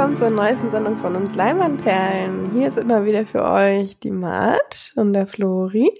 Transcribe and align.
Willkommen 0.00 0.16
zur 0.16 0.30
neuesten 0.30 0.70
Sendung 0.70 0.96
von 0.96 1.14
uns 1.14 1.34
Leinwandperlen. 1.34 2.52
Hier 2.52 2.68
ist 2.68 2.78
immer 2.78 3.04
wieder 3.04 3.26
für 3.26 3.44
euch 3.44 3.98
die 3.98 4.10
Mart 4.10 4.94
und 4.96 5.12
der 5.12 5.26
Flori. 5.26 5.92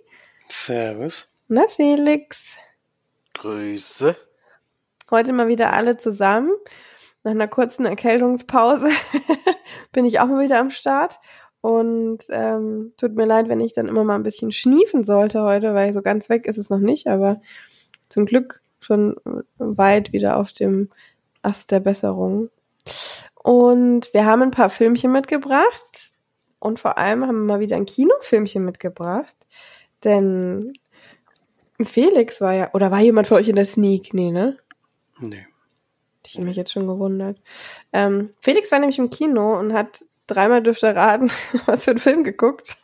Servus. 0.48 1.28
Na, 1.48 1.68
Felix. 1.68 2.42
Grüße. 3.34 4.16
Heute 5.10 5.34
mal 5.34 5.48
wieder 5.48 5.74
alle 5.74 5.98
zusammen. 5.98 6.50
Nach 7.24 7.32
einer 7.32 7.46
kurzen 7.46 7.84
Erkältungspause 7.84 8.88
bin 9.92 10.06
ich 10.06 10.18
auch 10.18 10.28
mal 10.28 10.42
wieder 10.42 10.60
am 10.60 10.70
Start. 10.70 11.18
Und 11.60 12.24
ähm, 12.30 12.94
tut 12.96 13.14
mir 13.14 13.26
leid, 13.26 13.50
wenn 13.50 13.60
ich 13.60 13.74
dann 13.74 13.86
immer 13.86 14.04
mal 14.04 14.14
ein 14.14 14.22
bisschen 14.22 14.50
schniefen 14.50 15.04
sollte 15.04 15.42
heute, 15.42 15.74
weil 15.74 15.92
so 15.92 16.00
ganz 16.00 16.30
weg 16.30 16.46
ist 16.46 16.56
es 16.56 16.70
noch 16.70 16.78
nicht, 16.78 17.06
aber 17.06 17.42
zum 18.08 18.24
Glück 18.24 18.62
schon 18.80 19.16
weit 19.58 20.14
wieder 20.14 20.38
auf 20.38 20.54
dem 20.54 20.88
Ast 21.42 21.70
der 21.70 21.80
Besserung. 21.80 22.48
Und 23.42 24.12
wir 24.12 24.24
haben 24.26 24.42
ein 24.42 24.50
paar 24.50 24.70
Filmchen 24.70 25.12
mitgebracht. 25.12 26.14
Und 26.58 26.78
vor 26.78 26.98
allem 26.98 27.26
haben 27.26 27.46
wir 27.46 27.54
mal 27.54 27.60
wieder 27.60 27.76
ein 27.76 27.86
Kinofilmchen 27.86 28.64
mitgebracht. 28.64 29.34
Denn 30.04 30.74
Felix 31.82 32.40
war 32.40 32.52
ja, 32.52 32.70
oder 32.74 32.90
war 32.90 33.00
jemand 33.00 33.26
für 33.28 33.34
euch 33.36 33.48
in 33.48 33.56
der 33.56 33.64
Sneak? 33.64 34.12
Nee, 34.12 34.30
ne? 34.30 34.58
Nee. 35.20 35.46
Ich 36.26 36.34
habe 36.36 36.44
mich 36.44 36.56
jetzt 36.56 36.70
schon 36.72 36.86
gewundert. 36.86 37.38
Ähm, 37.92 38.30
Felix 38.40 38.70
war 38.70 38.78
nämlich 38.78 38.98
im 38.98 39.10
Kino 39.10 39.58
und 39.58 39.72
hat 39.72 40.04
dreimal 40.26 40.62
dürfte 40.62 40.94
raten, 40.94 41.30
was 41.66 41.84
für 41.84 41.90
einen 41.92 41.98
Film 41.98 42.24
geguckt. 42.24 42.76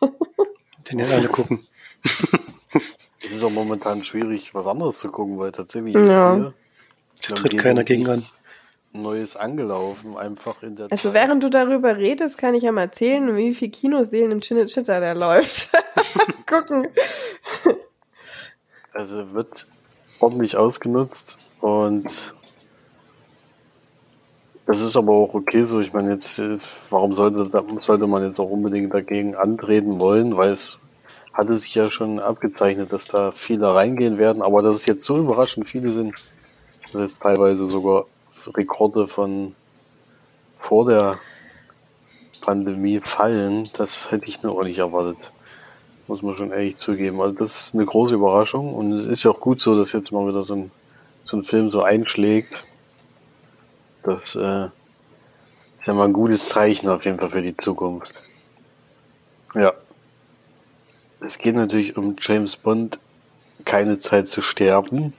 Den 0.90 0.98
ja 0.98 1.06
alle 1.06 1.28
gucken. 1.28 1.66
Es 3.24 3.32
ist 3.32 3.42
auch 3.42 3.50
momentan 3.50 4.04
schwierig, 4.04 4.54
was 4.54 4.66
anderes 4.68 5.00
zu 5.00 5.10
gucken, 5.10 5.36
weil 5.38 5.50
tatsächlich 5.50 5.94
Ja. 5.94 6.00
ist 6.00 6.04
hier 6.06 6.54
Da 7.28 7.34
tritt 7.34 7.58
keiner 7.58 7.82
gegen 7.82 8.08
an. 8.08 8.22
Neues 9.02 9.36
angelaufen, 9.36 10.16
einfach 10.16 10.62
in 10.62 10.76
der 10.76 10.86
Also 10.90 11.10
Zeit. 11.10 11.14
während 11.14 11.42
du 11.42 11.50
darüber 11.50 11.96
redest, 11.96 12.38
kann 12.38 12.54
ich 12.54 12.62
ja 12.64 12.72
mal 12.72 12.82
erzählen, 12.82 13.36
wie 13.36 13.54
viel 13.54 13.70
Kinoseelen 13.70 14.32
im 14.32 14.40
Chinne 14.40 14.66
Chitter 14.66 15.00
der 15.00 15.14
läuft. 15.14 15.70
Gucken. 16.46 16.88
Also 18.92 19.32
wird 19.34 19.66
ordentlich 20.20 20.56
ausgenutzt 20.56 21.38
und 21.60 22.34
das 24.66 24.80
ist 24.80 24.96
aber 24.96 25.12
auch 25.12 25.34
okay 25.34 25.62
so. 25.62 25.80
Ich 25.80 25.92
meine 25.92 26.10
jetzt, 26.12 26.42
warum 26.90 27.14
sollte, 27.14 27.48
da- 27.48 27.62
sollte 27.78 28.06
man 28.06 28.24
jetzt 28.24 28.40
auch 28.40 28.50
unbedingt 28.50 28.92
dagegen 28.92 29.36
antreten 29.36 30.00
wollen, 30.00 30.36
weil 30.36 30.50
es 30.50 30.78
hatte 31.32 31.52
sich 31.52 31.74
ja 31.74 31.90
schon 31.90 32.18
abgezeichnet, 32.18 32.92
dass 32.92 33.06
da 33.06 33.30
viele 33.30 33.74
reingehen 33.74 34.16
werden, 34.18 34.42
aber 34.42 34.62
dass 34.62 34.74
es 34.74 34.86
jetzt 34.86 35.04
so 35.04 35.18
überraschend 35.18 35.68
viele 35.68 35.92
sind, 35.92 36.14
dass 36.92 37.02
jetzt 37.02 37.18
teilweise 37.22 37.66
sogar 37.66 38.06
Rekorde 38.54 39.06
von 39.06 39.54
vor 40.58 40.86
der 40.88 41.18
Pandemie 42.40 43.00
fallen, 43.00 43.68
das 43.72 44.10
hätte 44.10 44.26
ich 44.26 44.44
auch 44.44 44.62
nicht 44.62 44.78
erwartet. 44.78 45.32
Muss 46.06 46.22
man 46.22 46.36
schon 46.36 46.52
ehrlich 46.52 46.76
zugeben. 46.76 47.20
Also 47.20 47.34
das 47.34 47.66
ist 47.66 47.74
eine 47.74 47.84
große 47.84 48.14
Überraschung 48.14 48.74
und 48.74 48.92
es 48.92 49.06
ist 49.06 49.24
ja 49.24 49.32
auch 49.32 49.40
gut 49.40 49.60
so, 49.60 49.76
dass 49.76 49.92
jetzt 49.92 50.12
mal 50.12 50.28
wieder 50.28 50.42
so 50.42 50.54
ein, 50.54 50.70
so 51.24 51.36
ein 51.36 51.42
Film 51.42 51.70
so 51.70 51.82
einschlägt. 51.82 52.64
Das 54.04 54.36
äh, 54.36 54.68
ist 55.76 55.86
ja 55.86 55.94
mal 55.94 56.04
ein 56.04 56.12
gutes 56.12 56.48
Zeichen 56.48 56.88
auf 56.88 57.04
jeden 57.04 57.18
Fall 57.18 57.30
für 57.30 57.42
die 57.42 57.54
Zukunft. 57.54 58.20
Ja. 59.54 59.72
Es 61.20 61.38
geht 61.38 61.56
natürlich 61.56 61.96
um 61.96 62.14
James 62.20 62.56
Bond, 62.56 63.00
keine 63.64 63.98
Zeit 63.98 64.28
zu 64.28 64.42
sterben. 64.42 65.12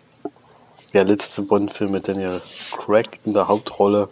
Der 0.98 1.06
letzte 1.06 1.44
Bond-Film 1.44 1.92
mit 1.92 2.08
Daniel 2.08 2.42
Craig 2.72 3.20
in 3.24 3.32
der 3.32 3.48
Hauptrolle. 3.48 4.10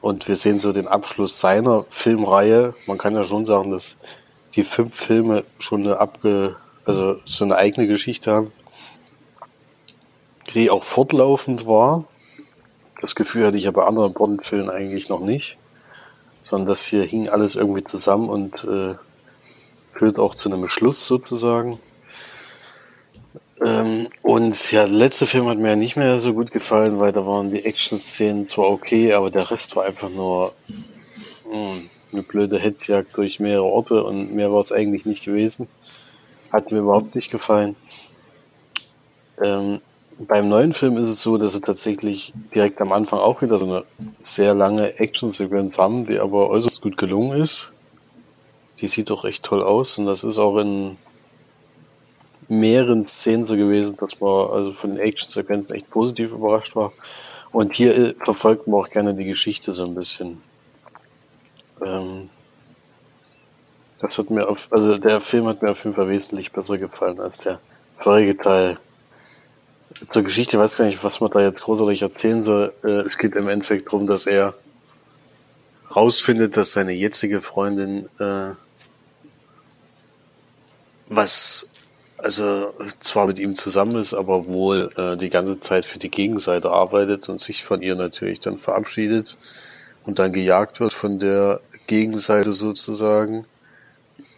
Und 0.00 0.26
wir 0.26 0.34
sehen 0.34 0.58
so 0.58 0.72
den 0.72 0.88
Abschluss 0.88 1.38
seiner 1.38 1.84
Filmreihe. 1.90 2.74
Man 2.88 2.98
kann 2.98 3.14
ja 3.14 3.22
schon 3.22 3.44
sagen, 3.44 3.70
dass 3.70 3.98
die 4.56 4.64
fünf 4.64 4.96
Filme 4.96 5.44
schon 5.60 5.82
eine 5.82 6.00
abge, 6.00 6.56
also 6.84 7.20
so 7.24 7.44
eine 7.44 7.54
eigene 7.54 7.86
Geschichte 7.86 8.32
haben, 8.32 8.52
die 10.52 10.70
auch 10.70 10.82
fortlaufend 10.82 11.68
war. 11.68 12.04
Das 13.00 13.14
Gefühl 13.14 13.46
hatte 13.46 13.56
ich 13.56 13.62
ja 13.62 13.70
bei 13.70 13.84
anderen 13.84 14.12
Bond-Filmen 14.12 14.70
eigentlich 14.70 15.08
noch 15.08 15.20
nicht, 15.20 15.56
sondern 16.42 16.66
das 16.66 16.84
hier 16.84 17.04
hing 17.04 17.28
alles 17.28 17.54
irgendwie 17.54 17.84
zusammen 17.84 18.28
und 18.28 18.64
äh, 18.64 18.96
führt 19.92 20.18
auch 20.18 20.34
zu 20.34 20.52
einem 20.52 20.68
Schluss 20.68 21.06
sozusagen. 21.06 21.78
Ähm, 23.64 24.08
und 24.22 24.72
ja, 24.72 24.86
der 24.86 24.94
letzte 24.94 25.26
Film 25.26 25.48
hat 25.48 25.58
mir 25.58 25.70
ja 25.70 25.76
nicht 25.76 25.96
mehr 25.96 26.18
so 26.18 26.34
gut 26.34 26.50
gefallen, 26.50 26.98
weil 26.98 27.12
da 27.12 27.26
waren 27.26 27.50
die 27.50 27.64
Action-Szenen 27.64 28.46
zwar 28.46 28.70
okay, 28.70 29.12
aber 29.12 29.30
der 29.30 29.50
Rest 29.50 29.76
war 29.76 29.84
einfach 29.84 30.08
nur 30.10 30.52
mh, 31.50 31.82
eine 32.12 32.22
blöde 32.22 32.58
Hetzjagd 32.58 33.16
durch 33.16 33.40
mehrere 33.40 33.64
Orte 33.64 34.04
und 34.04 34.34
mehr 34.34 34.52
war 34.52 34.60
es 34.60 34.72
eigentlich 34.72 35.06
nicht 35.06 35.24
gewesen. 35.24 35.68
Hat 36.50 36.72
mir 36.72 36.78
überhaupt 36.78 37.14
nicht 37.14 37.30
gefallen. 37.30 37.76
Ähm, 39.42 39.80
beim 40.18 40.48
neuen 40.48 40.72
Film 40.72 40.96
ist 40.98 41.10
es 41.10 41.22
so, 41.22 41.38
dass 41.38 41.52
sie 41.52 41.60
tatsächlich 41.60 42.32
direkt 42.54 42.80
am 42.80 42.92
Anfang 42.92 43.18
auch 43.20 43.42
wieder 43.42 43.58
so 43.58 43.64
eine 43.64 43.84
sehr 44.18 44.54
lange 44.54 44.98
Action-Sequenz 44.98 45.78
haben, 45.78 46.06
die 46.06 46.18
aber 46.18 46.50
äußerst 46.50 46.82
gut 46.82 46.96
gelungen 46.96 47.40
ist. 47.40 47.72
Die 48.80 48.88
sieht 48.88 49.10
doch 49.10 49.24
echt 49.24 49.44
toll 49.44 49.62
aus 49.62 49.98
und 49.98 50.06
das 50.06 50.24
ist 50.24 50.38
auch 50.38 50.58
in 50.58 50.96
mehreren 52.52 53.04
Szenen 53.04 53.46
so 53.46 53.56
gewesen, 53.56 53.96
dass 53.96 54.20
man 54.20 54.50
also 54.50 54.72
von 54.72 54.90
den 54.90 55.00
Action-Sequenzen 55.00 55.74
echt 55.74 55.90
positiv 55.90 56.32
überrascht 56.32 56.76
war. 56.76 56.92
Und 57.50 57.72
hier 57.72 57.96
äh, 57.96 58.14
verfolgt 58.24 58.66
man 58.66 58.80
auch 58.80 58.88
gerne 58.88 59.14
die 59.14 59.24
Geschichte 59.24 59.72
so 59.72 59.84
ein 59.84 59.94
bisschen. 59.94 60.40
Ähm, 61.84 62.30
das 64.00 64.18
hat 64.18 64.30
mir 64.30 64.48
auf, 64.48 64.68
also 64.70 64.98
der 64.98 65.20
Film 65.20 65.46
hat 65.46 65.62
mir 65.62 65.70
auf 65.70 65.84
jeden 65.84 65.94
Fall 65.94 66.08
wesentlich 66.08 66.52
besser 66.52 66.78
gefallen 66.78 67.20
als 67.20 67.38
der 67.38 67.60
vorige 67.98 68.36
Teil. 68.36 68.78
Zur 70.04 70.22
Geschichte 70.22 70.58
weiß 70.58 70.76
gar 70.76 70.86
nicht, 70.86 71.04
was 71.04 71.20
man 71.20 71.30
da 71.30 71.40
jetzt 71.40 71.62
großartig 71.62 72.02
erzählen 72.02 72.44
soll. 72.44 72.72
Äh, 72.82 73.02
es 73.02 73.18
geht 73.18 73.36
im 73.36 73.48
Endeffekt 73.48 73.86
darum, 73.86 74.06
dass 74.06 74.26
er 74.26 74.54
rausfindet, 75.94 76.56
dass 76.56 76.72
seine 76.72 76.92
jetzige 76.92 77.40
Freundin 77.40 78.08
äh, 78.18 78.54
was 81.08 81.71
also 82.22 82.72
zwar 83.00 83.26
mit 83.26 83.38
ihm 83.38 83.56
zusammen 83.56 83.96
ist, 83.96 84.14
aber 84.14 84.46
wohl 84.46 84.90
äh, 84.96 85.16
die 85.16 85.30
ganze 85.30 85.58
Zeit 85.58 85.84
für 85.84 85.98
die 85.98 86.10
Gegenseite 86.10 86.70
arbeitet 86.70 87.28
und 87.28 87.40
sich 87.40 87.64
von 87.64 87.82
ihr 87.82 87.96
natürlich 87.96 88.40
dann 88.40 88.58
verabschiedet 88.58 89.36
und 90.04 90.18
dann 90.18 90.32
gejagt 90.32 90.80
wird 90.80 90.92
von 90.92 91.18
der 91.18 91.60
Gegenseite 91.86 92.52
sozusagen 92.52 93.44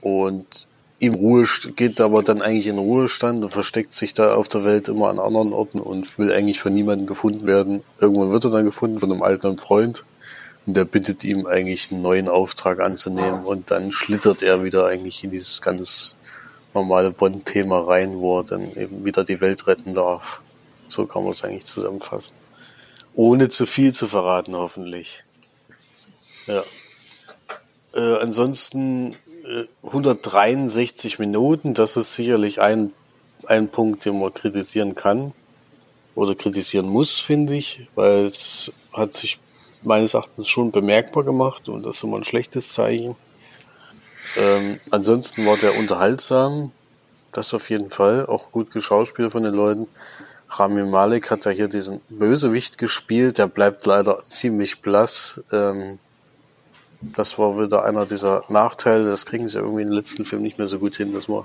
und 0.01 0.67
im 0.99 1.15
Ruhe 1.15 1.45
geht 1.77 2.01
aber 2.01 2.23
dann 2.23 2.41
eigentlich 2.41 2.67
in 2.67 2.79
Ruhestand 2.79 3.43
und 3.43 3.51
versteckt 3.51 3.93
sich 3.93 4.15
da 4.15 4.35
auf 4.35 4.49
der 4.49 4.65
Welt 4.65 4.89
immer 4.89 5.09
an 5.09 5.19
anderen 5.19 5.53
Orten 5.53 5.81
und 5.81 6.19
will 6.19 6.33
eigentlich 6.33 6.61
von 6.61 6.73
niemandem 6.73 7.07
gefunden 7.07 7.47
werden. 7.47 7.83
Irgendwann 8.01 8.31
wird 8.31 8.45
er 8.45 8.51
dann 8.51 8.65
gefunden 8.65 9.01
von 9.01 9.13
einem 9.13 9.23
alten 9.23 9.59
Freund 9.59 10.05
und 10.67 10.77
der 10.77 10.87
bittet 10.87 11.25
ihm 11.25 11.47
eigentlich 11.47 11.91
einen 11.91 12.01
neuen 12.01 12.29
Auftrag 12.29 12.81
anzunehmen 12.81 13.45
und 13.45 13.71
dann 13.71 13.93
schlittert 13.93 14.43
er 14.43 14.65
wieder 14.65 14.87
eigentlich 14.87 15.23
in 15.25 15.31
dieses 15.31 15.61
ganz 15.61 16.17
normale 16.75 17.11
Bond-Thema 17.11 17.81
rein, 17.81 18.19
wo 18.19 18.41
er 18.41 18.45
dann 18.45 18.77
eben 18.77 19.05
wieder 19.05 19.25
die 19.25 19.41
Welt 19.41 19.67
retten 19.67 19.95
darf. 19.95 20.41
So 20.89 21.07
kann 21.07 21.23
man 21.23 21.33
es 21.33 21.45
eigentlich 21.45 21.67
zusammenfassen. 21.67 22.35
Ohne 23.15 23.49
zu 23.49 23.67
viel 23.67 23.93
zu 23.95 24.09
verraten, 24.09 24.55
hoffentlich. 24.55 25.25
Ja. 26.47 26.63
Äh, 27.95 28.19
ansonsten 28.21 29.15
äh, 29.45 29.65
163 29.85 31.19
Minuten, 31.19 31.75
das 31.75 31.97
ist 31.97 32.15
sicherlich 32.15 32.61
ein, 32.61 32.93
ein 33.47 33.69
Punkt, 33.69 34.05
den 34.05 34.19
man 34.19 34.35
kritisieren 34.35 34.95
kann 34.95 35.33
oder 36.15 36.35
kritisieren 36.35 36.89
muss, 36.89 37.21
finde 37.21 37.55
ich, 37.55 37.89
weil 37.95 38.25
es 38.25 38.73
hat 38.93 39.13
sich 39.13 39.39
meines 39.83 40.15
Erachtens 40.15 40.49
schon 40.49 40.73
bemerkbar 40.73 41.25
gemacht 41.25 41.69
und 41.69 41.85
das 41.85 41.97
ist 41.97 42.05
immer 42.05 42.17
ein 42.17 42.25
schlechtes 42.25 42.69
Zeichen. 42.69 43.17
Ähm, 44.37 44.79
ansonsten 44.91 45.47
war 45.47 45.57
der 45.57 45.79
unterhaltsam, 45.79 46.73
das 47.33 47.55
auf 47.55 47.71
jeden 47.71 47.91
Fall, 47.91 48.27
auch 48.27 48.53
gut 48.53 48.71
geschauspielt 48.71 49.33
von 49.33 49.43
den 49.43 49.55
Leuten. 49.55 49.89
Rami 50.49 50.85
Malek 50.85 51.31
hat 51.31 51.45
ja 51.47 51.51
hier 51.51 51.69
diesen 51.69 52.01
Bösewicht 52.09 52.79
gespielt, 52.79 53.39
der 53.39 53.49
bleibt 53.49 53.87
leider 53.87 54.23
ziemlich 54.25 54.81
blass. 54.81 55.43
Ähm, 55.53 55.99
das 57.01 57.39
war 57.39 57.59
wieder 57.59 57.85
einer 57.85 58.07
dieser 58.07 58.45
Nachteile, 58.49 59.11
das 59.11 59.27
kriegen 59.27 59.49
sie 59.49 59.59
irgendwie 59.59 59.83
im 59.83 59.91
letzten 59.91 60.25
Film 60.25 60.43
nicht 60.43 60.59
mehr 60.59 60.69
so 60.69 60.79
gut 60.79 60.97
hin, 60.97 61.13
dass 61.13 61.29
man 61.29 61.45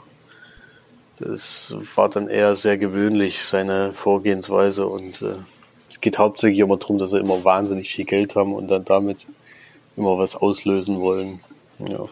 das 1.20 1.76
war 1.96 2.08
dann 2.08 2.30
eher 2.30 2.56
sehr 2.56 2.78
gewöhnlich, 2.78 3.44
seine 3.44 3.92
Vorgehensweise 3.92 4.88
und 4.88 5.22
äh, 5.22 5.36
es 5.90 6.00
geht 6.00 6.18
hauptsächlich 6.18 6.60
immer 6.60 6.78
darum, 6.78 6.98
dass 6.98 7.10
sie 7.10 7.20
immer 7.20 7.44
wahnsinnig 7.44 7.90
viel 7.90 8.06
Geld 8.06 8.36
haben 8.36 8.54
und 8.54 8.70
dann 8.70 8.86
damit 8.86 9.28
immer 9.98 10.18
was 10.18 10.38
auslösen 10.38 11.02
wollen. 11.02 11.42
Ja. 11.80 12.08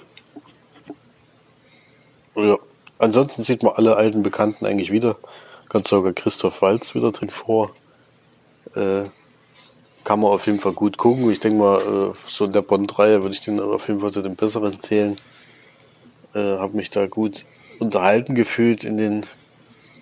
Ja. 2.37 2.57
Ansonsten 2.99 3.43
sieht 3.43 3.63
man 3.63 3.73
alle 3.73 3.95
alten 3.95 4.23
Bekannten 4.23 4.65
eigentlich 4.65 4.91
wieder. 4.91 5.17
Ganz 5.69 5.89
sogar 5.89 6.13
Christoph 6.13 6.61
Walz 6.61 6.95
wieder 6.95 7.11
drin 7.11 7.29
vor. 7.29 7.71
Äh, 8.75 9.03
kann 10.03 10.21
man 10.21 10.31
auf 10.31 10.45
jeden 10.45 10.59
Fall 10.59 10.73
gut 10.73 10.97
gucken. 10.97 11.29
Ich 11.31 11.39
denke 11.39 11.57
mal, 11.59 12.11
äh, 12.11 12.13
so 12.27 12.45
in 12.45 12.53
der 12.53 12.61
Bond-Reihe 12.61 13.21
würde 13.21 13.33
ich 13.33 13.41
den 13.41 13.59
auf 13.59 13.87
jeden 13.87 13.99
Fall 13.99 14.11
zu 14.11 14.21
den 14.21 14.35
besseren 14.35 14.79
zählen. 14.79 15.15
Äh, 16.33 16.57
habe 16.57 16.77
mich 16.77 16.89
da 16.89 17.07
gut 17.07 17.45
unterhalten 17.79 18.35
gefühlt 18.35 18.83
in 18.83 18.97
den 18.97 19.25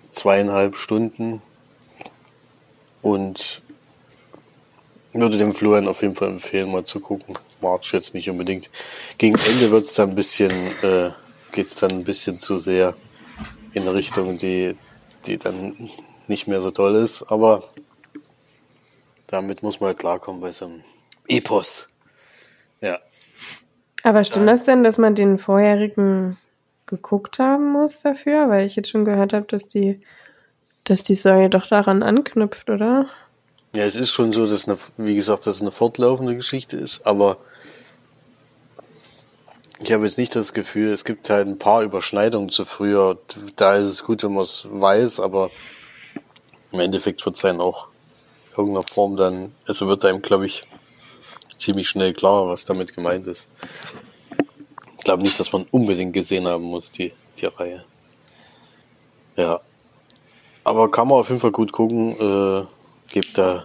zweieinhalb 0.08 0.76
Stunden 0.76 1.42
und 3.02 3.62
würde 5.12 5.38
dem 5.38 5.54
Florian 5.54 5.88
auf 5.88 6.02
jeden 6.02 6.14
Fall 6.14 6.28
empfehlen, 6.28 6.70
mal 6.70 6.84
zu 6.84 7.00
gucken. 7.00 7.34
March 7.62 7.92
jetzt 7.92 8.14
nicht 8.14 8.28
unbedingt. 8.28 8.70
Gegen 9.18 9.36
Ende 9.38 9.70
wird's 9.70 9.94
dann 9.94 10.10
ein 10.10 10.14
bisschen, 10.14 10.50
äh, 10.82 11.10
geht's 11.56 11.76
dann 11.76 11.90
ein 11.90 12.04
bisschen 12.04 12.36
zu 12.36 12.58
sehr 12.58 12.94
in 13.72 13.82
eine 13.82 13.94
Richtung, 13.94 14.38
die, 14.38 14.76
die 15.26 15.38
dann 15.38 15.74
nicht 16.28 16.46
mehr 16.46 16.60
so 16.60 16.70
toll 16.70 16.94
ist, 16.94 17.24
aber 17.24 17.64
damit 19.26 19.62
muss 19.62 19.80
man 19.80 19.88
halt 19.88 19.98
klarkommen 19.98 20.40
bei 20.40 20.52
so 20.52 20.66
einem 20.66 20.82
Epos. 21.26 21.88
Ja. 22.80 23.00
Aber 24.02 24.22
stimmt 24.22 24.46
das 24.46 24.64
denn, 24.64 24.84
dass 24.84 24.98
man 24.98 25.14
den 25.14 25.38
vorherigen 25.38 26.36
geguckt 26.86 27.38
haben 27.38 27.72
muss 27.72 28.02
dafür? 28.02 28.48
Weil 28.48 28.66
ich 28.66 28.76
jetzt 28.76 28.90
schon 28.90 29.04
gehört 29.04 29.32
habe, 29.32 29.46
dass 29.46 29.66
die, 29.66 30.00
dass 30.84 31.02
die 31.02 31.16
Story 31.16 31.48
doch 31.48 31.66
daran 31.66 32.02
anknüpft, 32.02 32.68
oder? 32.68 33.08
Ja, 33.74 33.84
es 33.84 33.96
ist 33.96 34.10
schon 34.10 34.32
so, 34.32 34.46
dass 34.46 34.68
eine, 34.68 34.78
wie 34.98 35.14
gesagt, 35.14 35.46
dass 35.46 35.56
es 35.56 35.62
eine 35.62 35.72
fortlaufende 35.72 36.36
Geschichte 36.36 36.76
ist, 36.76 37.06
aber 37.06 37.38
ich 39.78 39.92
habe 39.92 40.04
jetzt 40.04 40.18
nicht 40.18 40.34
das 40.34 40.52
Gefühl, 40.52 40.88
es 40.88 41.04
gibt 41.04 41.28
halt 41.28 41.46
ein 41.46 41.58
paar 41.58 41.82
Überschneidungen 41.82 42.50
zu 42.50 42.64
früher. 42.64 43.18
Da 43.56 43.76
ist 43.76 43.90
es 43.90 44.04
gut, 44.04 44.22
wenn 44.22 44.32
man 44.32 44.42
es 44.42 44.66
weiß, 44.70 45.20
aber 45.20 45.50
im 46.72 46.80
Endeffekt 46.80 47.24
wird 47.24 47.36
es 47.36 47.42
dann 47.42 47.60
auch 47.60 47.88
in 48.52 48.58
irgendeiner 48.58 48.86
Form 48.86 49.16
dann, 49.16 49.54
also 49.66 49.86
wird 49.86 50.04
einem, 50.04 50.22
glaube 50.22 50.46
ich, 50.46 50.66
ziemlich 51.58 51.88
schnell 51.88 52.14
klar, 52.14 52.48
was 52.48 52.64
damit 52.64 52.94
gemeint 52.94 53.26
ist. 53.26 53.48
Ich 54.98 55.04
glaube 55.04 55.22
nicht, 55.22 55.38
dass 55.38 55.52
man 55.52 55.66
unbedingt 55.70 56.12
gesehen 56.12 56.46
haben 56.46 56.64
muss, 56.64 56.90
die, 56.90 57.12
die 57.38 57.46
Reihe. 57.46 57.84
Ja. 59.36 59.60
Aber 60.64 60.90
kann 60.90 61.08
man 61.08 61.18
auf 61.18 61.28
jeden 61.28 61.40
Fall 61.40 61.52
gut 61.52 61.70
gucken. 61.70 62.16
Äh, 62.18 62.66
gibt 63.12 63.38
da 63.38 63.64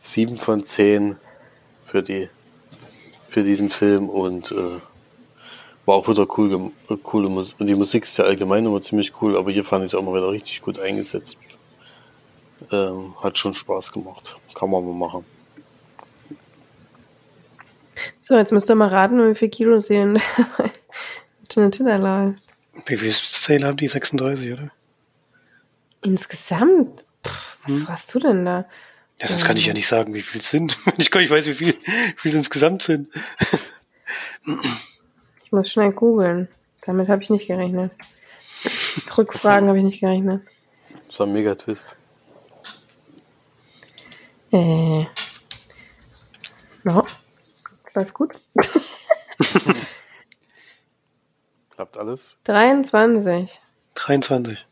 sieben 0.00 0.36
von 0.36 0.64
zehn 0.64 1.16
für 1.84 2.02
die 2.02 2.28
für 3.28 3.42
diesen 3.44 3.68
Film 3.68 4.08
und 4.08 4.50
äh, 4.52 4.80
war 5.88 5.94
auch 5.94 6.06
wieder 6.06 6.26
cool, 6.36 6.70
coole 7.02 7.30
Musik. 7.30 7.56
Die 7.60 7.74
Musik 7.74 8.04
ist 8.04 8.18
ja 8.18 8.26
allgemein 8.26 8.66
immer 8.66 8.80
ziemlich 8.80 9.22
cool, 9.22 9.38
aber 9.38 9.50
hier 9.50 9.64
fand 9.64 9.86
ich 9.86 9.92
es 9.92 9.94
auch 9.94 10.02
mal 10.02 10.14
wieder 10.14 10.30
richtig 10.30 10.60
gut 10.60 10.78
eingesetzt. 10.78 11.38
Ähm, 12.70 13.14
hat 13.22 13.38
schon 13.38 13.54
Spaß 13.54 13.92
gemacht. 13.92 14.36
Kann 14.54 14.70
man 14.70 14.84
mal 14.84 14.92
machen. 14.92 15.24
So, 18.20 18.36
jetzt 18.36 18.52
müsst 18.52 18.70
ihr 18.70 18.74
mal 18.74 18.88
raten, 18.88 19.30
wie 19.30 19.34
viel 19.34 19.48
Kilo 19.48 19.80
sehen. 19.80 20.20
Wie 22.84 22.96
viel 22.98 23.10
Zähne 23.10 23.66
haben 23.66 23.78
die? 23.78 23.88
36, 23.88 24.52
oder? 24.52 24.70
Insgesamt? 26.02 27.02
Puh, 27.22 27.32
was 27.64 27.76
hm. 27.76 27.88
warst 27.88 28.14
du 28.14 28.18
denn 28.18 28.44
da? 28.44 28.66
Ja, 29.18 29.26
das 29.26 29.44
kann 29.44 29.56
ich 29.56 29.64
ja 29.64 29.72
nicht 29.72 29.88
sagen, 29.88 30.12
wie 30.12 30.20
viel 30.20 30.40
es 30.40 30.50
sind. 30.50 30.76
Ich 30.98 31.10
gar 31.10 31.20
nicht 31.20 31.30
weiß, 31.30 31.46
wie 31.46 31.54
viel, 31.54 31.74
wie 31.74 32.14
viel 32.16 32.30
es 32.30 32.34
insgesamt 32.34 32.82
sind. 32.82 33.08
Ich 35.48 35.52
muss 35.52 35.70
schnell 35.70 35.92
googeln. 35.92 36.46
Damit 36.84 37.08
habe 37.08 37.22
ich 37.22 37.30
nicht 37.30 37.46
gerechnet. 37.46 37.90
Rückfragen 39.16 39.66
habe 39.66 39.78
ich 39.78 39.84
nicht 39.84 40.00
gerechnet. 40.00 40.42
Das 41.08 41.20
war 41.20 41.26
ein 41.26 41.32
Mega-Twist. 41.32 41.96
Äh. 44.52 45.06
No. 46.84 47.06
Läuft 47.94 48.12
gut. 48.12 48.38
Klappt 51.70 51.96
alles? 51.96 52.36
23. 52.44 53.58
23. 53.94 54.66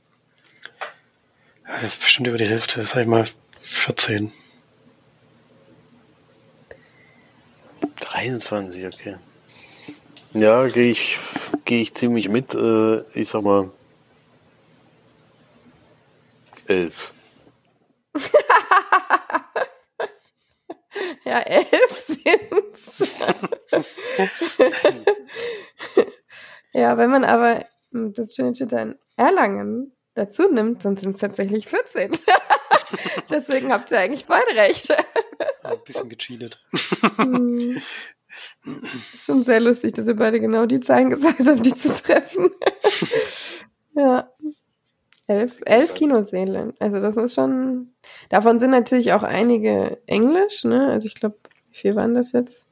Ja, 1.66 1.74
bestimmt 1.80 2.28
über 2.28 2.36
die 2.36 2.44
Hälfte, 2.44 2.82
sag 2.82 3.00
ich 3.00 3.08
mal 3.08 3.24
14. 3.52 4.30
23, 7.98 8.86
okay. 8.86 9.16
Ja, 10.36 10.68
gehe 10.68 10.90
ich, 10.90 11.18
geh 11.64 11.80
ich 11.80 11.94
ziemlich 11.94 12.28
mit. 12.28 12.54
Äh, 12.54 13.00
ich 13.18 13.26
sag 13.26 13.42
mal 13.42 13.70
elf. 16.66 17.14
ja, 21.24 21.40
elf 21.40 22.06
sind's. 22.06 23.00
ja, 26.74 26.98
wenn 26.98 27.08
man 27.08 27.24
aber 27.24 27.64
das 27.90 28.34
Schöne 28.34 28.52
dann 28.52 28.98
Erlangen 29.16 29.96
dazu 30.12 30.52
nimmt, 30.52 30.84
dann 30.84 30.98
sind 30.98 31.14
es 31.14 31.20
tatsächlich 31.22 31.66
14. 31.66 32.18
Deswegen 33.30 33.72
habt 33.72 33.90
ihr 33.90 34.00
eigentlich 34.00 34.26
beide 34.26 34.54
recht. 34.54 34.94
Ein 35.62 35.82
bisschen 35.82 36.10
gecheatet. 36.10 36.62
Hm. 37.16 37.80
Ist 38.64 39.26
schon 39.26 39.44
sehr 39.44 39.60
lustig, 39.60 39.94
dass 39.94 40.06
ihr 40.06 40.16
beide 40.16 40.40
genau 40.40 40.66
die 40.66 40.80
Zahlen 40.80 41.10
gesagt 41.10 41.46
habt, 41.46 41.64
die 41.64 41.74
zu 41.74 41.92
treffen. 41.92 42.50
ja. 43.94 44.30
Elf, 45.28 45.60
elf 45.64 45.94
Kinosäle. 45.94 46.74
Also 46.78 47.00
das 47.00 47.16
ist 47.16 47.34
schon. 47.34 47.92
Davon 48.28 48.60
sind 48.60 48.70
natürlich 48.70 49.12
auch 49.12 49.24
einige 49.24 49.98
Englisch, 50.06 50.62
ne? 50.64 50.88
Also 50.88 51.08
ich 51.08 51.14
glaube, 51.16 51.36
wie 51.70 51.76
viel 51.76 51.96
waren 51.96 52.14
das 52.14 52.32
jetzt? 52.32 52.66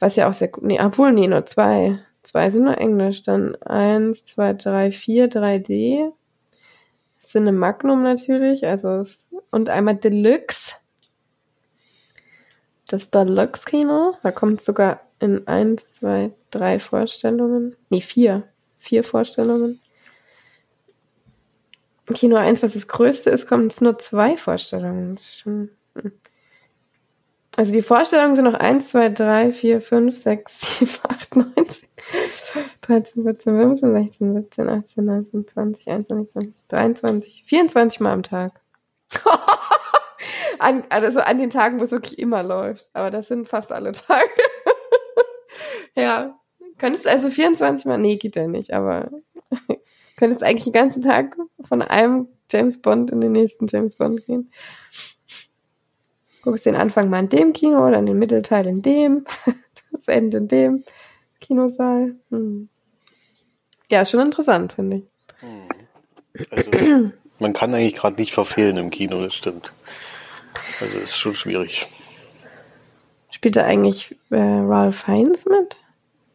Was 0.00 0.16
ja 0.16 0.28
auch 0.28 0.32
sehr 0.32 0.48
gut. 0.48 0.64
Nee, 0.64 0.80
obwohl, 0.80 1.12
nee, 1.12 1.28
nur 1.28 1.46
zwei. 1.46 2.00
Zwei 2.22 2.50
sind 2.50 2.64
nur 2.64 2.78
Englisch. 2.78 3.22
Dann 3.22 3.54
eins, 3.62 4.24
zwei, 4.24 4.54
drei, 4.54 4.90
vier, 4.90 5.28
3D. 5.28 6.12
Sind 7.18 7.42
eine 7.42 7.52
Magnum 7.52 8.02
natürlich. 8.02 8.66
Also 8.66 9.02
und 9.50 9.68
einmal 9.68 9.96
Deluxe 9.96 10.74
das 12.94 13.10
Deluxe-Kino. 13.10 14.14
Da 14.22 14.30
kommt 14.30 14.62
sogar 14.62 15.00
in 15.18 15.46
eins, 15.46 15.94
zwei, 15.94 16.32
drei 16.50 16.78
Vorstellungen. 16.78 17.76
Nee, 17.90 18.00
vier. 18.00 18.44
Vier 18.78 19.04
Vorstellungen. 19.04 19.80
Kino 22.12 22.36
1, 22.36 22.62
was 22.62 22.74
das 22.74 22.86
größte 22.86 23.30
ist, 23.30 23.48
kommt 23.48 23.80
nur 23.80 23.98
zwei 23.98 24.36
Vorstellungen. 24.36 25.18
Hm. 25.44 25.70
also 27.56 27.72
die 27.72 27.82
Vorstellungen 27.82 28.34
sind 28.34 28.44
noch 28.44 28.54
1, 28.54 28.88
2, 28.88 29.08
3, 29.08 29.52
4, 29.52 29.80
5, 29.80 30.16
6, 30.16 30.60
7, 30.80 30.90
8, 31.08 31.36
9, 31.36 31.46
10, 31.56 32.64
13, 32.82 33.22
14, 33.24 33.56
15, 33.56 33.94
16, 33.94 34.34
17, 34.34 34.68
18, 34.68 35.04
19, 35.04 35.46
20, 35.48 35.88
21, 35.88 36.32
22, 36.34 36.54
23, 36.68 37.44
24 37.46 38.00
Mal 38.00 38.12
am 38.12 38.22
Tag. 38.22 38.60
An, 40.58 40.84
also 40.88 41.20
an 41.20 41.38
den 41.38 41.50
Tagen, 41.50 41.78
wo 41.80 41.84
es 41.84 41.90
wirklich 41.90 42.18
immer 42.18 42.42
läuft. 42.42 42.90
Aber 42.92 43.10
das 43.10 43.28
sind 43.28 43.48
fast 43.48 43.72
alle 43.72 43.92
Tage. 44.06 44.28
ja. 45.94 46.38
Könntest 46.78 47.04
du 47.04 47.10
also 47.10 47.30
24 47.30 47.86
Mal, 47.86 47.98
nee, 47.98 48.16
geht 48.16 48.34
ja 48.36 48.48
nicht, 48.48 48.72
aber 48.72 49.10
könntest 50.16 50.42
eigentlich 50.42 50.64
den 50.64 50.72
ganzen 50.72 51.02
Tag 51.02 51.36
von 51.66 51.82
einem 51.82 52.28
James 52.50 52.80
Bond 52.82 53.10
in 53.10 53.20
den 53.20 53.32
nächsten 53.32 53.66
James 53.68 53.96
Bond 53.96 54.26
gehen. 54.26 54.50
Guckst 56.42 56.66
den 56.66 56.74
Anfang 56.74 57.08
mal 57.08 57.20
in 57.20 57.28
dem 57.28 57.52
Kino, 57.52 57.90
dann 57.90 58.06
den 58.06 58.18
Mittelteil 58.18 58.66
in 58.66 58.82
dem, 58.82 59.24
das 59.92 60.08
Ende 60.08 60.38
in 60.38 60.48
dem 60.48 60.84
Kinosaal. 61.40 62.16
Hm. 62.30 62.68
Ja, 63.90 64.04
schon 64.04 64.20
interessant, 64.20 64.72
finde 64.74 64.98
ich. 64.98 65.04
Hm. 65.40 66.46
Also, 66.50 66.70
man 67.38 67.52
kann 67.52 67.72
eigentlich 67.72 67.94
gerade 67.94 68.16
nicht 68.16 68.32
verfehlen 68.32 68.76
im 68.76 68.90
Kino, 68.90 69.22
das 69.22 69.34
stimmt. 69.34 69.72
Also 70.80 71.00
ist 71.00 71.16
schon 71.16 71.34
schwierig. 71.34 71.86
Spielt 73.30 73.56
da 73.56 73.64
eigentlich 73.64 74.16
äh, 74.30 74.36
Ralph 74.36 75.04
Fiennes 75.04 75.46
mit? 75.46 75.78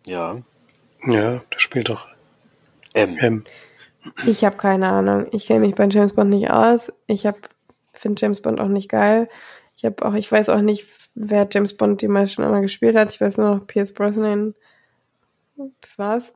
Ja. 0.05 0.37
Ja, 1.03 1.41
der 1.51 1.59
spielt 1.59 1.89
doch 1.89 2.07
M. 2.93 3.17
M. 3.17 3.45
Ich 4.25 4.43
habe 4.43 4.57
keine 4.57 4.89
Ahnung. 4.89 5.27
Ich 5.31 5.47
kenne 5.47 5.61
mich 5.61 5.75
bei 5.75 5.87
James 5.87 6.13
Bond 6.13 6.29
nicht 6.29 6.49
aus. 6.49 6.91
Ich 7.07 7.27
finde 7.93 8.21
James 8.21 8.41
Bond 8.41 8.59
auch 8.59 8.67
nicht 8.67 8.89
geil. 8.89 9.29
Ich 9.75 9.85
habe 9.85 10.05
auch, 10.05 10.13
ich 10.13 10.31
weiß 10.31 10.49
auch 10.49 10.61
nicht, 10.61 10.87
wer 11.15 11.47
James 11.49 11.75
Bond 11.75 12.01
die 12.01 12.07
meisten 12.07 12.35
schon 12.35 12.45
einmal 12.45 12.61
gespielt 12.61 12.95
hat. 12.95 13.13
Ich 13.13 13.21
weiß 13.21 13.37
nur 13.37 13.55
noch 13.55 13.67
Pierce 13.67 13.93
Brosnan. 13.93 14.55
Das 15.81 15.97
war's. 15.97 16.31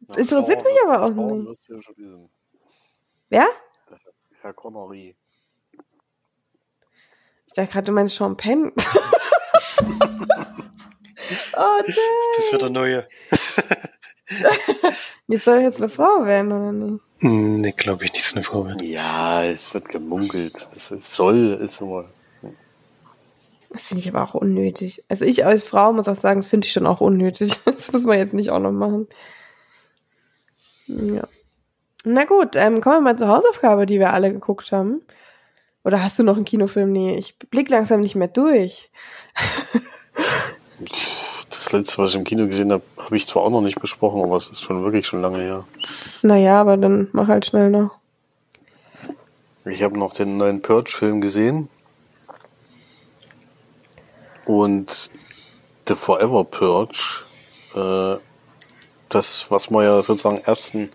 das 0.00 0.16
interessiert 0.16 0.64
mich 0.64 0.74
aber 0.86 1.04
auch 1.04 1.10
nicht. 1.10 1.70
Wer? 3.28 3.48
Herr 4.46 4.54
Connery. 4.54 5.16
Ich 7.48 7.54
dachte 7.54 7.72
gerade, 7.72 7.86
du 7.86 7.92
meinst 7.92 8.14
Sean 8.14 8.36
Penn. 8.36 8.70
oh 11.56 11.56
nein. 11.56 11.96
Das 12.36 12.52
wird 12.52 12.62
der 12.62 12.70
neue. 12.70 13.08
Die 15.26 15.36
soll 15.36 15.62
jetzt 15.62 15.82
eine 15.82 15.88
Frau 15.88 16.24
werden, 16.24 16.52
oder 16.52 16.70
nicht? 16.70 17.02
Nee, 17.18 17.72
glaube 17.72 18.04
ich 18.04 18.12
nicht, 18.12 18.22
ist 18.22 18.36
eine 18.36 18.44
Vorwelt. 18.44 18.84
Ja, 18.84 19.42
es 19.42 19.74
wird 19.74 19.88
gemunkelt. 19.88 20.54
Es 20.54 20.88
soll, 20.88 21.58
ist 21.60 21.80
immer. 21.80 22.04
Das 23.70 23.88
finde 23.88 24.02
ich 24.02 24.08
aber 24.14 24.22
auch 24.22 24.34
unnötig. 24.34 25.02
Also 25.08 25.24
ich 25.24 25.44
als 25.44 25.64
Frau 25.64 25.92
muss 25.92 26.06
auch 26.06 26.14
sagen, 26.14 26.38
das 26.38 26.46
finde 26.46 26.68
ich 26.68 26.72
schon 26.72 26.86
auch 26.86 27.00
unnötig. 27.00 27.58
Das 27.64 27.90
muss 27.90 28.04
man 28.04 28.18
jetzt 28.18 28.34
nicht 28.34 28.50
auch 28.50 28.60
noch 28.60 28.70
machen. 28.70 29.08
Ja. 30.86 31.26
Na 32.08 32.24
gut, 32.24 32.54
ähm, 32.54 32.80
kommen 32.80 32.98
wir 32.98 33.00
mal 33.00 33.18
zur 33.18 33.26
Hausaufgabe, 33.26 33.84
die 33.84 33.98
wir 33.98 34.12
alle 34.12 34.32
geguckt 34.32 34.70
haben. 34.70 35.02
Oder 35.82 36.04
hast 36.04 36.16
du 36.16 36.22
noch 36.22 36.36
einen 36.36 36.44
Kinofilm? 36.44 36.92
Nee, 36.92 37.16
ich 37.16 37.36
blick 37.36 37.68
langsam 37.68 37.98
nicht 37.98 38.14
mehr 38.14 38.28
durch. 38.28 38.90
Das 41.50 41.72
letzte, 41.72 41.98
was 41.98 42.10
ich 42.10 42.16
im 42.16 42.22
Kino 42.22 42.46
gesehen 42.46 42.70
habe, 42.70 42.84
habe 42.96 43.16
ich 43.16 43.26
zwar 43.26 43.42
auch 43.42 43.50
noch 43.50 43.60
nicht 43.60 43.80
besprochen, 43.80 44.22
aber 44.22 44.36
es 44.36 44.46
ist 44.46 44.60
schon 44.60 44.84
wirklich 44.84 45.04
schon 45.04 45.20
lange 45.20 45.38
her. 45.38 45.64
Naja, 46.22 46.60
aber 46.60 46.76
dann 46.76 47.08
mach 47.10 47.26
halt 47.26 47.44
schnell 47.44 47.70
noch. 47.70 47.96
Ich 49.64 49.82
habe 49.82 49.98
noch 49.98 50.12
den 50.12 50.36
neuen 50.36 50.62
Purge-Film 50.62 51.20
gesehen. 51.20 51.68
Und 54.44 55.10
The 55.88 55.96
Forever 55.96 56.44
Purge, 56.44 57.24
äh, 57.74 58.16
das, 59.08 59.46
was 59.50 59.70
man 59.70 59.82
ja 59.82 60.02
sozusagen 60.02 60.38
ersten 60.38 60.90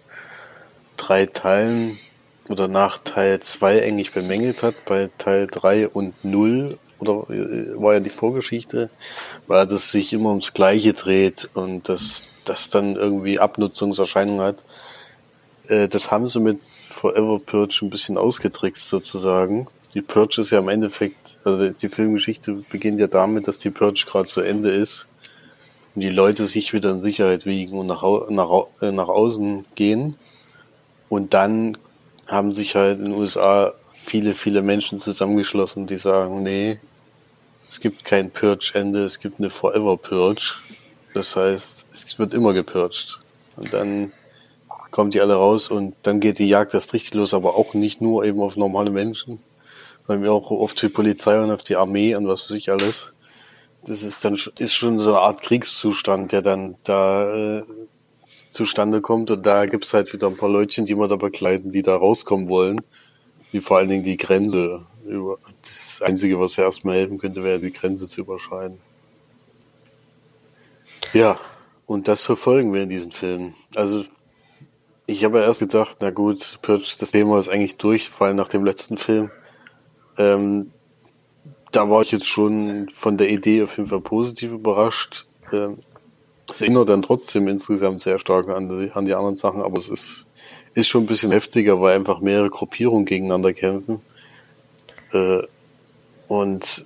drei 1.01 1.25
Teilen 1.25 1.97
oder 2.47 2.67
nach 2.67 2.99
Teil 2.99 3.39
2 3.39 3.83
eigentlich 3.83 4.11
bemängelt 4.11 4.63
hat, 4.63 4.75
bei 4.85 5.09
Teil 5.17 5.47
3 5.49 5.87
und 5.89 6.13
0 6.23 6.77
oder 6.99 7.29
äh, 7.29 7.81
war 7.81 7.93
ja 7.93 7.99
die 7.99 8.09
Vorgeschichte, 8.09 8.89
weil 9.47 9.65
das 9.65 9.91
sich 9.91 10.13
immer 10.13 10.29
ums 10.29 10.53
Gleiche 10.53 10.93
dreht 10.93 11.49
und 11.53 11.89
das, 11.89 12.23
das 12.45 12.69
dann 12.69 12.95
irgendwie 12.95 13.39
Abnutzungserscheinungen 13.39 14.41
hat. 14.41 14.63
Äh, 15.67 15.87
das 15.87 16.11
haben 16.11 16.27
sie 16.27 16.39
mit 16.39 16.59
Forever 16.89 17.39
Purge 17.39 17.79
ein 17.81 17.89
bisschen 17.89 18.17
ausgetrickst 18.17 18.87
sozusagen. 18.87 19.67
Die 19.93 20.01
Purge 20.01 20.41
ist 20.41 20.51
ja 20.51 20.59
im 20.59 20.69
Endeffekt, 20.69 21.39
also 21.43 21.69
die 21.69 21.89
Filmgeschichte 21.89 22.63
beginnt 22.69 22.99
ja 22.99 23.07
damit, 23.07 23.47
dass 23.47 23.59
die 23.59 23.71
Purge 23.71 24.05
gerade 24.07 24.25
zu 24.25 24.41
Ende 24.41 24.69
ist 24.69 25.07
und 25.95 26.01
die 26.01 26.09
Leute 26.09 26.45
sich 26.45 26.73
wieder 26.73 26.91
in 26.91 27.01
Sicherheit 27.01 27.45
wiegen 27.45 27.77
und 27.77 27.87
nach, 27.87 28.03
nach, 28.29 28.67
äh, 28.81 28.91
nach 28.91 29.09
außen 29.09 29.65
gehen. 29.75 30.15
Und 31.11 31.33
dann 31.33 31.77
haben 32.27 32.53
sich 32.53 32.75
halt 32.75 32.99
in 32.99 33.05
den 33.07 33.13
USA 33.13 33.73
viele, 33.93 34.33
viele 34.33 34.61
Menschen 34.61 34.97
zusammengeschlossen, 34.97 35.85
die 35.85 35.97
sagen, 35.97 36.41
nee, 36.41 36.79
es 37.69 37.81
gibt 37.81 38.05
kein 38.05 38.31
Purge-Ende, 38.31 39.03
es 39.03 39.19
gibt 39.19 39.39
eine 39.39 39.49
Forever 39.49 39.97
Purge. 39.97 40.61
Das 41.13 41.35
heißt, 41.35 41.87
es 41.91 42.17
wird 42.17 42.33
immer 42.33 42.53
gepurcht. 42.53 43.19
Und 43.57 43.73
dann 43.73 44.13
kommt 44.89 45.13
die 45.13 45.19
alle 45.19 45.33
raus 45.33 45.67
und 45.67 45.95
dann 46.03 46.21
geht 46.21 46.39
die 46.39 46.47
Jagd 46.47 46.73
erst 46.73 46.93
richtig 46.93 47.13
los, 47.15 47.33
aber 47.33 47.57
auch 47.57 47.73
nicht 47.73 47.99
nur 47.99 48.23
eben 48.23 48.39
auf 48.39 48.55
normale 48.55 48.89
Menschen, 48.89 49.39
weil 50.07 50.21
wir 50.21 50.31
auch 50.31 50.49
oft 50.49 50.81
die 50.81 50.87
Polizei 50.87 51.41
und 51.41 51.51
auf 51.51 51.63
die 51.63 51.75
Armee 51.75 52.15
und 52.15 52.25
was 52.25 52.49
weiß 52.49 52.55
ich 52.55 52.71
alles. 52.71 53.11
Das 53.83 54.01
ist 54.01 54.23
dann 54.23 54.35
ist 54.35 54.73
schon 54.73 54.97
so 54.97 55.09
eine 55.09 55.19
Art 55.19 55.41
Kriegszustand, 55.41 56.31
der 56.31 56.41
dann 56.41 56.75
da 56.83 57.57
äh, 57.57 57.63
zustande 58.49 59.01
kommt 59.01 59.31
und 59.31 59.45
da 59.45 59.65
gibt's 59.65 59.93
halt 59.93 60.11
wieder 60.13 60.27
ein 60.27 60.37
paar 60.37 60.49
Leutchen, 60.49 60.85
die 60.85 60.95
man 60.95 61.09
da 61.09 61.15
begleiten, 61.15 61.71
die 61.71 61.81
da 61.81 61.95
rauskommen 61.95 62.49
wollen, 62.49 62.81
wie 63.51 63.61
vor 63.61 63.77
allen 63.77 63.89
Dingen 63.89 64.03
die 64.03 64.17
Grenze 64.17 64.85
das 65.61 66.01
Einzige, 66.01 66.39
was 66.39 66.55
ja 66.55 66.65
erstmal 66.65 66.95
helfen 66.95 67.17
könnte, 67.17 67.43
wäre 67.43 67.59
die 67.59 67.71
Grenze 67.71 68.07
zu 68.07 68.21
überschreiten. 68.21 68.79
Ja, 71.13 71.37
und 71.85 72.07
das 72.07 72.25
verfolgen 72.25 72.73
wir 72.73 72.83
in 72.83 72.89
diesen 72.89 73.11
Filmen. 73.11 73.53
Also, 73.75 74.03
ich 75.07 75.23
habe 75.23 75.39
ja 75.39 75.45
erst 75.45 75.59
gedacht, 75.59 75.97
na 75.99 76.11
gut, 76.11 76.59
Purge, 76.61 76.95
das 76.99 77.11
Thema 77.11 77.37
ist 77.37 77.49
eigentlich 77.49 77.77
durch, 77.77 78.09
vor 78.09 78.27
allem 78.27 78.37
nach 78.37 78.47
dem 78.47 78.63
letzten 78.63 78.97
Film. 78.97 79.29
Ähm, 80.17 80.71
da 81.71 81.89
war 81.89 82.01
ich 82.01 82.11
jetzt 82.11 82.27
schon 82.27 82.89
von 82.93 83.17
der 83.17 83.29
Idee 83.29 83.63
auf 83.63 83.77
jeden 83.77 83.89
Fall 83.89 84.01
positiv 84.01 84.51
überrascht. 84.51 85.25
Ähm, 85.51 85.79
es 86.49 86.61
erinnert 86.61 86.89
dann 86.89 87.01
trotzdem 87.01 87.47
insgesamt 87.47 88.01
sehr 88.01 88.19
stark 88.19 88.49
an 88.49 88.69
die, 88.69 88.91
an 88.91 89.05
die 89.05 89.13
anderen 89.13 89.35
Sachen, 89.35 89.61
aber 89.61 89.77
es 89.77 89.89
ist, 89.89 90.25
ist 90.73 90.87
schon 90.87 91.03
ein 91.03 91.07
bisschen 91.07 91.31
heftiger, 91.31 91.81
weil 91.81 91.95
einfach 91.95 92.19
mehrere 92.19 92.49
Gruppierungen 92.49 93.05
gegeneinander 93.05 93.53
kämpfen. 93.53 94.01
Äh, 95.13 95.43
und 96.27 96.85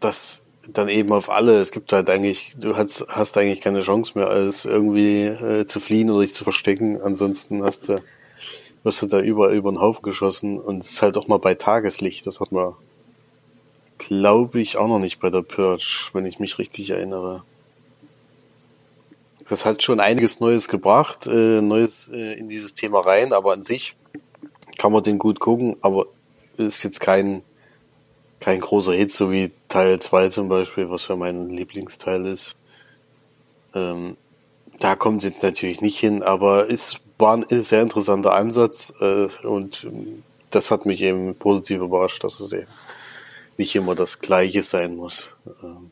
das 0.00 0.46
dann 0.68 0.88
eben 0.88 1.12
auf 1.12 1.30
alle. 1.30 1.58
Es 1.58 1.72
gibt 1.72 1.92
halt 1.92 2.08
eigentlich, 2.10 2.54
du 2.56 2.76
hast, 2.76 3.06
hast 3.08 3.36
eigentlich 3.36 3.60
keine 3.60 3.80
Chance 3.80 4.12
mehr, 4.14 4.28
als 4.28 4.64
irgendwie 4.64 5.24
äh, 5.24 5.66
zu 5.66 5.80
fliehen 5.80 6.10
oder 6.10 6.22
dich 6.22 6.34
zu 6.34 6.44
verstecken. 6.44 7.00
Ansonsten 7.00 7.64
hast 7.64 7.88
du, 7.88 8.02
wirst 8.84 9.02
du 9.02 9.06
da 9.06 9.20
überall 9.20 9.54
über 9.54 9.70
den 9.70 9.80
Haufen 9.80 10.02
geschossen 10.02 10.60
und 10.60 10.84
es 10.84 10.92
ist 10.92 11.02
halt 11.02 11.16
auch 11.16 11.28
mal 11.28 11.38
bei 11.38 11.54
Tageslicht. 11.54 12.26
Das 12.26 12.40
hat 12.40 12.52
man, 12.52 12.74
glaube 13.98 14.60
ich, 14.60 14.76
auch 14.76 14.88
noch 14.88 14.98
nicht 14.98 15.20
bei 15.20 15.30
der 15.30 15.42
Purge, 15.42 16.10
wenn 16.12 16.26
ich 16.26 16.38
mich 16.38 16.58
richtig 16.58 16.90
erinnere. 16.90 17.44
Das 19.52 19.66
hat 19.66 19.82
schon 19.82 20.00
einiges 20.00 20.40
Neues 20.40 20.66
gebracht, 20.66 21.26
äh, 21.26 21.60
Neues 21.60 22.08
äh, 22.08 22.38
in 22.38 22.48
dieses 22.48 22.72
Thema 22.72 23.00
rein, 23.00 23.34
aber 23.34 23.52
an 23.52 23.60
sich 23.60 23.94
kann 24.78 24.92
man 24.92 25.02
den 25.02 25.18
gut 25.18 25.40
gucken, 25.40 25.76
aber 25.82 26.06
ist 26.56 26.82
jetzt 26.84 27.00
kein, 27.00 27.42
kein 28.40 28.60
großer 28.60 28.94
Hit, 28.94 29.12
so 29.12 29.30
wie 29.30 29.50
Teil 29.68 30.00
2 30.00 30.30
zum 30.30 30.48
Beispiel, 30.48 30.88
was 30.88 31.06
ja 31.08 31.16
mein 31.16 31.50
Lieblingsteil 31.50 32.24
ist. 32.24 32.56
Ähm, 33.74 34.16
da 34.80 34.96
kommt 34.96 35.18
es 35.18 35.24
jetzt 35.24 35.42
natürlich 35.42 35.82
nicht 35.82 35.98
hin, 35.98 36.22
aber 36.22 36.70
es 36.70 36.96
war 37.18 37.36
ein 37.36 37.44
sehr 37.50 37.82
interessanter 37.82 38.32
Ansatz 38.32 38.94
äh, 39.02 39.28
und 39.46 39.86
das 40.48 40.70
hat 40.70 40.86
mich 40.86 41.02
eben 41.02 41.34
positiv 41.34 41.82
überrascht, 41.82 42.24
dass 42.24 42.40
es 42.40 42.54
eben 42.54 42.68
nicht 43.58 43.76
immer 43.76 43.94
das 43.94 44.18
Gleiche 44.20 44.62
sein 44.62 44.96
muss. 44.96 45.36
Ähm, 45.62 45.90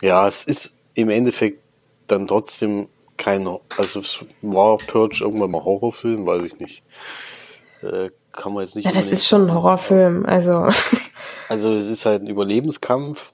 ja, 0.00 0.26
es 0.26 0.44
ist 0.44 0.80
im 0.94 1.10
Endeffekt 1.10 1.59
dann 2.10 2.26
trotzdem 2.26 2.88
kein, 3.16 3.46
also 3.76 4.02
war 4.42 4.78
Purge 4.78 5.22
irgendwann 5.22 5.50
mal 5.50 5.62
Horrorfilm, 5.62 6.26
weiß 6.26 6.46
ich 6.46 6.58
nicht. 6.58 6.82
Äh, 7.82 8.10
kann 8.32 8.54
man 8.54 8.62
jetzt 8.62 8.76
nicht. 8.76 8.86
Ja, 8.86 8.92
das 8.92 9.06
ist 9.06 9.26
schon 9.26 9.48
ein 9.48 9.54
Horrorfilm, 9.54 10.24
also. 10.26 10.68
Also 11.48 11.72
es 11.72 11.86
ist 11.86 12.06
halt 12.06 12.22
ein 12.22 12.28
Überlebenskampf 12.28 13.32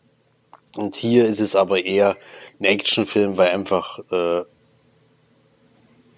und 0.76 0.96
hier 0.96 1.26
ist 1.26 1.38
es 1.38 1.54
aber 1.54 1.84
eher 1.84 2.16
ein 2.58 2.64
Actionfilm, 2.64 3.36
weil 3.36 3.50
einfach 3.50 3.98
äh, 4.10 4.42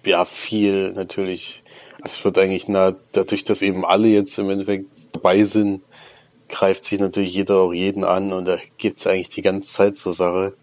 ja 0.05 0.25
viel 0.25 0.93
natürlich. 0.93 1.61
Es 2.01 2.23
wird 2.23 2.37
eigentlich 2.37 2.69
nah, 2.69 2.93
dadurch, 3.11 3.43
dass 3.43 3.61
eben 3.61 3.85
alle 3.85 4.07
jetzt 4.07 4.37
im 4.39 4.49
Endeffekt 4.49 4.85
dabei 5.11 5.43
sind, 5.43 5.81
greift 6.47 6.85
sich 6.85 6.99
natürlich 6.99 7.33
jeder 7.33 7.57
auch 7.57 7.73
jeden 7.73 8.03
an 8.03 8.31
und 8.31 8.47
da 8.47 8.57
gibt's 8.77 9.05
eigentlich 9.05 9.29
die 9.29 9.41
ganze 9.41 9.69
Zeit 9.69 9.95
zur 9.95 10.13
Sache. 10.13 10.53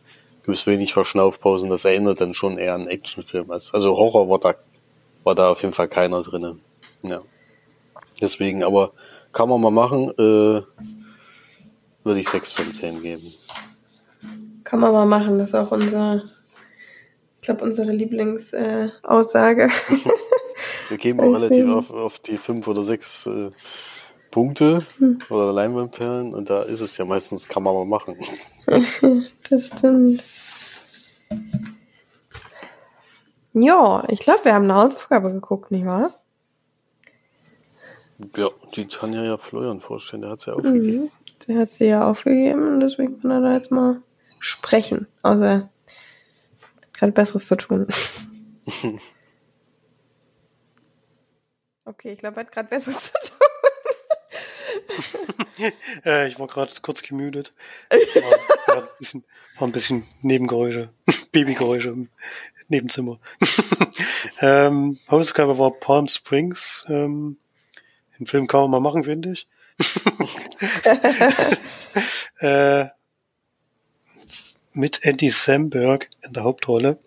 Gibt 0.46 0.58
es 0.58 0.66
wenig 0.68 0.92
Verschnaufpausen, 0.92 1.70
das 1.70 1.84
erinnert 1.84 2.20
dann 2.20 2.32
schon 2.32 2.56
eher 2.56 2.74
an 2.74 2.86
Actionfilm. 2.86 3.50
Also 3.50 3.96
Horror 3.96 4.28
war 4.28 4.38
da, 4.38 4.54
war 5.24 5.34
da 5.34 5.50
auf 5.50 5.62
jeden 5.62 5.74
Fall 5.74 5.88
keiner 5.88 6.22
drinne. 6.22 6.58
Ja. 7.02 7.20
Deswegen, 8.20 8.62
aber 8.62 8.92
kann 9.32 9.48
man 9.48 9.60
mal 9.60 9.72
machen, 9.72 10.10
äh, 10.10 10.62
würde 12.04 12.20
ich 12.20 12.28
6 12.28 12.52
von 12.52 12.70
10 12.70 13.02
geben. 13.02 13.34
Kann 14.62 14.78
man 14.78 14.92
mal 14.92 15.04
machen, 15.04 15.38
das 15.38 15.48
ist 15.48 15.54
auch 15.56 15.72
unser, 15.72 16.22
ich 17.40 17.46
glaube, 17.46 17.64
unsere 17.64 17.90
Lieblingsaussage. 17.90 19.64
Äh, 19.64 19.68
Wir 20.88 20.96
geben 20.96 21.20
auch 21.20 21.34
relativ 21.34 21.66
auf, 21.66 21.90
auf 21.90 22.18
die 22.20 22.36
5 22.36 22.68
oder 22.68 22.84
6 22.84 23.26
äh, 23.26 23.50
Punkte 24.30 24.86
hm. 24.98 25.18
oder 25.28 25.52
Leinwandperlen 25.52 26.34
und 26.34 26.50
da 26.50 26.62
ist 26.62 26.80
es 26.80 26.96
ja 26.98 27.04
meistens, 27.04 27.48
kann 27.48 27.64
man 27.64 27.74
mal 27.74 27.84
machen. 27.84 28.16
das 29.50 29.66
stimmt. 29.66 30.22
Ja, 33.58 34.04
ich 34.08 34.20
glaube, 34.20 34.44
wir 34.44 34.52
haben 34.52 34.64
eine 34.64 34.74
Hausaufgabe 34.74 35.32
geguckt, 35.32 35.70
nicht 35.70 35.86
wahr? 35.86 36.12
Ja, 38.36 38.48
die 38.74 38.86
Tanja 38.86 39.24
ja 39.24 39.38
Florian 39.38 39.80
vorstellen, 39.80 40.20
der 40.22 40.32
hat 40.32 40.40
sie 40.40 40.50
ja 40.50 40.56
aufgegeben. 40.56 41.00
Mhm, 41.04 41.10
der 41.48 41.58
hat 41.60 41.72
sie 41.72 41.86
ja 41.86 42.06
aufgegeben 42.06 42.74
und 42.74 42.80
deswegen 42.80 43.18
kann 43.18 43.30
er 43.30 43.40
da 43.40 43.54
jetzt 43.54 43.70
mal 43.70 44.02
sprechen. 44.40 45.06
Außer 45.22 45.46
er 45.46 45.70
gerade 46.92 47.12
Besseres 47.12 47.46
zu 47.46 47.56
tun. 47.56 47.86
okay, 51.86 52.12
ich 52.12 52.18
glaube, 52.18 52.36
er 52.36 52.44
hat 52.44 52.52
gerade 52.52 52.68
Besseres 52.68 53.04
zu 53.04 53.12
tun. 53.12 53.38
äh, 56.04 56.28
ich 56.28 56.38
war 56.38 56.46
gerade 56.46 56.74
kurz 56.82 57.00
gemüdet. 57.02 57.54
War, 57.88 58.76
war, 58.76 58.82
ein 58.82 58.88
bisschen, 58.98 59.24
war 59.58 59.66
ein 59.66 59.72
bisschen 59.72 60.06
Nebengeräusche, 60.20 60.90
Babygeräusche 61.32 61.88
im 61.88 62.10
Nebenzimmer. 62.68 63.18
ähm, 64.40 64.98
Hausaufgabe 65.10 65.58
war 65.58 65.72
Palm 65.72 66.08
Springs. 66.08 66.84
Ähm, 66.88 67.38
den 68.18 68.26
Film 68.26 68.46
kann 68.46 68.62
man 68.62 68.70
mal 68.70 68.80
machen, 68.80 69.04
finde 69.04 69.32
ich. 69.32 69.46
äh, 72.38 72.86
mit 74.72 75.04
Andy 75.04 75.30
Samberg 75.30 76.08
in 76.22 76.32
der 76.32 76.44
Hauptrolle. 76.44 76.98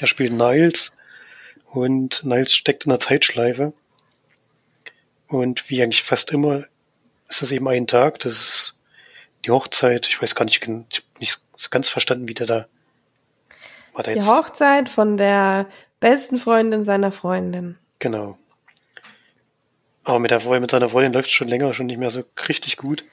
Der 0.00 0.06
spielt 0.06 0.32
Niles 0.32 0.92
und 1.66 2.24
Niles 2.24 2.54
steckt 2.54 2.84
in 2.84 2.90
der 2.90 3.00
Zeitschleife. 3.00 3.72
Und 5.26 5.68
wie 5.70 5.82
eigentlich 5.82 6.02
fast 6.02 6.32
immer 6.32 6.64
ist 7.28 7.42
das 7.42 7.52
eben 7.52 7.68
ein 7.68 7.86
Tag, 7.86 8.18
das 8.20 8.32
ist 8.32 8.76
die 9.44 9.50
Hochzeit. 9.50 10.08
Ich 10.08 10.20
weiß 10.20 10.34
gar 10.34 10.44
nicht, 10.44 10.62
ich 10.62 10.68
habe 10.68 10.86
nicht 11.20 11.40
ganz 11.70 11.88
verstanden, 11.88 12.28
wie 12.28 12.34
der 12.34 12.46
da 12.46 12.66
war. 13.92 14.02
Der 14.02 14.14
die 14.14 14.22
Hochzeit 14.22 14.88
von 14.88 15.16
der 15.16 15.66
besten 16.00 16.38
Freundin 16.38 16.84
seiner 16.84 17.12
Freundin. 17.12 17.76
Genau. 17.98 18.38
Aber 20.04 20.18
mit, 20.18 20.30
der, 20.30 20.60
mit 20.60 20.70
seiner 20.70 20.88
Freundin 20.88 21.12
läuft 21.12 21.28
es 21.28 21.34
schon 21.34 21.48
länger, 21.48 21.72
schon 21.74 21.86
nicht 21.86 21.98
mehr 21.98 22.10
so 22.10 22.22
richtig 22.48 22.76
gut. 22.76 23.04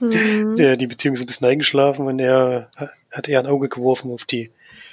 Mhm. 0.00 0.56
der, 0.58 0.76
die 0.76 0.86
Beziehung 0.86 1.14
ist 1.14 1.20
ein 1.20 1.26
bisschen 1.26 1.48
eingeschlafen 1.48 2.06
und 2.06 2.18
er 2.18 2.70
hat 3.10 3.28
eher 3.28 3.40
ein 3.40 3.46
Auge 3.46 3.68
geworfen 3.68 4.12
auf 4.12 4.24
die 4.24 4.50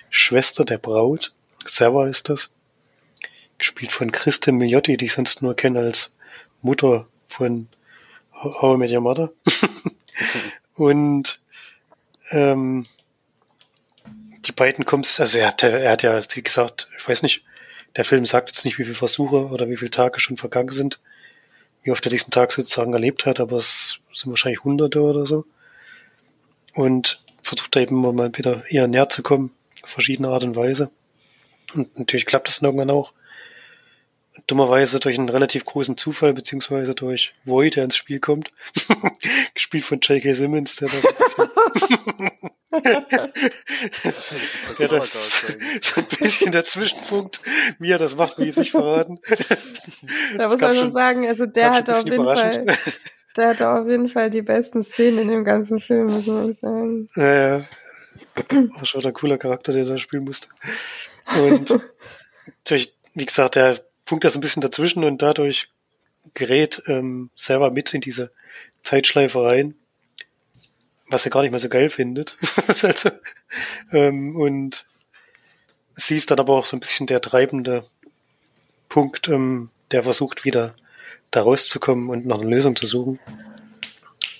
Schwester 0.09 0.65
der 0.65 0.77
Braut. 0.77 1.33
Sarah 1.65 2.07
ist 2.07 2.29
das. 2.29 2.49
Gespielt 3.57 3.91
von 3.91 4.11
Christin 4.11 4.57
Miliotti, 4.57 4.97
die 4.97 5.05
ich 5.05 5.13
sonst 5.13 5.41
nur 5.41 5.55
kenne 5.55 5.79
als 5.79 6.15
Mutter 6.61 7.07
von 7.27 7.67
How 8.33 8.75
I 8.75 8.77
Met 8.77 8.91
Your 8.91 9.01
Mother. 9.01 9.31
und 10.75 11.39
ähm, 12.31 12.85
die 14.45 14.51
beiden 14.51 14.85
kommen, 14.85 15.05
also 15.17 15.37
er 15.37 15.47
hat, 15.47 15.63
er 15.63 15.91
hat 15.91 16.03
ja, 16.03 16.19
wie 16.33 16.43
gesagt, 16.43 16.89
ich 16.97 17.07
weiß 17.07 17.23
nicht, 17.23 17.43
der 17.95 18.05
Film 18.05 18.25
sagt 18.25 18.49
jetzt 18.49 18.65
nicht, 18.65 18.79
wie 18.79 18.83
viele 18.83 18.95
Versuche 18.95 19.47
oder 19.47 19.69
wie 19.69 19.77
viele 19.77 19.91
Tage 19.91 20.19
schon 20.19 20.37
vergangen 20.37 20.71
sind, 20.71 20.99
wie 21.83 21.91
oft 21.91 22.05
er 22.05 22.11
diesen 22.11 22.31
Tag 22.31 22.51
sozusagen 22.51 22.93
erlebt 22.93 23.25
hat, 23.25 23.39
aber 23.39 23.57
es 23.57 23.99
sind 24.13 24.31
wahrscheinlich 24.31 24.63
Hunderte 24.63 25.01
oder 25.01 25.25
so. 25.25 25.45
Und 26.73 27.21
versucht 27.43 27.75
da 27.75 27.81
eben 27.81 28.01
mal 28.01 28.31
wieder 28.35 28.63
eher 28.69 28.87
näher 28.87 29.09
zu 29.09 29.21
kommen, 29.21 29.51
auf 29.83 29.89
verschiedene 29.89 30.29
Art 30.29 30.43
und 30.43 30.55
Weise. 30.55 30.89
Und 31.75 31.97
natürlich 31.99 32.25
klappt 32.25 32.47
das 32.47 32.61
irgendwann 32.61 32.89
auch. 32.89 33.13
Dummerweise 34.47 34.99
durch 34.99 35.19
einen 35.19 35.29
relativ 35.29 35.63
großen 35.65 35.97
Zufall, 35.97 36.33
beziehungsweise 36.33 36.95
durch 36.95 37.35
Void, 37.45 37.75
der 37.75 37.83
ins 37.83 37.97
Spiel 37.97 38.19
kommt. 38.19 38.51
Gespielt 39.53 39.85
von 39.85 39.99
J.K. 39.99 40.33
Simmons, 40.33 40.77
der 40.77 40.89
da 40.89 40.95
so 41.35 41.47
ja, 44.79 44.87
das 44.87 45.15
ist 45.15 45.83
so 45.83 46.01
ein 46.01 46.07
bisschen 46.19 46.51
der 46.51 46.63
Zwischenpunkt, 46.63 47.41
wie 47.79 47.91
er 47.91 47.99
das 47.99 48.15
macht, 48.15 48.39
wie 48.39 48.47
es 48.47 48.55
sich 48.55 48.71
verraten. 48.71 49.19
Da 50.37 50.47
muss 50.47 50.59
man 50.59 50.75
schon 50.75 50.93
sagen, 50.93 51.27
also 51.27 51.45
der 51.45 51.71
hat 51.71 51.89
auf 51.89 52.03
jeden 52.05 52.23
Fall, 52.23 52.65
der 53.37 53.47
hat 53.49 53.61
auf 53.61 53.87
jeden 53.87 54.09
Fall 54.09 54.29
die 54.29 54.41
besten 54.41 54.83
Szenen 54.83 55.19
in 55.19 55.27
dem 55.27 55.45
ganzen 55.45 55.79
Film, 55.79 56.07
muss 56.07 56.27
man 56.27 56.55
sagen. 56.55 57.09
Ja, 57.15 57.57
ja. 57.57 57.61
War 58.49 58.85
schon 58.85 59.05
ein 59.05 59.13
cooler 59.13 59.37
Charakter, 59.37 59.73
der 59.73 59.85
da 59.85 59.97
spielen 59.97 60.23
musste. 60.23 60.47
Und 61.37 61.79
durch, 62.67 62.95
wie 63.13 63.25
gesagt, 63.25 63.55
der 63.55 63.77
funkt 64.05 64.23
das 64.23 64.35
ein 64.35 64.41
bisschen 64.41 64.61
dazwischen 64.61 65.03
und 65.03 65.21
dadurch 65.21 65.69
gerät 66.33 66.81
ähm, 66.87 67.29
selber 67.35 67.69
mit 67.71 67.93
in 67.93 68.01
diese 68.01 68.31
Zeitschleife 68.83 69.43
rein 69.43 69.75
was 71.13 71.25
er 71.25 71.31
gar 71.31 71.43
nicht 71.43 71.51
mehr 71.51 71.59
so 71.59 71.69
geil 71.69 71.89
findet. 71.89 72.37
also, 72.81 73.11
ähm, 73.91 74.35
und 74.35 74.85
sie 75.93 76.17
ist 76.17 76.31
dann 76.31 76.39
aber 76.39 76.53
auch 76.53 76.65
so 76.65 76.75
ein 76.75 76.79
bisschen 76.79 77.07
der 77.07 77.21
treibende 77.21 77.85
Punkt, 78.89 79.29
ähm, 79.29 79.69
der 79.91 80.03
versucht 80.03 80.43
wieder 80.43 80.75
da 81.31 81.41
rauszukommen 81.41 82.09
und 82.09 82.25
nach 82.25 82.39
einer 82.39 82.49
Lösung 82.49 82.75
zu 82.75 82.87
suchen. 82.87 83.19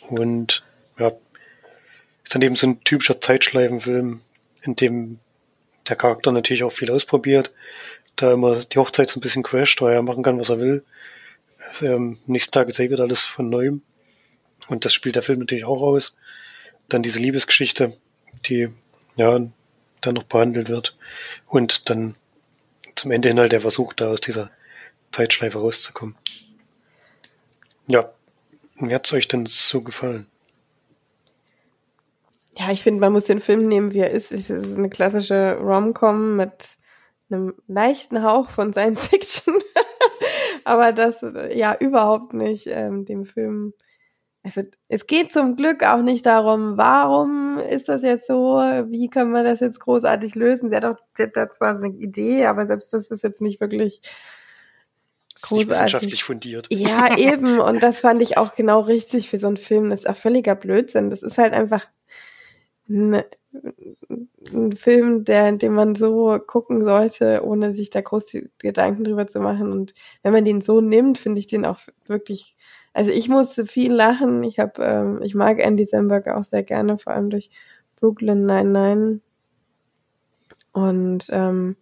Und 0.10 0.64
ja, 0.98 1.12
ist 2.24 2.36
dann 2.36 2.42
eben 2.42 2.56
so 2.56 2.68
ein 2.68 2.84
typischer 2.84 3.22
Zeitschleifenfilm, 3.22 4.22
in 4.64 4.76
dem 4.76 5.20
der 5.88 5.96
Charakter 5.96 6.32
natürlich 6.32 6.64
auch 6.64 6.72
viel 6.72 6.92
ausprobiert, 6.92 7.52
da 8.16 8.34
immer 8.34 8.64
die 8.64 8.78
Hochzeit 8.78 9.10
so 9.10 9.20
ein 9.20 9.22
bisschen 9.22 9.44
crasht, 9.44 9.82
weil 9.82 9.94
er 9.94 10.02
machen 10.02 10.24
kann, 10.24 10.40
was 10.40 10.50
er 10.50 10.60
will. 10.60 10.84
Ähm, 11.82 12.20
nächsten 12.26 12.52
Tag 12.52 12.70
er 12.70 12.90
wieder 12.90 13.04
alles 13.04 13.22
von 13.22 13.50
neuem. 13.50 13.82
Und 14.68 14.86
das 14.86 14.94
spielt 14.94 15.16
der 15.16 15.24
Film 15.24 15.40
natürlich 15.40 15.66
auch 15.66 15.82
aus 15.82 16.16
dann 16.94 17.04
diese 17.04 17.20
Liebesgeschichte, 17.20 17.98
die 18.46 18.70
ja 19.16 19.40
dann 20.02 20.14
noch 20.14 20.24
behandelt 20.24 20.70
wird 20.70 20.98
und 21.48 21.90
dann 21.90 22.16
zum 22.96 23.12
Ende 23.12 23.30
hin 23.30 23.40
halt 23.40 23.52
der 23.52 23.62
Versuch, 23.62 23.94
da 23.94 24.10
aus 24.10 24.22
dieser 24.22 24.52
Zeitschleife 25.12 25.60
rauszukommen. 25.60 26.16
Ja, 27.88 28.14
wie 28.76 28.94
hat's 28.94 29.14
euch 29.14 29.28
denn 29.28 29.46
so 29.46 29.82
gefallen? 29.82 30.28
Ja, 32.56 32.72
ich 32.72 32.84
finde, 32.84 33.00
man 33.00 33.14
muss 33.14 33.26
den 33.26 33.42
Film 33.42 33.68
nehmen, 33.68 33.94
wie 33.94 34.00
er 34.00 34.12
ist. 34.12 34.32
Es 34.32 34.50
ist 34.50 34.78
eine 34.78 34.90
klassische 34.90 35.58
Rom-Com 35.60 36.36
mit 36.36 36.70
einem 37.30 37.56
leichten 37.68 38.24
Hauch 38.24 38.50
von 38.50 38.74
Science 38.74 39.08
Fiction. 39.08 39.56
Aber 40.64 40.92
das 40.92 41.18
ja 41.54 41.76
überhaupt 41.76 42.34
nicht 42.34 42.68
ähm, 42.68 43.06
dem 43.06 43.26
Film 43.26 43.74
also 44.44 44.62
es 44.90 45.08
geht 45.08 45.32
zum 45.32 45.56
Glück 45.56 45.84
auch 45.84 46.02
nicht 46.02 46.26
darum, 46.26 46.78
warum 46.78 47.58
ist 47.58 47.88
das 47.88 48.02
jetzt 48.04 48.28
so, 48.28 48.58
wie 48.90 49.10
können 49.10 49.32
wir 49.32 49.44
das 49.44 49.62
jetzt 49.62 49.80
großartig 49.80 50.36
lösen. 50.36 50.70
Sie 50.70 50.76
hat 50.76 50.84
auch 50.84 50.98
sie 51.16 51.24
hat 51.24 51.38
da 51.38 51.50
zwar 51.50 51.78
eine 51.78 51.88
Idee, 51.96 52.46
aber 52.46 52.68
selbst 52.68 52.94
das 52.94 53.10
ist 53.10 53.24
jetzt 53.24 53.40
nicht 53.40 53.62
wirklich 53.62 54.02
großartig. 55.42 55.70
Wissenschaftlich 55.70 56.24
fundiert. 56.26 56.68
Ja, 56.70 57.18
eben. 57.18 57.60
Und 57.60 57.82
das 57.82 58.02
fand 58.02 58.22
ich 58.22 58.38
auch 58.38 58.56
genau 58.56 58.82
richtig 58.82 59.30
für 59.30 59.40
so 59.40 59.48
einen 59.48 59.58
Film. 59.58 59.90
Das 59.90 60.02
ist 60.02 60.10
auch 60.10 60.18
völliger 60.18 60.56
Blödsinn. 60.56 61.10
Das 61.10 61.24
ist 61.24 61.38
halt 61.38 61.54
einfach 61.54 61.88
ein, 62.90 63.24
ein 64.54 64.76
Film, 64.76 65.24
der, 65.24 65.54
den 65.54 65.74
man 65.74 65.96
so 65.96 66.38
gucken 66.46 66.84
sollte, 66.84 67.44
ohne 67.46 67.74
sich 67.74 67.90
da 67.90 68.02
groß 68.02 68.26
Gedanken 68.58 69.06
drüber 69.06 69.28
zu 69.28 69.40
machen. 69.40 69.72
Und 69.72 69.94
wenn 70.22 70.34
man 70.34 70.44
den 70.44 70.60
so 70.60 70.82
nimmt, 70.82 71.18
finde 71.18 71.40
ich 71.40 71.48
den 71.48 71.66
auch 71.66 71.80
wirklich 72.08 72.58
also 72.94 73.12
ich 73.12 73.28
musste 73.30 73.66
viel 73.66 73.92
lachen. 73.92 74.44
Ich 74.44 74.60
habe, 74.60 74.84
ähm, 74.84 75.20
ich 75.24 75.36
mag 75.36 75.60
Andy 75.60 75.86
Samberg 75.86 76.28
auch 76.28 76.44
sehr 76.44 76.64
gerne, 76.64 76.98
vor 76.98 77.14
allem 77.14 77.30
durch 77.30 77.50
Brooklyn 78.00 78.46
99. 78.46 79.22
Und 80.74 81.26
ähm, 81.30 81.76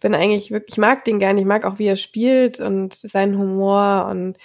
bin 0.00 0.14
eigentlich 0.14 0.50
wirklich, 0.50 0.74
ich 0.74 0.78
mag 0.78 1.04
den 1.04 1.18
gerne, 1.18 1.40
ich 1.40 1.46
mag 1.46 1.64
auch, 1.64 1.78
wie 1.78 1.86
er 1.86 1.96
spielt 1.96 2.60
und 2.60 2.94
seinen 2.94 3.38
Humor 3.38 4.06
und 4.10 4.38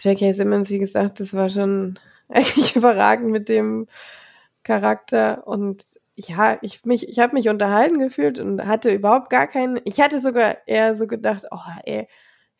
J.K. 0.00 0.32
Simmons, 0.32 0.70
wie 0.70 0.78
gesagt, 0.78 1.20
das 1.20 1.34
war 1.34 1.48
schon 1.48 1.98
eigentlich 2.28 2.76
überragend 2.76 3.30
mit 3.30 3.48
dem 3.48 3.86
Charakter 4.62 5.46
und 5.46 5.82
ja, 6.16 6.58
ich 6.62 6.84
mich, 6.84 7.08
ich 7.08 7.18
habe 7.18 7.34
mich 7.34 7.48
unterhalten 7.48 7.98
gefühlt 7.98 8.38
und 8.38 8.64
hatte 8.66 8.92
überhaupt 8.92 9.30
gar 9.30 9.48
keinen. 9.48 9.80
Ich 9.84 10.00
hatte 10.00 10.20
sogar 10.20 10.58
eher 10.66 10.96
so 10.96 11.08
gedacht, 11.08 11.44
oh, 11.50 11.58
ey, 11.84 12.06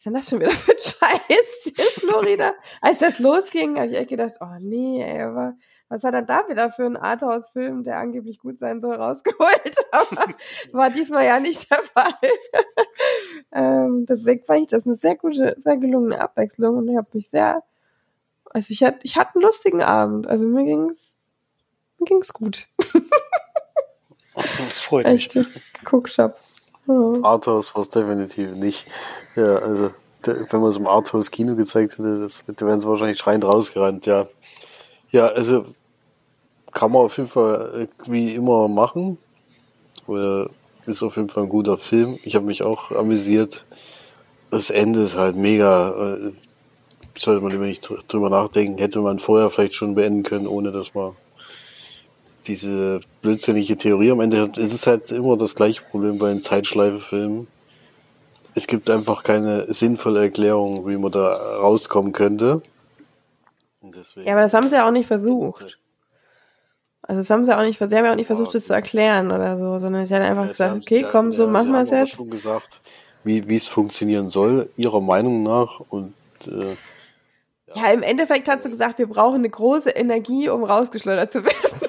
ist 0.05 0.07
denn 0.07 0.15
das 0.15 0.29
schon 0.29 0.41
wieder 0.41 0.51
für 0.51 0.73
ein 0.73 0.79
Scheiß 0.79 1.67
in 1.67 2.09
Florida? 2.09 2.53
Als 2.83 2.99
das 2.99 3.19
losging, 3.19 3.79
habe 3.79 3.91
ich 3.91 3.97
echt 3.97 4.11
gedacht, 4.11 4.35
oh 4.41 4.57
nee, 4.61 5.03
ey, 5.03 5.27
was 5.89 6.05
hat 6.05 6.15
er 6.15 6.23
da 6.23 6.47
wieder 6.49 6.71
für 6.71 6.85
einen 6.85 6.97
Arthouse-Film, 6.97 7.85
der 7.85 7.99
angeblich 7.99 8.39
gut 8.39 8.59
sein 8.59 8.81
soll, 8.81 8.95
rausgeholt? 8.97 9.77
Aber 9.93 10.35
war 10.73 10.91
diesmal 10.91 11.25
ja 11.25 11.41
nicht 11.41 11.71
der 11.71 11.83
Fall. 11.85 12.15
ähm, 13.53 14.05
deswegen 14.07 14.45
fand 14.45 14.61
ich 14.63 14.67
das 14.69 14.85
eine 14.85 14.95
sehr 14.95 15.17
gute, 15.17 15.55
sehr 15.59 15.79
gelungene 15.79 16.21
Abwechslung 16.21 16.77
und 16.77 16.89
ich 16.89 16.97
habe 16.97 17.09
mich 17.15 17.31
sehr, 17.31 17.63
also 18.51 18.73
ich 18.73 18.83
hatte, 18.83 18.99
ich 19.05 19.17
hatte 19.17 19.37
einen 19.37 19.45
lustigen 19.45 19.83
Abend. 19.83 20.27
Also 20.27 20.47
mir 20.47 20.65
ging's, 20.65 21.15
mir 21.99 22.05
ging's 22.05 22.33
gut. 22.33 22.67
das 24.35 24.81
freut 24.81 25.07
mich. 25.07 25.35
Ich 25.35 25.47
geguckt 25.81 26.19
habe. 26.19 26.35
Mhm. 26.87 27.25
Arthouse 27.25 27.75
war 27.75 27.83
es 27.83 27.89
definitiv 27.89 28.51
nicht. 28.53 28.87
Ja, 29.37 29.57
also 29.57 29.91
wenn 30.25 30.61
man 30.61 30.71
es 30.71 30.77
im 30.77 30.87
Arthouse 30.87 31.31
Kino 31.31 31.55
gezeigt 31.55 31.99
hätte, 31.99 32.21
das, 32.21 32.45
da 32.47 32.67
wären 32.67 32.81
sie 32.81 32.89
wahrscheinlich 32.89 33.19
schreiend 33.19 33.45
rausgerannt, 33.45 34.07
ja. 34.07 34.27
Ja, 35.11 35.27
also 35.27 35.67
kann 36.73 36.91
man 36.93 37.03
auf 37.03 37.17
jeden 37.17 37.29
Fall 37.29 37.89
wie 38.07 38.35
immer 38.35 38.69
machen. 38.69 39.19
Oder 40.07 40.51
ist 40.87 41.03
auf 41.03 41.17
jeden 41.17 41.29
Fall 41.29 41.45
ein 41.45 41.49
guter 41.49 41.79
Film. 41.79 42.19
Ich 42.25 42.35
habe 42.35 42.47
mich 42.47 42.63
auch 42.63 42.91
amüsiert. 42.91 43.65
Das 44.51 44.71
Ende 44.71 45.03
ist 45.03 45.17
halt 45.17 45.37
mega. 45.37 46.17
Äh, 46.17 46.33
sollte 47.17 47.43
man 47.43 47.53
lieber 47.53 47.65
nicht 47.65 47.89
drüber 48.09 48.29
nachdenken. 48.29 48.79
Hätte 48.79 49.01
man 49.01 49.21
vorher 49.21 49.51
vielleicht 49.51 49.75
schon 49.75 49.95
beenden 49.95 50.25
können, 50.25 50.49
ohne 50.49 50.73
dass 50.73 50.95
man 50.95 51.13
diese 52.47 53.01
blödsinnige 53.23 53.77
Theorie 53.77 54.11
am 54.11 54.21
Ende, 54.21 54.51
es 54.57 54.73
ist 54.73 54.87
halt 54.87 55.11
immer 55.11 55.37
das 55.37 55.55
gleiche 55.55 55.83
Problem 55.83 56.19
bei 56.19 56.29
den 56.29 56.43
Zeitschleife-Filmen. 56.43 57.47
Es 58.55 58.67
gibt 58.67 58.89
einfach 58.89 59.23
keine 59.23 59.73
sinnvolle 59.73 60.23
Erklärung, 60.23 60.87
wie 60.87 60.97
man 60.97 61.11
da 61.11 61.33
rauskommen 61.33 62.13
könnte. 62.13 62.63
ja, 64.25 64.33
aber 64.33 64.43
das 64.43 64.55
haben 64.55 64.69
sie 64.69 64.77
ja 64.77 64.87
auch 64.87 64.93
nicht 64.93 65.07
versucht. 65.07 65.79
Also 67.07 67.21
das 67.21 67.29
haben 67.29 67.45
sie 67.45 67.57
auch 67.57 67.63
nicht, 67.63 67.79
sie 67.79 67.85
haben 67.85 68.05
ja 68.05 68.13
auch 68.13 68.17
nicht 68.17 68.29
versucht, 68.29 68.55
das 68.55 68.67
zu 68.67 68.73
erklären 68.73 69.31
oder 69.31 69.59
so, 69.59 69.79
sondern 69.79 70.07
sie 70.07 70.15
haben 70.15 70.23
einfach 70.23 70.45
ja, 70.45 70.51
gesagt, 70.51 70.77
okay, 70.77 71.05
komm, 71.11 71.33
so 71.33 71.47
machen 71.47 71.73
wir 71.73 71.83
es 71.83 71.91
jetzt. 71.91 72.13
schon 72.13 72.31
gesagt, 72.31 72.81
wie 73.25 73.47
wie 73.47 73.57
es 73.57 73.69
funktionieren 73.69 74.29
soll, 74.29 74.71
ihrer 74.77 75.03
Meinung 75.03 75.43
nach 75.43 75.81
und 75.91 76.15
äh, 76.47 76.77
ja. 77.75 77.83
ja, 77.83 77.93
im 77.93 78.03
Endeffekt 78.03 78.49
hat 78.49 78.63
sie 78.63 78.71
gesagt, 78.71 78.99
wir 78.99 79.07
brauchen 79.07 79.37
eine 79.37 79.51
große 79.51 79.91
Energie, 79.91 80.49
um 80.49 80.65
rausgeschleudert 80.65 81.31
zu 81.31 81.45
werden. 81.45 81.89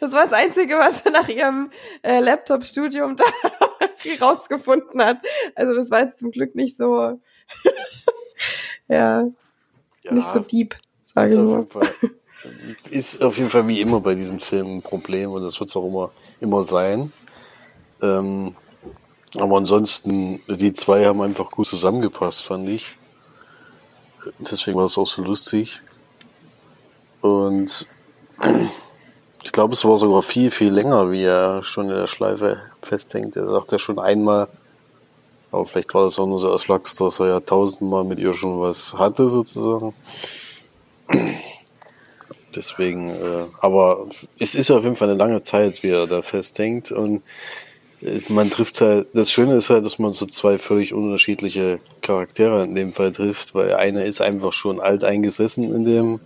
Das 0.00 0.12
war 0.12 0.24
das 0.24 0.32
Einzige, 0.32 0.78
was 0.78 1.02
sie 1.04 1.10
nach 1.10 1.28
ihrem 1.28 1.70
äh, 2.02 2.20
Laptop-Studium 2.20 3.16
da 3.16 3.24
rausgefunden 4.20 5.02
hat. 5.02 5.18
Also 5.54 5.74
das 5.74 5.90
war 5.90 6.00
jetzt 6.00 6.18
zum 6.18 6.30
Glück 6.30 6.54
nicht 6.54 6.76
so, 6.76 7.20
ja, 8.88 9.28
Ja, 10.02 10.12
nicht 10.12 10.28
so 10.32 10.40
deep, 10.40 10.74
sage 11.14 11.30
ich 11.30 11.36
mal. 11.36 11.66
ist 12.90 13.22
auf 13.22 13.36
jeden 13.36 13.50
Fall 13.50 13.68
wie 13.68 13.80
immer 13.80 14.00
bei 14.00 14.14
diesen 14.14 14.40
Filmen 14.40 14.76
ein 14.78 14.82
Problem 14.82 15.30
und 15.30 15.42
das 15.42 15.60
wird 15.60 15.68
es 15.70 15.76
auch 15.76 15.86
immer, 15.86 16.10
immer 16.40 16.62
sein. 16.62 17.12
Ähm, 18.00 18.56
aber 19.38 19.58
ansonsten, 19.58 20.40
die 20.48 20.72
zwei 20.72 21.04
haben 21.04 21.20
einfach 21.20 21.50
gut 21.50 21.66
zusammengepasst, 21.66 22.42
fand 22.42 22.68
ich. 22.68 22.96
Deswegen 24.38 24.76
war 24.76 24.86
es 24.86 24.98
auch 24.98 25.06
so 25.06 25.22
lustig. 25.22 25.80
Und 27.20 27.86
ich 29.50 29.52
glaube, 29.52 29.74
es 29.74 29.84
war 29.84 29.98
sogar 29.98 30.22
viel, 30.22 30.52
viel 30.52 30.70
länger, 30.70 31.10
wie 31.10 31.24
er 31.24 31.64
schon 31.64 31.88
in 31.88 31.96
der 31.96 32.06
Schleife 32.06 32.60
festhängt. 32.80 33.36
Er 33.36 33.48
sagt 33.48 33.72
ja 33.72 33.80
schon 33.80 33.98
einmal, 33.98 34.46
aber 35.50 35.66
vielleicht 35.66 35.92
war 35.92 36.04
das 36.04 36.20
auch 36.20 36.26
nur 36.28 36.38
so 36.38 36.52
aus 36.52 36.62
Flachs, 36.62 36.94
dass 36.94 37.18
er 37.18 37.26
ja 37.26 37.40
tausendmal 37.40 38.04
mit 38.04 38.20
ihr 38.20 38.32
schon 38.32 38.60
was 38.60 38.94
hatte, 38.94 39.26
sozusagen. 39.26 39.92
Deswegen, 42.54 43.10
äh, 43.10 43.46
aber 43.58 44.06
es 44.38 44.54
ist 44.54 44.70
auf 44.70 44.84
jeden 44.84 44.94
Fall 44.94 45.08
eine 45.08 45.18
lange 45.18 45.42
Zeit, 45.42 45.82
wie 45.82 45.90
er 45.90 46.06
da 46.06 46.22
festhängt. 46.22 46.92
Und 46.92 47.24
äh, 48.02 48.20
man 48.28 48.50
trifft 48.50 48.80
halt, 48.80 49.08
das 49.14 49.32
Schöne 49.32 49.56
ist 49.56 49.68
halt, 49.68 49.84
dass 49.84 49.98
man 49.98 50.12
so 50.12 50.26
zwei 50.26 50.58
völlig 50.58 50.94
unterschiedliche 50.94 51.80
Charaktere 52.02 52.62
in 52.62 52.76
dem 52.76 52.92
Fall 52.92 53.10
trifft, 53.10 53.56
weil 53.56 53.74
einer 53.74 54.04
ist 54.04 54.20
einfach 54.20 54.52
schon 54.52 54.78
alt 54.78 55.02
eingesessen 55.02 55.74
in 55.74 55.84
dem 55.84 56.20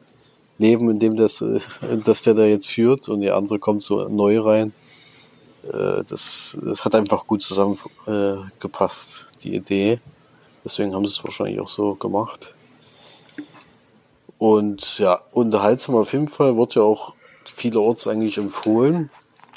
Leben, 0.59 0.91
in 0.91 0.99
dem 0.99 1.17
das, 1.17 1.41
äh, 1.41 1.61
das 2.05 2.23
der 2.23 2.35
da 2.35 2.45
jetzt 2.45 2.69
führt, 2.69 3.09
und 3.09 3.21
der 3.21 3.37
andere 3.37 3.59
kommt 3.59 3.83
so 3.83 4.09
neu 4.09 4.41
rein. 4.41 4.73
Äh, 5.65 6.05
das, 6.09 6.57
das 6.63 6.85
hat 6.85 6.95
einfach 6.95 7.27
gut 7.27 7.43
zusammengepasst, 7.43 9.27
äh, 9.31 9.39
die 9.43 9.55
Idee. 9.55 10.01
Deswegen 10.65 10.95
haben 10.95 11.07
sie 11.07 11.13
es 11.13 11.25
wahrscheinlich 11.25 11.61
auch 11.61 11.69
so 11.69 11.95
gemacht. 11.95 12.55
Und 14.39 14.99
ja, 14.99 15.21
unterhaltsam 15.33 15.95
auf 15.95 16.13
jeden 16.13 16.29
Fall, 16.29 16.57
wird 16.57 16.75
ja 16.75 16.83
auch 16.83 17.15
vielerorts 17.45 18.07
eigentlich 18.09 18.39
empfohlen. 18.39 19.11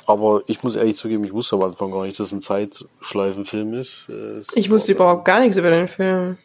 Aber 0.05 0.41
ich 0.47 0.63
muss 0.63 0.75
ehrlich 0.75 0.95
zugeben, 0.95 1.25
ich 1.25 1.33
wusste 1.33 1.57
am 1.57 1.63
Anfang 1.63 1.91
gar 1.91 2.05
nicht, 2.05 2.17
dass 2.19 2.27
es 2.27 2.33
ein 2.33 2.41
Zeitschleifenfilm 2.41 3.73
ist. 3.73 4.07
Äh, 4.09 4.13
es 4.13 4.47
Ich 4.55 4.69
wusste 4.69 4.93
überhaupt 4.93 5.25
gar 5.25 5.39
nichts 5.39 5.57
über 5.57 5.69
den 5.69 5.87
Film. 5.87 6.37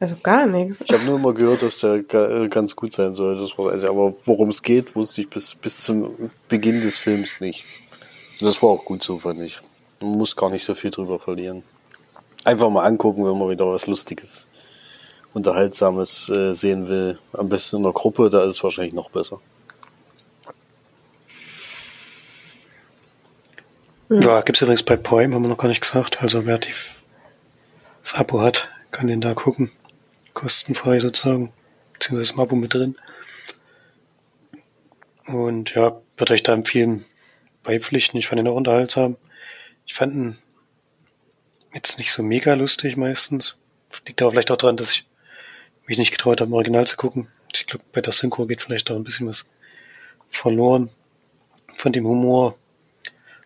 Also 0.00 0.16
gar 0.22 0.46
nichts. 0.46 0.78
Ich 0.84 0.92
habe 0.92 1.04
nur 1.04 1.16
immer 1.16 1.34
gehört, 1.34 1.62
dass 1.62 1.78
der 1.78 1.94
äh, 1.94 2.46
ganz 2.48 2.76
gut 2.76 2.92
sein 2.92 3.14
soll. 3.14 3.38
Das 3.38 3.58
war, 3.58 3.72
also, 3.72 3.88
aber 3.88 4.14
worum 4.24 4.48
es 4.50 4.62
geht, 4.62 4.94
wusste 4.94 5.22
ich 5.22 5.30
bis, 5.30 5.54
bis 5.54 5.82
zum 5.82 6.30
Beginn 6.48 6.80
des 6.80 6.98
Films 6.98 7.40
nicht. 7.40 7.64
Das 8.40 8.62
war 8.62 8.70
auch 8.70 8.84
gut 8.84 9.02
so, 9.02 9.18
fand 9.18 9.40
ich. 9.40 9.60
Man 10.00 10.12
muss 10.12 10.36
gar 10.36 10.50
nicht 10.50 10.62
so 10.62 10.74
viel 10.74 10.90
drüber 10.90 11.18
verlieren. 11.18 11.64
Einfach 12.44 12.70
mal 12.70 12.84
angucken, 12.84 13.24
wenn 13.24 13.36
man 13.36 13.50
wieder 13.50 13.66
was 13.66 13.86
Lustiges, 13.86 14.46
Unterhaltsames 15.32 16.28
äh, 16.28 16.54
sehen 16.54 16.86
will. 16.86 17.18
Am 17.32 17.48
besten 17.48 17.78
in 17.78 17.82
der 17.82 17.92
Gruppe, 17.92 18.30
da 18.30 18.42
ist 18.42 18.56
es 18.56 18.64
wahrscheinlich 18.64 18.94
noch 18.94 19.10
besser. 19.10 19.40
Ja, 24.10 24.40
gibt's 24.40 24.62
übrigens 24.62 24.82
bei 24.84 24.96
Prime, 24.96 25.34
haben 25.34 25.42
wir 25.42 25.48
noch 25.48 25.58
gar 25.58 25.68
nicht 25.68 25.82
gesagt. 25.82 26.22
Also 26.22 26.46
wer 26.46 26.58
die, 26.58 26.72
das 28.02 28.14
Abo 28.14 28.40
hat, 28.40 28.70
kann 28.90 29.06
den 29.06 29.20
da 29.20 29.34
gucken. 29.34 29.70
Kostenfrei 30.34 31.00
sozusagen. 31.00 31.52
Beziehungsweise 31.92 32.32
im 32.34 32.40
Abo 32.40 32.56
mit 32.56 32.74
drin. 32.74 32.96
Und 35.26 35.74
ja, 35.74 36.00
würde 36.16 36.32
euch 36.34 36.42
da 36.42 36.54
empfehlen, 36.54 37.04
beipflichten. 37.62 38.18
Ich 38.18 38.28
fand 38.28 38.40
ihn 38.40 38.48
auch 38.48 38.56
unterhaltsam. 38.56 39.16
Ich 39.84 39.94
fand 39.94 40.14
ihn 40.14 40.38
jetzt 41.74 41.98
nicht 41.98 42.12
so 42.12 42.22
mega 42.22 42.54
lustig 42.54 42.96
meistens. 42.96 43.56
Liegt 44.06 44.22
aber 44.22 44.30
vielleicht 44.30 44.50
auch 44.50 44.56
daran, 44.56 44.76
dass 44.76 44.92
ich 44.92 45.06
mich 45.86 45.98
nicht 45.98 46.10
getraut 46.10 46.40
habe, 46.40 46.48
im 46.48 46.54
Original 46.54 46.86
zu 46.86 46.96
gucken. 46.96 47.28
Ich 47.52 47.66
glaube, 47.66 47.84
bei 47.92 48.00
der 48.00 48.12
Synchro 48.12 48.46
geht 48.46 48.62
vielleicht 48.62 48.90
auch 48.90 48.96
ein 48.96 49.04
bisschen 49.04 49.26
was 49.26 49.48
verloren 50.30 50.90
von 51.76 51.92
dem 51.92 52.06
Humor. 52.06 52.56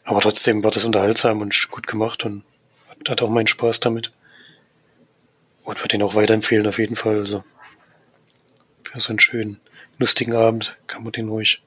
Aber 0.04 0.20
trotzdem 0.20 0.62
war 0.64 0.70
das 0.72 0.84
unterhaltsam 0.84 1.40
und 1.40 1.68
gut 1.70 1.86
gemacht 1.86 2.24
und 2.24 2.44
hat- 2.88 3.08
hat 3.08 3.22
auch 3.22 3.30
meinen 3.30 3.46
Spaß 3.46 3.80
damit. 3.80 4.12
Und 5.64 5.80
würde 5.80 5.96
ihn 5.96 6.02
auch 6.02 6.14
weiterempfehlen, 6.14 6.66
auf 6.66 6.78
jeden 6.78 6.96
Fall. 6.96 7.20
Also 7.20 7.44
für 8.82 9.00
so 9.00 9.10
einen 9.10 9.20
schönen, 9.20 9.60
lustigen 9.98 10.34
Abend 10.34 10.76
kann 10.86 11.02
man 11.02 11.12
den 11.12 11.28
ruhig 11.28 11.62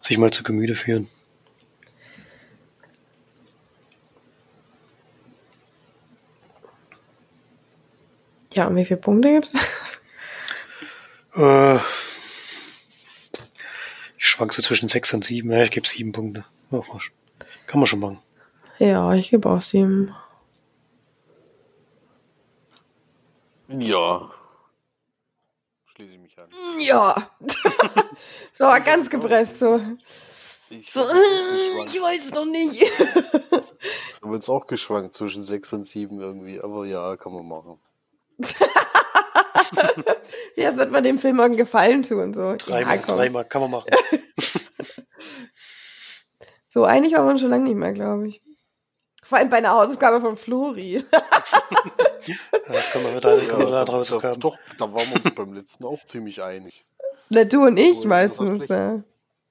sich 0.00 0.18
mal 0.18 0.32
zu 0.32 0.42
Gemüte 0.42 0.74
führen. 0.74 1.08
Ja, 8.54 8.66
und 8.66 8.76
wie 8.76 8.84
viele 8.84 9.00
Punkte 9.00 9.32
gibt's? 9.32 9.54
Äh, 11.34 11.76
ich 14.18 14.26
schwank 14.26 14.52
so 14.52 14.60
zwischen 14.60 14.90
sechs 14.90 15.14
und 15.14 15.24
sieben. 15.24 15.50
Ja, 15.50 15.62
ich 15.62 15.70
gebe 15.70 15.88
sieben 15.88 16.12
Punkte. 16.12 16.44
Kann 17.66 17.80
man 17.80 17.86
schon 17.86 18.00
machen. 18.00 18.18
Ja, 18.78 19.14
ich 19.14 19.30
gebe 19.30 19.48
auch 19.48 19.62
sieben. 19.62 20.14
Ja. 23.80 24.30
Schließe 25.86 26.14
ich 26.14 26.20
mich 26.20 26.38
an. 26.38 26.48
Ja. 26.80 27.30
so, 28.58 28.64
ganz 28.84 29.10
gepresst, 29.10 29.58
so. 29.58 29.80
Ich, 30.70 30.90
So, 30.90 31.00
äh, 31.00 31.12
jetzt 31.78 31.94
ich 31.94 32.00
weiß 32.00 32.30
noch 32.32 32.46
nicht. 32.46 32.82
Ich 32.82 34.22
habe 34.22 34.34
jetzt 34.34 34.48
auch 34.48 34.66
geschwankt 34.66 35.12
zwischen 35.14 35.42
6 35.42 35.72
und 35.74 35.84
7 35.84 36.20
irgendwie, 36.20 36.60
aber 36.60 36.86
ja, 36.86 37.16
kann 37.16 37.32
man 37.32 37.46
machen. 37.46 37.80
ja, 40.56 40.70
es 40.70 40.76
wird 40.76 40.90
man 40.90 41.04
dem 41.04 41.18
Film 41.18 41.40
einen 41.40 41.56
Gefallen 41.56 42.02
tun, 42.02 42.32
so. 42.32 42.54
Dreimal, 42.56 42.96
ja, 42.96 43.02
komm. 43.02 43.16
dreimal 43.16 43.44
kann 43.44 43.62
man 43.62 43.70
machen. 43.72 43.90
So 46.72 46.84
einig 46.84 47.12
war 47.12 47.22
man 47.22 47.38
schon 47.38 47.50
lange 47.50 47.64
nicht 47.64 47.76
mehr, 47.76 47.92
glaube 47.92 48.28
ich. 48.28 48.40
Vor 49.32 49.38
allem 49.38 49.48
bei 49.48 49.56
einer 49.56 49.70
Hausaufgabe 49.70 50.20
von 50.20 50.36
Flori. 50.36 51.02
Ja, 52.26 52.36
das 52.68 52.90
kann 52.90 53.02
man 53.02 53.14
mit 53.14 53.24
einer 53.26 53.42
Ja, 53.42 53.48
kann 53.48 53.58
man 53.60 53.70
da 53.72 53.78
da, 53.78 53.84
draus 53.86 54.08
da, 54.10 54.22
haben. 54.22 54.38
doch, 54.38 54.58
da 54.78 54.92
waren 54.92 55.08
wir 55.08 55.24
uns 55.24 55.34
beim 55.34 55.54
letzten 55.54 55.84
auch 55.86 56.04
ziemlich 56.04 56.40
einig. 56.42 56.84
Na, 57.30 57.42
du 57.44 57.64
und 57.64 57.78
ich 57.78 58.04
meistens. 58.04 58.62
ist 58.62 58.68
Ja. 58.68 58.92
Ja, 58.92 59.02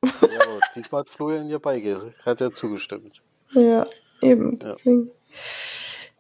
aber 0.03 0.59
diesmal 0.75 1.01
hat 1.01 1.09
Florian 1.09 1.49
ja 1.49 1.57
beigesetzt, 1.57 2.23
hat 2.25 2.39
ja 2.39 2.51
zugestimmt. 2.51 3.21
ja, 3.49 3.87
eben. 4.21 4.59
Ja. 4.63 4.75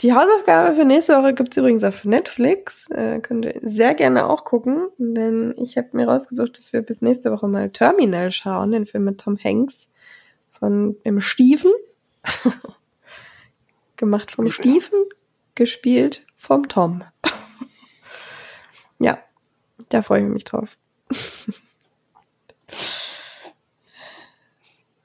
Die 0.01 0.13
Hausaufgabe 0.13 0.75
für 0.75 0.83
nächste 0.83 1.15
Woche 1.17 1.35
gibt's 1.35 1.55
übrigens 1.55 1.83
auf 1.83 2.03
Netflix. 2.03 2.89
Äh, 2.89 3.19
könnt 3.19 3.45
ihr 3.45 3.61
sehr 3.61 3.93
gerne 3.93 4.27
auch 4.27 4.43
gucken, 4.43 4.89
denn 4.97 5.53
ich 5.57 5.77
habe 5.77 5.89
mir 5.93 6.07
rausgesucht, 6.07 6.57
dass 6.57 6.73
wir 6.73 6.81
bis 6.81 7.01
nächste 7.01 7.31
Woche 7.31 7.47
mal 7.47 7.69
Terminal 7.69 8.31
schauen, 8.31 8.71
den 8.71 8.87
Film 8.87 9.03
mit 9.05 9.21
Tom 9.21 9.37
Hanks 9.41 9.87
von 10.59 10.97
dem 11.05 11.21
Stiefen. 11.21 11.71
Gemacht 14.01 14.31
vom 14.31 14.49
Stiefen, 14.49 14.97
gespielt 15.53 16.25
vom 16.35 16.67
Tom. 16.67 17.03
ja, 18.97 19.19
da 19.89 20.01
freue 20.01 20.23
ich 20.23 20.27
mich 20.27 20.43
drauf. 20.43 20.75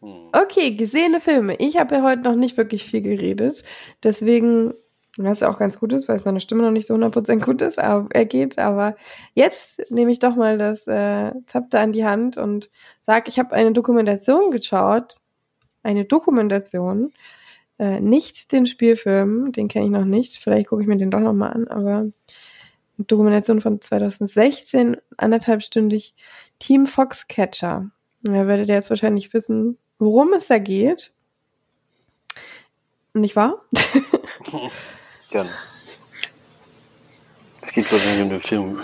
Hm. 0.00 0.28
Okay, 0.32 0.76
gesehene 0.76 1.20
Filme. 1.20 1.56
Ich 1.56 1.76
habe 1.76 1.96
ja 1.96 2.02
heute 2.02 2.22
noch 2.22 2.36
nicht 2.36 2.56
wirklich 2.56 2.84
viel 2.84 3.02
geredet. 3.02 3.64
Deswegen, 4.02 4.72
was 5.18 5.40
ja 5.40 5.50
auch 5.50 5.58
ganz 5.58 5.78
gut 5.78 5.92
ist, 5.92 6.08
weil 6.08 6.22
meine 6.24 6.40
Stimme 6.40 6.62
noch 6.62 6.70
nicht 6.70 6.86
so 6.86 6.94
100% 6.94 7.44
gut 7.44 7.60
ist, 7.60 7.78
aber 7.78 8.08
er 8.14 8.24
geht. 8.24 8.58
Aber 8.58 8.96
jetzt 9.34 9.90
nehme 9.90 10.10
ich 10.10 10.20
doch 10.20 10.36
mal 10.36 10.56
das 10.56 10.86
äh, 10.86 11.32
Zepter 11.48 11.80
an 11.80 11.92
die 11.92 12.06
Hand 12.06 12.38
und 12.38 12.70
sage, 13.02 13.28
ich 13.28 13.38
habe 13.38 13.52
eine 13.52 13.72
Dokumentation 13.72 14.50
geschaut. 14.50 15.16
Eine 15.82 16.06
Dokumentation. 16.06 17.12
Äh, 17.78 18.00
nicht 18.00 18.52
den 18.52 18.66
Spielfilm, 18.66 19.52
den 19.52 19.68
kenne 19.68 19.86
ich 19.86 19.90
noch 19.90 20.04
nicht. 20.04 20.36
Vielleicht 20.36 20.68
gucke 20.68 20.82
ich 20.82 20.88
mir 20.88 20.96
den 20.96 21.10
doch 21.10 21.20
noch 21.20 21.34
mal 21.34 21.48
an, 21.48 21.68
aber 21.68 22.06
Dokumentation 22.98 23.60
von 23.60 23.80
2016, 23.80 24.96
anderthalbstündig, 25.18 26.14
Team 26.58 26.86
Foxcatcher. 26.86 27.90
Da 28.22 28.46
werdet 28.46 28.68
ihr 28.68 28.74
jetzt 28.74 28.90
wahrscheinlich 28.90 29.32
wissen, 29.34 29.76
worum 29.98 30.32
es 30.32 30.46
da 30.46 30.58
geht. 30.58 31.12
Nicht 33.12 33.36
wahr? 33.36 33.62
Gerne. 35.30 35.50
Es 37.62 37.72
geht 37.72 37.90
wahrscheinlich 37.92 38.22
um 38.22 38.30
den 38.30 38.40
Film. 38.40 38.78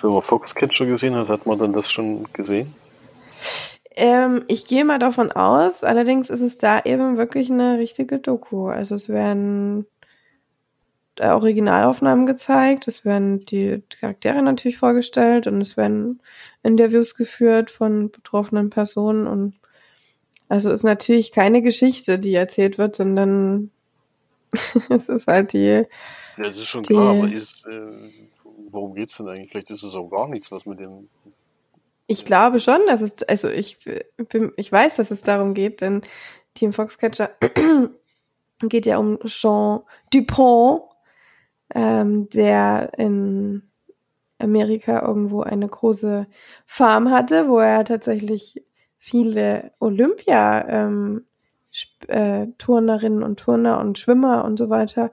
Wenn 0.00 0.10
man 0.10 0.22
Foxcatcher 0.22 0.86
gesehen 0.86 1.14
hat, 1.16 1.28
hat 1.28 1.46
man 1.46 1.58
dann 1.58 1.72
das 1.72 1.90
schon 1.90 2.24
gesehen? 2.32 2.72
Ähm, 4.00 4.44
ich 4.46 4.64
gehe 4.64 4.84
mal 4.84 5.00
davon 5.00 5.32
aus, 5.32 5.82
allerdings 5.82 6.30
ist 6.30 6.40
es 6.40 6.56
da 6.56 6.80
eben 6.84 7.16
wirklich 7.16 7.50
eine 7.50 7.78
richtige 7.78 8.20
Doku. 8.20 8.68
Also 8.68 8.94
es 8.94 9.08
werden 9.08 9.86
äh, 11.16 11.30
Originalaufnahmen 11.30 12.24
gezeigt, 12.24 12.86
es 12.86 13.04
werden 13.04 13.44
die 13.44 13.82
Charaktere 13.98 14.40
natürlich 14.40 14.78
vorgestellt 14.78 15.48
und 15.48 15.60
es 15.60 15.76
werden 15.76 16.20
Interviews 16.62 17.16
geführt 17.16 17.72
von 17.72 18.12
betroffenen 18.12 18.70
Personen 18.70 19.26
und 19.26 19.54
also 20.48 20.70
ist 20.70 20.84
natürlich 20.84 21.32
keine 21.32 21.60
Geschichte, 21.60 22.20
die 22.20 22.34
erzählt 22.34 22.78
wird, 22.78 22.94
sondern 22.94 23.72
es 24.90 25.08
ist 25.08 25.26
halt 25.26 25.54
die. 25.54 25.66
Ja, 25.66 25.86
das 26.36 26.56
ist 26.56 26.68
schon 26.68 26.84
die, 26.84 26.94
klar, 26.94 27.16
aber 27.16 27.32
ist, 27.32 27.66
äh, 27.66 27.80
worum 28.70 28.94
geht's 28.94 29.16
denn 29.16 29.26
eigentlich? 29.26 29.50
Vielleicht 29.50 29.70
ist 29.70 29.82
es 29.82 29.96
auch 29.96 30.08
gar 30.08 30.28
nichts, 30.28 30.52
was 30.52 30.66
mit 30.66 30.78
dem. 30.78 31.08
Ich 32.10 32.24
glaube 32.24 32.58
schon, 32.58 32.80
dass 32.86 33.02
es, 33.02 33.22
also 33.24 33.48
ich, 33.48 33.78
ich 34.56 34.72
weiß, 34.72 34.96
dass 34.96 35.10
es 35.10 35.20
darum 35.20 35.52
geht, 35.52 35.82
denn 35.82 36.00
Team 36.54 36.72
Foxcatcher 36.72 37.30
geht 38.60 38.86
ja 38.86 38.96
um 38.96 39.18
Jean 39.26 39.80
Dupont, 40.10 40.84
ähm, 41.74 42.30
der 42.30 42.92
in 42.96 43.62
Amerika 44.38 45.06
irgendwo 45.06 45.42
eine 45.42 45.68
große 45.68 46.26
Farm 46.64 47.10
hatte, 47.10 47.46
wo 47.46 47.58
er 47.58 47.84
tatsächlich 47.84 48.64
viele 48.96 49.72
Olympia 49.78 50.66
ähm, 50.66 51.26
äh, 52.06 52.46
und 52.46 53.38
Turner 53.38 53.80
und 53.80 53.98
Schwimmer 53.98 54.44
und 54.44 54.58
so 54.58 54.70
weiter 54.70 55.12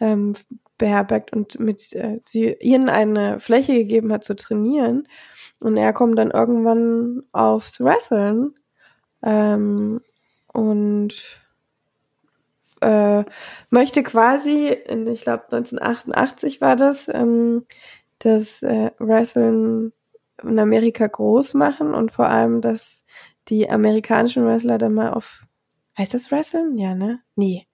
ähm, 0.00 0.34
beherbergt 0.82 1.32
und 1.32 1.60
mit 1.60 1.92
äh, 1.92 2.18
sie 2.24 2.54
ihnen 2.54 2.88
eine 2.88 3.38
Fläche 3.38 3.72
gegeben 3.72 4.12
hat 4.12 4.24
zu 4.24 4.34
trainieren. 4.34 5.06
Und 5.60 5.76
er 5.76 5.92
kommt 5.92 6.18
dann 6.18 6.32
irgendwann 6.32 7.22
aufs 7.30 7.78
Wrestling 7.78 8.50
ähm, 9.22 10.00
und 10.52 11.14
äh, 12.80 13.22
möchte 13.70 14.02
quasi, 14.02 14.76
in, 14.88 15.06
ich 15.06 15.20
glaube 15.22 15.44
1988 15.52 16.60
war 16.60 16.74
das, 16.74 17.06
ähm, 17.06 17.64
das 18.18 18.60
äh, 18.64 18.90
Wrestling 18.98 19.92
in 20.42 20.58
Amerika 20.58 21.06
groß 21.06 21.54
machen 21.54 21.94
und 21.94 22.10
vor 22.10 22.26
allem, 22.26 22.60
dass 22.60 23.04
die 23.46 23.70
amerikanischen 23.70 24.44
Wrestler 24.44 24.78
dann 24.78 24.94
mal 24.94 25.12
auf, 25.12 25.44
heißt 25.96 26.12
das 26.12 26.32
Wrestling? 26.32 26.76
Ja, 26.76 26.96
ne? 26.96 27.20
Nee. 27.36 27.68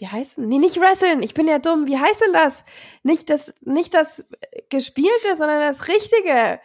Wie 0.00 0.08
heißt 0.08 0.38
denn? 0.38 0.48
Nee, 0.48 0.58
nicht 0.58 0.80
Wrestling. 0.80 1.22
Ich 1.22 1.34
bin 1.34 1.46
ja 1.46 1.58
dumm. 1.58 1.86
Wie 1.86 1.98
heißt 1.98 2.22
denn 2.22 2.32
das? 2.32 2.54
Nicht 3.02 3.28
das, 3.28 3.52
nicht 3.60 3.92
das 3.92 4.24
Gespielte, 4.70 5.36
sondern 5.36 5.60
das 5.60 5.88
Richtige. 5.88 6.58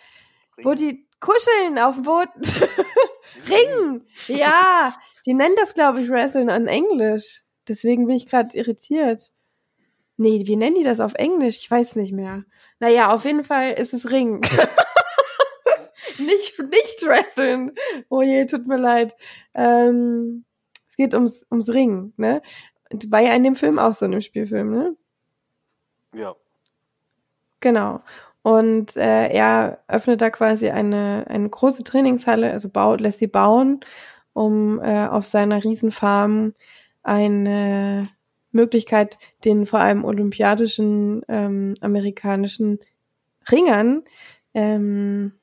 Ring. 0.57 0.65
Wo 0.65 0.73
die 0.73 1.05
kuscheln 1.19 1.77
auf 1.77 1.95
dem 1.95 2.03
Boden. 2.03 2.31
Ring! 3.49 4.05
Ja, 4.27 4.95
die 5.25 5.33
nennen 5.33 5.55
das, 5.57 5.73
glaube 5.73 6.01
ich, 6.01 6.09
Wrestling 6.09 6.47
in 6.47 6.67
Englisch. 6.67 7.43
Deswegen 7.67 8.07
bin 8.07 8.15
ich 8.15 8.27
gerade 8.27 8.57
irritiert. 8.57 9.31
Nee, 10.17 10.43
wie 10.45 10.55
nennen 10.55 10.75
die 10.75 10.83
das 10.83 11.01
auf 11.01 11.15
Englisch? 11.15 11.57
Ich 11.57 11.69
weiß 11.69 11.97
nicht 11.97 12.13
mehr. 12.13 12.45
Naja, 12.79 13.13
auf 13.13 13.25
jeden 13.25 13.43
Fall 13.43 13.73
ist 13.73 13.93
es 13.93 14.09
Ring. 14.09 14.39
nicht, 16.19 16.57
nicht 16.57 17.05
Wrestling. 17.05 17.73
Oh 18.07 18.21
je, 18.21 18.45
tut 18.45 18.65
mir 18.65 18.77
leid. 18.77 19.13
Ähm, 19.53 20.45
es 20.87 20.95
geht 20.95 21.13
ums, 21.13 21.45
ums 21.51 21.73
Ring, 21.73 22.13
ne? 22.15 22.41
War 23.09 23.21
ja 23.21 23.33
in 23.33 23.43
dem 23.43 23.55
Film 23.55 23.79
auch 23.79 23.93
so 23.93 24.05
in 24.05 24.11
dem 24.11 24.21
Spielfilm, 24.21 24.71
ne? 24.71 24.95
Ja. 26.13 26.35
Genau. 27.59 28.01
Und 28.43 28.95
äh, 28.95 29.29
er 29.29 29.79
öffnet 29.87 30.21
da 30.21 30.29
quasi 30.29 30.69
eine, 30.69 31.25
eine 31.27 31.49
große 31.49 31.83
Trainingshalle, 31.83 32.51
also 32.51 32.69
baut, 32.69 33.01
lässt 33.01 33.19
sie 33.19 33.27
bauen, 33.27 33.79
um 34.33 34.79
äh, 34.81 35.07
auf 35.07 35.25
seiner 35.25 35.63
Riesenfarm 35.63 36.53
eine 37.01 38.03
Möglichkeit, 38.51 39.17
den 39.43 39.65
vor 39.65 39.79
allem 39.79 40.05
olympiadischen 40.05 41.23
ähm, 41.27 41.75
amerikanischen 41.81 42.79
Ringern 43.51 44.03
ähm, 44.53 45.33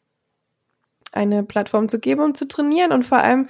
eine 1.12 1.42
Plattform 1.42 1.88
zu 1.88 1.98
geben, 1.98 2.22
um 2.22 2.35
zu 2.35 2.46
trainieren. 2.46 2.92
Und 2.92 3.05
vor 3.05 3.18
allem 3.18 3.48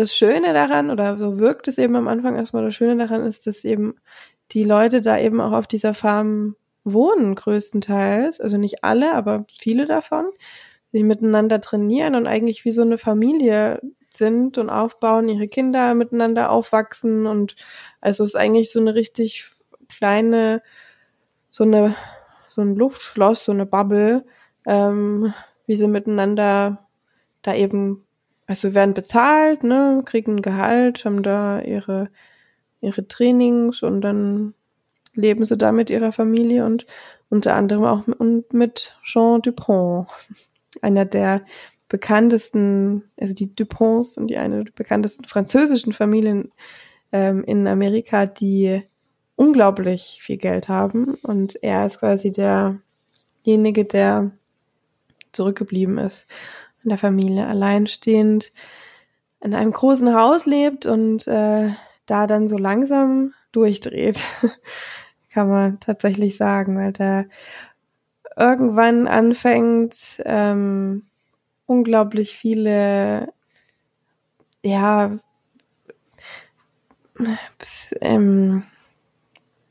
das 0.00 0.16
Schöne 0.16 0.54
daran, 0.54 0.90
oder 0.90 1.18
so 1.18 1.38
wirkt 1.38 1.68
es 1.68 1.78
eben 1.78 1.94
am 1.94 2.08
Anfang 2.08 2.36
erstmal, 2.36 2.64
das 2.64 2.74
Schöne 2.74 2.96
daran 2.96 3.24
ist, 3.24 3.46
dass 3.46 3.64
eben 3.64 3.96
die 4.52 4.64
Leute 4.64 5.00
da 5.02 5.18
eben 5.18 5.40
auch 5.40 5.52
auf 5.52 5.66
dieser 5.66 5.94
Farm 5.94 6.56
wohnen, 6.84 7.34
größtenteils. 7.34 8.40
Also 8.40 8.56
nicht 8.56 8.82
alle, 8.82 9.14
aber 9.14 9.44
viele 9.58 9.86
davon, 9.86 10.30
die 10.92 11.04
miteinander 11.04 11.60
trainieren 11.60 12.14
und 12.14 12.26
eigentlich 12.26 12.64
wie 12.64 12.72
so 12.72 12.82
eine 12.82 12.98
Familie 12.98 13.80
sind 14.08 14.58
und 14.58 14.70
aufbauen, 14.70 15.28
ihre 15.28 15.46
Kinder 15.46 15.94
miteinander 15.94 16.50
aufwachsen 16.50 17.26
und 17.26 17.54
also 18.00 18.24
es 18.24 18.30
ist 18.30 18.36
eigentlich 18.36 18.70
so 18.72 18.80
eine 18.80 18.94
richtig 18.94 19.52
kleine, 19.88 20.62
so 21.50 21.62
eine, 21.62 21.94
so 22.48 22.62
ein 22.62 22.74
Luftschloss, 22.74 23.44
so 23.44 23.52
eine 23.52 23.66
Bubble, 23.66 24.24
ähm, 24.66 25.32
wie 25.66 25.76
sie 25.76 25.86
miteinander 25.86 26.88
da 27.42 27.54
eben, 27.54 28.04
also 28.50 28.74
werden 28.74 28.94
bezahlt, 28.94 29.62
ne, 29.62 30.02
kriegen 30.04 30.38
ein 30.38 30.42
Gehalt, 30.42 31.04
haben 31.04 31.22
da 31.22 31.60
ihre, 31.60 32.10
ihre 32.80 33.06
Trainings 33.06 33.84
und 33.84 34.00
dann 34.00 34.54
leben 35.14 35.44
sie 35.44 35.56
da 35.56 35.70
mit 35.70 35.88
ihrer 35.88 36.10
Familie 36.10 36.66
und 36.66 36.84
unter 37.28 37.54
anderem 37.54 37.84
auch 37.84 38.02
mit, 38.50 38.96
Jean 39.04 39.40
Dupont, 39.40 40.08
einer 40.82 41.04
der 41.04 41.42
bekanntesten, 41.88 43.04
also 43.20 43.34
die 43.34 43.54
Duponts 43.54 44.16
und 44.16 44.26
die 44.26 44.36
eine 44.36 44.64
der 44.64 44.72
bekanntesten 44.72 45.26
französischen 45.26 45.92
Familien 45.92 46.48
ähm, 47.12 47.44
in 47.44 47.68
Amerika, 47.68 48.26
die 48.26 48.82
unglaublich 49.36 50.18
viel 50.22 50.38
Geld 50.38 50.68
haben. 50.68 51.14
Und 51.22 51.62
er 51.62 51.86
ist 51.86 52.00
quasi 52.00 52.32
derjenige, 52.32 53.84
der 53.84 54.32
zurückgeblieben 55.30 55.98
ist 55.98 56.26
in 56.82 56.90
der 56.90 56.98
Familie, 56.98 57.46
alleinstehend 57.46 58.52
in 59.40 59.54
einem 59.54 59.72
großen 59.72 60.14
Haus 60.14 60.46
lebt 60.46 60.86
und 60.86 61.26
äh, 61.26 61.70
da 62.06 62.26
dann 62.26 62.48
so 62.48 62.58
langsam 62.58 63.32
durchdreht, 63.52 64.20
kann 65.32 65.48
man 65.48 65.80
tatsächlich 65.80 66.36
sagen, 66.36 66.76
weil 66.76 66.92
der 66.92 67.26
irgendwann 68.36 69.06
anfängt, 69.06 70.20
ähm, 70.24 71.06
unglaublich 71.66 72.36
viele, 72.36 73.32
ja, 74.62 75.18
ähm, 78.00 78.64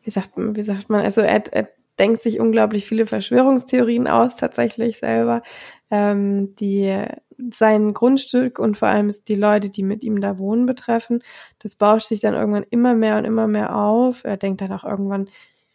wie 0.04 0.12
sagt, 0.12 0.32
wie 0.36 0.64
sagt 0.64 0.90
man, 0.90 1.02
also 1.02 1.22
er, 1.22 1.44
er 1.54 1.70
denkt 2.00 2.22
sich 2.22 2.40
unglaublich 2.40 2.86
viele 2.86 3.06
Verschwörungstheorien 3.06 4.08
aus, 4.08 4.38
tatsächlich 4.38 5.00
selber, 5.00 5.44
ähm, 5.92 6.56
die 6.56 7.06
sein 7.52 7.94
Grundstück 7.94 8.60
und 8.60 8.78
vor 8.78 8.90
allem 8.90 9.14
die 9.28 9.36
Leute, 9.36 9.70
die 9.70 9.84
mit 9.84 10.04
ihm 10.04 10.20
da 10.22 10.38
wohnen, 10.38 10.66
betreffen. 10.66 11.24
Das 11.60 11.76
bauscht 11.76 12.08
sich 12.08 12.20
dann 12.20 12.34
irgendwann 12.34 12.66
immer 12.70 12.94
mehr 12.96 13.18
und 13.18 13.26
immer 13.26 13.48
mehr 13.48 13.76
auf. 13.76 14.24
Er 14.26 14.38
denkt 14.38 14.62
dann 14.62 14.74
auch 14.74 14.84
irgendwann, 14.84 15.30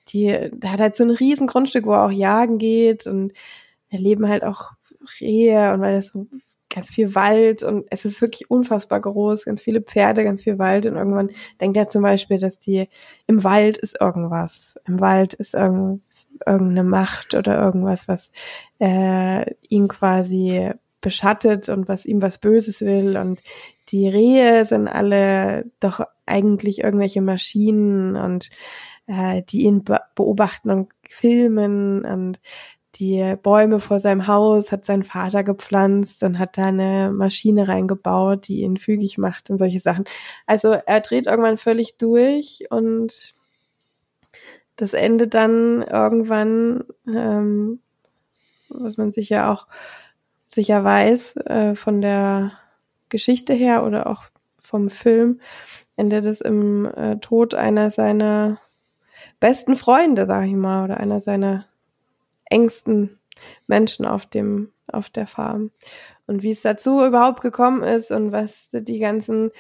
die, 0.09 0.51
der 0.53 0.73
hat 0.73 0.81
halt 0.81 0.97
so 0.97 1.05
ein 1.05 1.11
riesen 1.11 1.47
Grundstück, 1.47 1.87
wo 1.87 1.93
er 1.93 2.07
auch 2.07 2.11
jagen 2.11 2.59
geht 2.59 3.07
und 3.07 3.33
er 3.89 3.99
leben 3.99 4.29
halt 4.29 4.45
auch 4.45 4.73
Rehe 5.21 5.73
und 5.73 5.81
weil 5.81 5.95
das 5.97 6.09
so 6.09 6.27
ganz 6.75 6.91
viel 6.91 7.15
Wald 7.15 7.63
und 7.63 7.87
es 7.91 8.05
ist 8.05 8.21
wirklich 8.21 8.51
unfassbar 8.51 9.01
groß, 9.01 9.45
ganz 9.45 9.63
viele 9.63 9.81
Pferde, 9.81 10.25
ganz 10.25 10.43
viel 10.43 10.59
Wald 10.59 10.87
und 10.87 10.97
irgendwann 10.97 11.31
denkt 11.61 11.77
er 11.77 11.89
zum 11.89 12.03
Beispiel, 12.03 12.39
dass 12.39 12.59
die 12.59 12.89
im 13.27 13.45
Wald 13.45 13.79
ist 13.79 14.01
irgendwas, 14.01 14.75
im 14.87 15.01
Wald 15.01 15.35
ist 15.35 15.55
irgend, 15.55 16.03
irgendeine 16.47 16.85
Macht 16.85 17.35
oder 17.35 17.61
irgendwas, 17.61 18.09
was 18.09 18.31
äh, 18.79 19.45
ihn 19.69 19.89
quasi 19.89 20.73
beschattet 21.01 21.69
und 21.69 21.89
was 21.89 22.07
ihm 22.07 22.23
was 22.23 22.39
Böses 22.39 22.81
will 22.81 23.17
und 23.17 23.39
die 23.91 24.09
Rehe 24.09 24.65
sind 24.65 24.89
alle 24.89 25.67
doch 25.79 26.01
eigentlich 26.27 26.83
irgendwelche 26.83 27.21
Maschinen 27.21 28.17
und 28.17 28.49
äh, 29.07 29.43
die 29.43 29.65
ihn 29.65 29.85
be 29.85 30.01
beobachten 30.15 30.71
und 30.71 30.89
filmen 31.09 32.05
und 32.05 32.41
die 32.97 33.35
Bäume 33.43 33.81
vor 33.81 33.99
seinem 33.99 34.29
Haus 34.29 34.71
hat 34.71 34.87
sein 34.87 35.03
Vater 35.03 35.43
gepflanzt 35.43 36.23
und 36.23 36.39
hat 36.39 36.57
da 36.57 36.67
eine 36.67 37.11
Maschine 37.13 37.67
reingebaut, 37.67 38.47
die 38.47 38.61
ihn 38.61 38.77
fügig 38.77 39.19
macht 39.19 39.51
und 39.51 39.59
solche 39.59 39.81
Sachen. 39.81 40.05
Also 40.47 40.69
er 40.69 41.01
dreht 41.01 41.27
irgendwann 41.27 41.59
völlig 41.59 41.97
durch 41.97 42.65
und 42.71 43.35
das 44.77 44.93
endet 44.93 45.35
dann 45.35 45.83
irgendwann, 45.83 46.85
ähm, 47.07 47.81
was 48.69 48.97
man 48.97 49.13
sich 49.13 49.29
ja 49.29 49.53
auch 49.53 49.67
sicher 50.49 50.83
weiß, 50.83 51.37
äh, 51.37 51.75
von 51.75 52.01
der 52.01 52.53
Geschichte 53.09 53.53
her 53.53 53.85
oder 53.85 54.07
auch 54.09 54.25
vom 54.59 54.89
Film, 54.89 55.41
endet 55.97 56.25
es 56.25 56.41
im 56.41 56.87
äh, 56.87 57.17
Tod 57.19 57.55
einer 57.55 57.91
seiner 57.91 58.59
besten 59.41 59.77
Freunde, 59.77 60.27
sag 60.27 60.47
ich 60.47 60.55
mal, 60.55 60.85
oder 60.85 60.99
einer 60.99 61.21
seiner 61.21 61.67
engsten 62.47 63.19
Menschen 63.67 64.07
auf 64.07 64.27
dem, 64.27 64.73
auf 64.87 65.11
der 65.11 65.27
Farm. 65.27 65.71
Und 66.27 66.43
wie 66.43 66.51
es 66.51 66.63
dazu 66.63 67.05
überhaupt 67.05 67.41
gekommen 67.41 67.83
ist 67.83 68.11
und 68.11 68.33
was 68.33 68.69
die 68.73 68.99
ganzen 68.99 69.51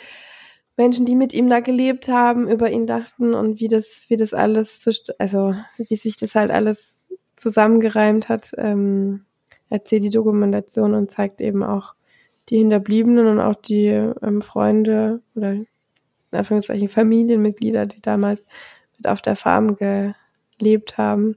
Menschen, 0.76 1.06
die 1.06 1.14
mit 1.14 1.32
ihm 1.32 1.48
da 1.48 1.60
gelebt 1.60 2.08
haben, 2.08 2.48
über 2.48 2.70
ihn 2.70 2.86
dachten 2.86 3.34
und 3.34 3.60
wie 3.60 3.68
das, 3.68 3.86
wie 4.08 4.16
das 4.16 4.34
alles, 4.34 4.84
also 5.18 5.54
wie 5.76 5.96
sich 5.96 6.16
das 6.16 6.34
halt 6.34 6.50
alles 6.50 6.92
zusammengereimt 7.36 8.28
hat, 8.28 8.52
ähm, 8.56 9.24
erzählt 9.68 10.04
die 10.04 10.10
Dokumentation 10.10 10.94
und 10.94 11.10
zeigt 11.10 11.40
eben 11.40 11.62
auch 11.62 11.94
die 12.48 12.58
Hinterbliebenen 12.58 13.26
und 13.26 13.40
auch 13.40 13.54
die 13.54 13.86
ähm, 13.86 14.42
Freunde 14.42 15.22
oder 15.34 15.52
in 15.52 15.66
Anführungszeichen 16.32 16.88
Familienmitglieder, 16.88 17.86
die 17.86 18.02
damals 18.02 18.46
mit 18.96 19.06
auf 19.06 19.22
der 19.22 19.36
Farm 19.36 19.76
gelebt 19.76 20.98
haben. 20.98 21.36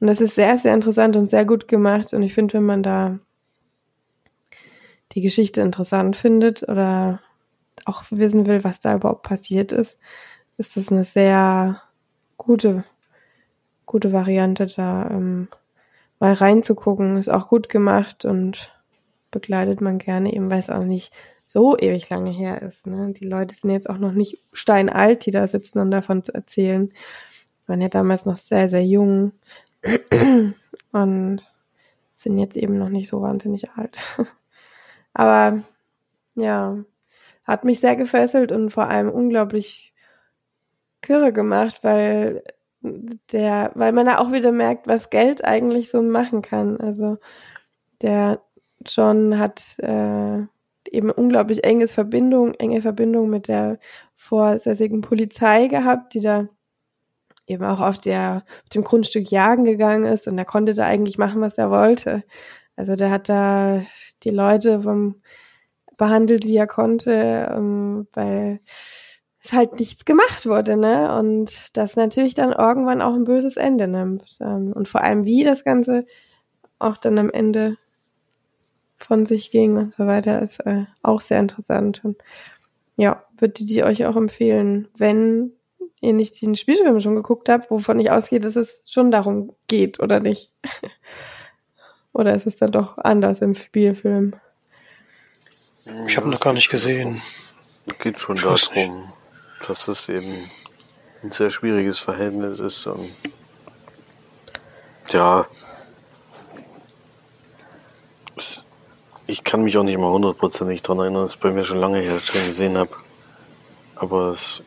Und 0.00 0.06
das 0.06 0.20
ist 0.20 0.34
sehr, 0.34 0.56
sehr 0.56 0.74
interessant 0.74 1.16
und 1.16 1.28
sehr 1.28 1.44
gut 1.44 1.68
gemacht. 1.68 2.12
Und 2.12 2.22
ich 2.22 2.34
finde, 2.34 2.54
wenn 2.54 2.64
man 2.64 2.82
da 2.82 3.18
die 5.12 5.20
Geschichte 5.20 5.60
interessant 5.60 6.16
findet 6.16 6.62
oder 6.68 7.20
auch 7.86 8.04
wissen 8.10 8.46
will, 8.46 8.64
was 8.64 8.80
da 8.80 8.94
überhaupt 8.94 9.22
passiert 9.22 9.72
ist, 9.72 9.98
ist 10.58 10.76
das 10.76 10.90
eine 10.90 11.04
sehr 11.04 11.82
gute, 12.36 12.84
gute 13.86 14.12
Variante, 14.12 14.66
da 14.66 15.08
ähm, 15.10 15.48
mal 16.20 16.32
reinzugucken. 16.32 17.16
Ist 17.16 17.30
auch 17.30 17.48
gut 17.48 17.68
gemacht 17.68 18.24
und 18.24 18.72
begleitet 19.30 19.80
man 19.80 19.98
gerne, 19.98 20.32
eben 20.32 20.50
weil 20.50 20.58
es 20.58 20.70
auch 20.70 20.84
nicht 20.84 21.12
so 21.52 21.76
ewig 21.76 22.08
lange 22.08 22.30
her 22.30 22.62
ist. 22.62 22.86
Ne? 22.86 23.12
Die 23.12 23.26
Leute 23.26 23.54
sind 23.54 23.70
jetzt 23.70 23.90
auch 23.90 23.98
noch 23.98 24.12
nicht 24.12 24.38
steinalt, 24.52 25.26
die 25.26 25.30
da 25.30 25.46
sitzen 25.46 25.78
und 25.80 25.90
davon 25.90 26.22
erzählen. 26.32 26.92
Waren 27.66 27.80
ja 27.80 27.88
damals 27.88 28.24
noch 28.24 28.36
sehr, 28.36 28.68
sehr 28.68 28.84
jung 28.84 29.32
und 30.92 31.40
sind 32.16 32.38
jetzt 32.38 32.56
eben 32.56 32.78
noch 32.78 32.88
nicht 32.88 33.08
so 33.08 33.20
wahnsinnig 33.20 33.70
alt. 33.72 33.98
Aber 35.14 35.62
ja, 36.34 36.78
hat 37.44 37.64
mich 37.64 37.80
sehr 37.80 37.96
gefesselt 37.96 38.52
und 38.52 38.70
vor 38.70 38.88
allem 38.88 39.08
unglaublich 39.08 39.92
kirre 41.00 41.32
gemacht, 41.32 41.82
weil 41.82 42.42
der, 43.32 43.72
weil 43.74 43.92
man 43.92 44.06
da 44.06 44.18
auch 44.18 44.32
wieder 44.32 44.52
merkt, 44.52 44.86
was 44.86 45.10
Geld 45.10 45.44
eigentlich 45.44 45.90
so 45.90 46.02
machen 46.02 46.42
kann. 46.42 46.80
Also 46.80 47.18
der 48.00 48.40
John 48.84 49.38
hat 49.38 49.78
äh, 49.78 50.42
eben 50.90 51.10
unglaublich 51.10 51.64
enges 51.64 51.92
Verbindung, 51.94 52.54
enge 52.54 52.82
Verbindung 52.82 53.30
mit 53.30 53.48
der 53.48 53.78
vorsässigen 54.16 55.00
Polizei 55.00 55.68
gehabt, 55.68 56.14
die 56.14 56.20
da 56.20 56.48
eben 57.46 57.64
auch 57.64 57.80
auf 57.80 57.98
der 57.98 58.44
auf 58.64 58.68
dem 58.70 58.84
Grundstück 58.84 59.30
jagen 59.30 59.64
gegangen 59.64 60.04
ist 60.04 60.26
und 60.28 60.38
er 60.38 60.44
konnte 60.44 60.74
da 60.74 60.86
eigentlich 60.86 61.18
machen, 61.18 61.40
was 61.40 61.58
er 61.58 61.70
wollte. 61.70 62.24
Also 62.76 62.96
der 62.96 63.10
hat 63.10 63.28
da 63.28 63.82
die 64.22 64.30
Leute 64.30 64.82
vom 64.82 65.16
behandelt, 66.02 66.44
wie 66.44 66.56
er 66.56 66.66
konnte, 66.66 67.48
ähm, 67.54 68.08
weil 68.12 68.58
es 69.40 69.52
halt 69.52 69.78
nichts 69.78 70.04
gemacht 70.04 70.46
wurde, 70.46 70.76
ne? 70.76 71.16
Und 71.16 71.76
das 71.76 71.94
natürlich 71.94 72.34
dann 72.34 72.50
irgendwann 72.50 73.00
auch 73.00 73.14
ein 73.14 73.22
böses 73.22 73.56
Ende 73.56 73.86
nimmt. 73.86 74.36
Ähm, 74.40 74.72
und 74.72 74.88
vor 74.88 75.02
allem, 75.02 75.24
wie 75.24 75.44
das 75.44 75.62
Ganze 75.62 76.04
auch 76.80 76.96
dann 76.96 77.18
am 77.18 77.30
Ende 77.30 77.76
von 78.98 79.26
sich 79.26 79.52
ging 79.52 79.76
und 79.76 79.94
so 79.94 80.08
weiter, 80.08 80.42
ist 80.42 80.58
äh, 80.66 80.86
auch 81.04 81.20
sehr 81.20 81.38
interessant. 81.38 82.04
Und 82.04 82.16
ja, 82.96 83.24
würde 83.38 83.64
die 83.64 83.84
euch 83.84 84.04
auch 84.04 84.16
empfehlen, 84.16 84.88
wenn 84.96 85.52
ihr 86.00 86.14
nicht 86.14 86.42
den 86.42 86.56
Spielfilm 86.56 87.00
schon 87.00 87.14
geguckt 87.14 87.48
habt, 87.48 87.70
wovon 87.70 88.00
ich 88.00 88.10
ausgehe, 88.10 88.40
dass 88.40 88.56
es 88.56 88.82
schon 88.88 89.12
darum 89.12 89.52
geht, 89.68 90.00
oder 90.00 90.18
nicht? 90.18 90.50
oder 92.12 92.34
ist 92.34 92.48
es 92.48 92.56
dann 92.56 92.72
doch 92.72 92.98
anders 92.98 93.40
im 93.40 93.54
Spielfilm? 93.54 94.32
Ich 96.06 96.16
habe 96.16 96.28
noch 96.28 96.40
gar 96.40 96.52
nicht 96.52 96.70
gesehen. 96.70 97.20
Es 97.86 97.98
geht 97.98 98.20
schon 98.20 98.36
darum, 98.36 99.12
dass 99.66 99.88
es 99.88 100.08
eben 100.08 100.32
ein 101.22 101.32
sehr 101.32 101.50
schwieriges 101.50 101.98
Verhältnis 101.98 102.60
ist 102.60 102.86
und 102.86 103.10
ja, 105.10 105.46
ich 109.26 109.44
kann 109.44 109.62
mich 109.62 109.76
auch 109.76 109.82
nicht 109.82 109.98
mal 109.98 110.10
hundertprozentig 110.10 110.82
daran 110.82 111.00
erinnern, 111.00 111.22
dass 111.24 111.32
es 111.32 111.36
bei 111.38 111.50
mir 111.50 111.64
schon 111.64 111.78
lange 111.78 112.00
her 112.00 112.18
schon 112.18 112.46
gesehen 112.46 112.76
habe. 112.76 112.90
Aber 113.96 114.30
es 114.30 114.62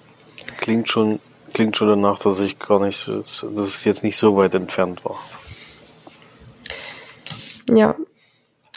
klingt 0.58 0.90
schon, 0.90 1.20
klingt 1.54 1.78
schon 1.78 1.88
danach, 1.88 2.20
dass 2.20 2.40
ich 2.40 2.58
gar 2.60 2.80
nicht, 2.80 3.08
dass 3.08 3.44
es 3.44 3.84
jetzt 3.84 4.04
nicht 4.04 4.18
so 4.18 4.36
weit 4.38 4.54
entfernt 4.54 5.04
war. 5.06 5.20
Ja, 7.70 7.96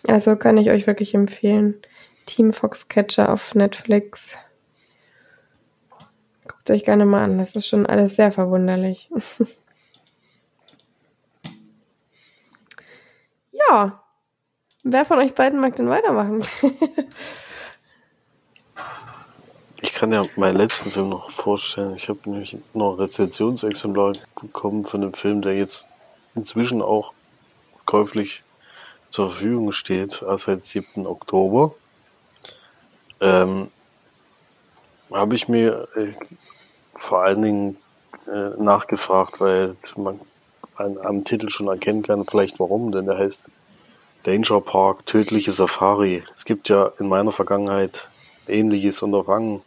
also 0.07 0.37
kann 0.37 0.59
ich 0.59 0.71
euch 0.71 0.87
wirklich 0.87 1.15
empfehlen. 1.15 1.81
Team 2.39 2.53
Foxcatcher 2.53 3.33
auf 3.33 3.57
Netflix. 3.57 4.37
Guckt 6.47 6.71
euch 6.71 6.85
gerne 6.85 7.05
mal 7.05 7.25
an. 7.25 7.37
Das 7.37 7.57
ist 7.57 7.67
schon 7.67 7.85
alles 7.85 8.15
sehr 8.15 8.31
verwunderlich. 8.31 9.11
ja. 13.51 14.05
Wer 14.85 15.05
von 15.05 15.19
euch 15.19 15.35
beiden 15.35 15.59
mag 15.59 15.75
denn 15.75 15.89
weitermachen? 15.89 16.45
ich 19.83 19.93
kann 19.93 20.13
ja 20.13 20.23
meinen 20.37 20.59
letzten 20.59 20.91
Film 20.91 21.09
noch 21.09 21.33
vorstellen. 21.33 21.97
Ich 21.97 22.09
habe 22.09 22.21
nämlich 22.25 22.57
noch 22.73 22.93
ein 22.93 23.01
Rezensionsexemplar 23.01 24.13
bekommen 24.41 24.85
von 24.85 25.03
einem 25.03 25.15
Film, 25.15 25.43
der 25.43 25.57
jetzt 25.57 25.89
inzwischen 26.37 26.83
auch 26.83 27.15
käuflich 27.85 28.45
zur 29.11 29.29
Verfügung 29.29 29.73
steht, 29.73 30.25
seit 30.37 30.61
7. 30.61 31.05
Oktober. 31.05 31.75
Ähm, 33.21 33.71
habe 35.13 35.35
ich 35.35 35.49
mir 35.49 35.89
äh, 35.97 36.13
vor 36.97 37.23
allen 37.23 37.43
Dingen 37.43 37.77
äh, 38.27 38.51
nachgefragt, 38.63 39.41
weil 39.41 39.77
man 39.97 40.21
an, 40.77 40.99
am 40.99 41.25
Titel 41.25 41.49
schon 41.49 41.69
erkennen 41.69 42.03
kann, 42.03 42.27
vielleicht 42.27 42.61
warum, 42.61 42.93
denn 42.93 43.07
der 43.07 43.19
heißt 43.19 43.51
Danger 44.25 44.61
Park, 44.61 45.07
tödliche 45.07 45.53
Safari. 45.53 46.23
Es 46.35 46.45
gibt 46.45 46.69
ja 46.69 46.93
in 46.99 47.09
meiner 47.09 47.33
Vergangenheit 47.33 48.09
ähnliches 48.47 49.03
Unterfangen, 49.03 49.63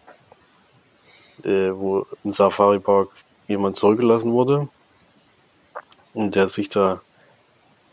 äh, 1.43 1.71
wo 1.71 2.05
im 2.23 2.31
Safari 2.31 2.79
Park 2.79 3.09
jemand 3.47 3.75
zurückgelassen 3.75 4.31
wurde 4.31 4.69
und 6.13 6.35
der 6.35 6.47
sich 6.47 6.69
da 6.69 7.01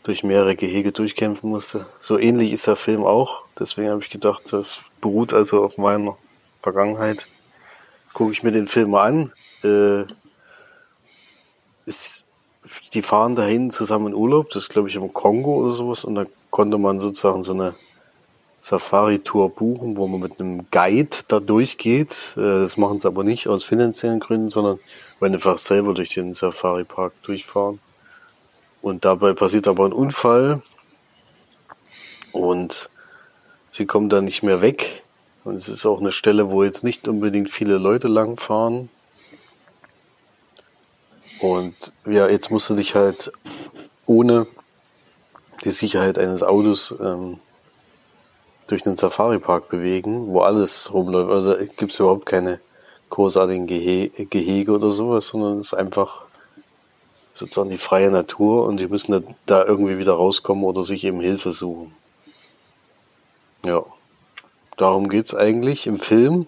durch 0.03 0.23
mehrere 0.23 0.55
Gehege 0.55 0.91
durchkämpfen 0.91 1.49
musste. 1.49 1.85
So 1.99 2.17
ähnlich 2.17 2.51
ist 2.51 2.67
der 2.67 2.75
Film 2.75 3.03
auch. 3.03 3.43
Deswegen 3.59 3.89
habe 3.89 4.01
ich 4.01 4.09
gedacht, 4.09 4.41
das 4.51 4.79
beruht 5.01 5.33
also 5.33 5.63
auf 5.63 5.77
meiner 5.77 6.17
Vergangenheit. 6.61 7.27
Gucke 8.13 8.31
ich 8.31 8.43
mir 8.43 8.51
den 8.51 8.67
Film 8.67 8.95
an. 8.95 9.31
Äh, 9.63 10.05
ist, 11.85 12.23
die 12.93 13.01
fahren 13.01 13.35
dahin 13.35 13.71
zusammen 13.71 14.07
in 14.07 14.13
Urlaub, 14.13 14.49
das 14.51 14.63
ist 14.63 14.69
glaube 14.69 14.89
ich 14.89 14.95
im 14.95 15.11
Kongo 15.11 15.55
oder 15.55 15.73
sowas, 15.73 16.05
und 16.05 16.15
da 16.15 16.25
konnte 16.49 16.77
man 16.77 16.99
sozusagen 16.99 17.43
so 17.43 17.53
eine 17.53 17.73
Safari-Tour 18.61 19.49
buchen, 19.49 19.97
wo 19.97 20.07
man 20.07 20.19
mit 20.19 20.39
einem 20.39 20.69
Guide 20.69 21.17
da 21.27 21.39
durchgeht. 21.39 22.33
Äh, 22.35 22.41
das 22.41 22.77
machen 22.77 22.99
sie 22.99 23.07
aber 23.07 23.23
nicht 23.23 23.47
aus 23.47 23.63
finanziellen 23.63 24.19
Gründen, 24.19 24.49
sondern 24.49 24.79
wollen 25.19 25.33
einfach 25.33 25.57
selber 25.57 25.93
durch 25.93 26.13
den 26.13 26.33
Safari-Park 26.33 27.13
durchfahren. 27.23 27.79
Und 28.81 29.05
dabei 29.05 29.33
passiert 29.33 29.67
aber 29.67 29.85
ein 29.85 29.93
Unfall 29.93 30.61
und 32.31 32.89
sie 33.71 33.85
kommen 33.85 34.09
da 34.09 34.21
nicht 34.21 34.43
mehr 34.43 34.61
weg. 34.61 35.03
Und 35.43 35.55
es 35.55 35.69
ist 35.69 35.85
auch 35.85 35.99
eine 35.99 36.11
Stelle, 36.11 36.49
wo 36.49 36.63
jetzt 36.63 36.83
nicht 36.83 37.07
unbedingt 37.07 37.49
viele 37.49 37.77
Leute 37.77 38.07
langfahren. 38.07 38.89
Und 41.41 41.93
ja, 42.05 42.27
jetzt 42.27 42.51
musst 42.51 42.69
du 42.69 42.75
dich 42.75 42.95
halt 42.95 43.31
ohne 44.05 44.47
die 45.63 45.71
Sicherheit 45.71 46.17
eines 46.17 46.43
Autos 46.43 46.93
ähm, 47.01 47.39
durch 48.67 48.83
den 48.83 48.95
Safari-Park 48.95 49.69
bewegen, 49.69 50.27
wo 50.27 50.41
alles 50.41 50.93
rumläuft. 50.93 51.31
Also 51.31 51.55
gibt 51.77 51.91
es 51.91 51.99
überhaupt 51.99 52.25
keine 52.25 52.59
großartigen 53.09 53.67
Gehe 53.67 54.09
Gehege 54.09 54.73
oder 54.73 54.91
sowas, 54.91 55.27
sondern 55.27 55.57
es 55.57 55.67
ist 55.67 55.73
einfach 55.73 56.28
sozusagen 57.39 57.69
die 57.69 57.77
freie 57.77 58.11
Natur 58.11 58.67
und 58.67 58.77
die 58.77 58.87
müssen 58.87 59.35
da 59.45 59.63
irgendwie 59.63 59.97
wieder 59.97 60.13
rauskommen 60.13 60.65
oder 60.65 60.83
sich 60.83 61.05
eben 61.05 61.21
Hilfe 61.21 61.53
suchen. 61.53 61.93
Ja, 63.65 63.83
darum 64.77 65.09
geht's 65.09 65.33
eigentlich 65.33 65.87
im 65.87 65.97
Film. 65.97 66.47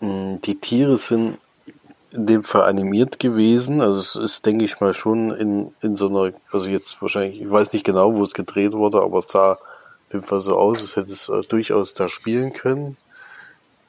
Hm, 0.00 0.40
die 0.40 0.58
Tiere 0.58 0.96
sind 0.96 1.38
in 2.10 2.26
dem 2.26 2.42
Fall 2.42 2.64
animiert 2.64 3.18
gewesen. 3.18 3.82
Also 3.82 4.00
es 4.00 4.16
ist, 4.16 4.46
denke 4.46 4.64
ich 4.64 4.80
mal, 4.80 4.94
schon 4.94 5.30
in, 5.32 5.74
in 5.82 5.94
so 5.94 6.08
einer, 6.08 6.32
also 6.50 6.68
jetzt 6.68 7.00
wahrscheinlich, 7.02 7.40
ich 7.40 7.50
weiß 7.50 7.72
nicht 7.74 7.84
genau, 7.84 8.14
wo 8.14 8.22
es 8.22 8.34
gedreht 8.34 8.72
wurde, 8.72 9.02
aber 9.02 9.18
es 9.18 9.28
sah 9.28 9.52
auf 9.52 10.12
jeden 10.12 10.24
Fall 10.24 10.40
so 10.40 10.56
aus, 10.56 10.80
als 10.80 10.96
hätte 10.96 11.12
es 11.12 11.28
äh, 11.28 11.42
durchaus 11.42 11.92
da 11.92 12.08
spielen 12.08 12.52
können. 12.52 12.96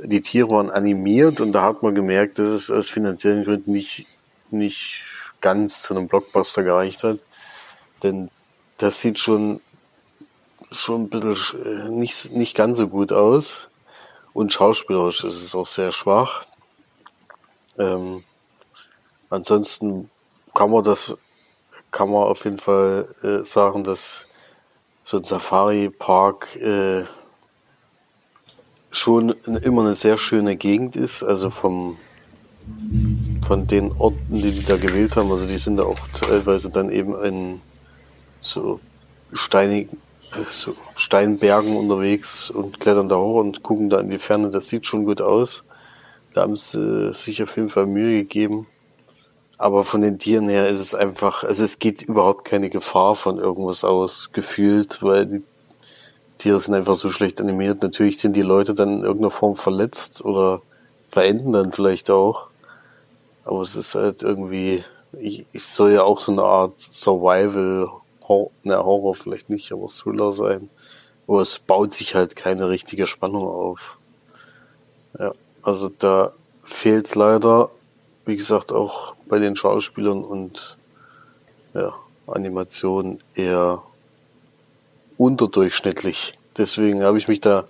Die 0.03 0.21
Tiere 0.21 0.49
waren 0.49 0.71
animiert 0.71 1.41
und 1.41 1.51
da 1.51 1.63
hat 1.63 1.83
man 1.83 1.93
gemerkt, 1.93 2.39
dass 2.39 2.47
es 2.47 2.71
aus 2.71 2.89
finanziellen 2.89 3.43
Gründen 3.43 3.71
nicht, 3.71 4.07
nicht 4.49 5.03
ganz 5.41 5.83
zu 5.83 5.95
einem 5.95 6.07
Blockbuster 6.07 6.63
gereicht 6.63 7.03
hat. 7.03 7.19
Denn 8.01 8.31
das 8.77 8.99
sieht 8.99 9.19
schon, 9.19 9.61
schon 10.71 11.03
ein 11.03 11.09
bisschen 11.09 11.65
äh, 11.65 11.89
nicht, 11.89 12.31
nicht 12.31 12.55
ganz 12.55 12.77
so 12.77 12.87
gut 12.87 13.11
aus. 13.11 13.69
Und 14.33 14.53
schauspielerisch 14.53 15.23
ist 15.23 15.43
es 15.43 15.53
auch 15.53 15.67
sehr 15.67 15.91
schwach. 15.91 16.45
Ähm, 17.77 18.23
ansonsten 19.29 20.09
kann 20.53 20.71
man 20.71 20.83
das, 20.83 21.15
kann 21.91 22.09
man 22.09 22.23
auf 22.23 22.45
jeden 22.45 22.59
Fall 22.59 23.07
äh, 23.23 23.45
sagen, 23.45 23.83
dass 23.83 24.27
so 25.03 25.17
ein 25.17 25.23
Safari-Park 25.23 26.55
äh, 26.55 27.03
schon 28.91 29.33
immer 29.63 29.83
eine 29.83 29.95
sehr 29.95 30.17
schöne 30.17 30.55
Gegend 30.57 30.95
ist, 30.95 31.23
also 31.23 31.49
vom, 31.49 31.97
von 33.47 33.67
den 33.67 33.91
Orten, 33.93 34.19
die 34.29 34.51
die 34.51 34.65
da 34.65 34.77
gewählt 34.77 35.15
haben. 35.15 35.31
Also 35.31 35.47
die 35.47 35.57
sind 35.57 35.77
da 35.77 35.83
auch 35.83 35.99
teilweise 36.13 36.69
dann 36.69 36.91
eben 36.91 37.15
in 37.23 37.61
so 38.41 38.79
steinigen, 39.33 39.97
so 40.49 40.75
Steinbergen 40.95 41.75
unterwegs 41.75 42.49
und 42.49 42.79
klettern 42.79 43.09
da 43.09 43.15
hoch 43.15 43.39
und 43.39 43.63
gucken 43.63 43.89
da 43.89 43.99
in 43.99 44.09
die 44.09 44.19
Ferne. 44.19 44.49
Das 44.49 44.67
sieht 44.67 44.85
schon 44.85 45.05
gut 45.05 45.21
aus. 45.21 45.63
Da 46.33 46.41
haben 46.41 46.55
sie 46.55 47.13
sich 47.13 47.41
auf 47.43 47.55
jeden 47.55 47.69
Fall 47.69 47.87
Mühe 47.87 48.19
gegeben. 48.19 48.67
Aber 49.57 49.83
von 49.83 50.01
den 50.01 50.17
Tieren 50.17 50.49
her 50.49 50.67
ist 50.67 50.79
es 50.79 50.95
einfach, 50.95 51.43
also 51.43 51.63
es 51.63 51.77
geht 51.77 52.01
überhaupt 52.01 52.45
keine 52.45 52.69
Gefahr 52.69 53.15
von 53.15 53.37
irgendwas 53.37 53.83
aus, 53.83 54.31
gefühlt, 54.33 55.03
weil 55.03 55.27
die 55.27 55.43
Tiere 56.41 56.59
sind 56.59 56.73
einfach 56.73 56.95
so 56.95 57.09
schlecht 57.09 57.39
animiert. 57.39 57.83
Natürlich 57.83 58.17
sind 58.17 58.35
die 58.35 58.41
Leute 58.41 58.73
dann 58.73 58.89
in 58.89 59.03
irgendeiner 59.03 59.31
Form 59.31 59.55
verletzt 59.55 60.25
oder 60.25 60.61
verenden 61.07 61.51
dann 61.51 61.71
vielleicht 61.71 62.09
auch. 62.09 62.47
Aber 63.45 63.61
es 63.61 63.75
ist 63.75 63.93
halt 63.93 64.23
irgendwie, 64.23 64.83
ich, 65.19 65.45
ich 65.53 65.65
soll 65.65 65.93
ja 65.93 66.03
auch 66.03 66.19
so 66.19 66.31
eine 66.31 66.43
Art 66.43 66.79
Survival, 66.79 67.89
Horror, 68.27 68.51
ne, 68.63 68.77
Horror 68.77 69.13
vielleicht 69.13 69.51
nicht, 69.51 69.71
aber 69.71 69.87
Thriller 69.87 70.31
sein. 70.31 70.69
Aber 71.27 71.41
es 71.41 71.59
baut 71.59 71.93
sich 71.93 72.15
halt 72.15 72.35
keine 72.35 72.69
richtige 72.69 73.05
Spannung 73.05 73.47
auf. 73.47 73.97
Ja, 75.19 75.33
also 75.61 75.89
da 75.89 76.33
fehlt 76.63 77.05
es 77.05 77.15
leider, 77.15 77.69
wie 78.25 78.35
gesagt, 78.35 78.71
auch 78.71 79.13
bei 79.27 79.37
den 79.37 79.55
Schauspielern 79.55 80.23
und 80.23 80.77
ja, 81.75 81.93
Animation 82.25 83.19
eher 83.35 83.83
unterdurchschnittlich. 85.21 86.33
Deswegen 86.57 87.03
habe 87.03 87.19
ich 87.19 87.27
mich 87.27 87.39
da, 87.41 87.65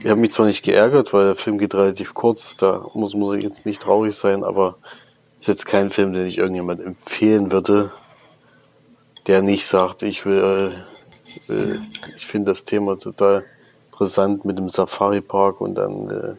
ich 0.00 0.10
habe 0.10 0.20
mich 0.20 0.32
zwar 0.32 0.46
nicht 0.46 0.64
geärgert, 0.64 1.12
weil 1.12 1.26
der 1.26 1.36
Film 1.36 1.58
geht 1.58 1.76
relativ 1.76 2.12
kurz, 2.12 2.56
da 2.56 2.84
muss, 2.94 3.14
muss 3.14 3.36
ich 3.36 3.44
jetzt 3.44 3.66
nicht 3.66 3.82
traurig 3.82 4.14
sein, 4.16 4.42
aber 4.42 4.76
ist 5.38 5.46
jetzt 5.46 5.66
kein 5.66 5.90
Film, 5.90 6.12
den 6.12 6.26
ich 6.26 6.38
irgendjemand 6.38 6.80
empfehlen 6.80 7.52
würde, 7.52 7.92
der 9.28 9.42
nicht 9.42 9.64
sagt, 9.64 10.02
ich 10.02 10.26
will, 10.26 10.74
äh, 11.46 11.48
will 11.48 11.80
ich 12.16 12.26
finde 12.26 12.50
das 12.50 12.64
Thema 12.64 12.98
total 12.98 13.44
interessant 13.92 14.44
mit 14.44 14.58
dem 14.58 14.68
Safari 14.68 15.20
Park 15.20 15.60
und 15.60 15.76
dann, 15.76 16.10
äh, 16.10 16.34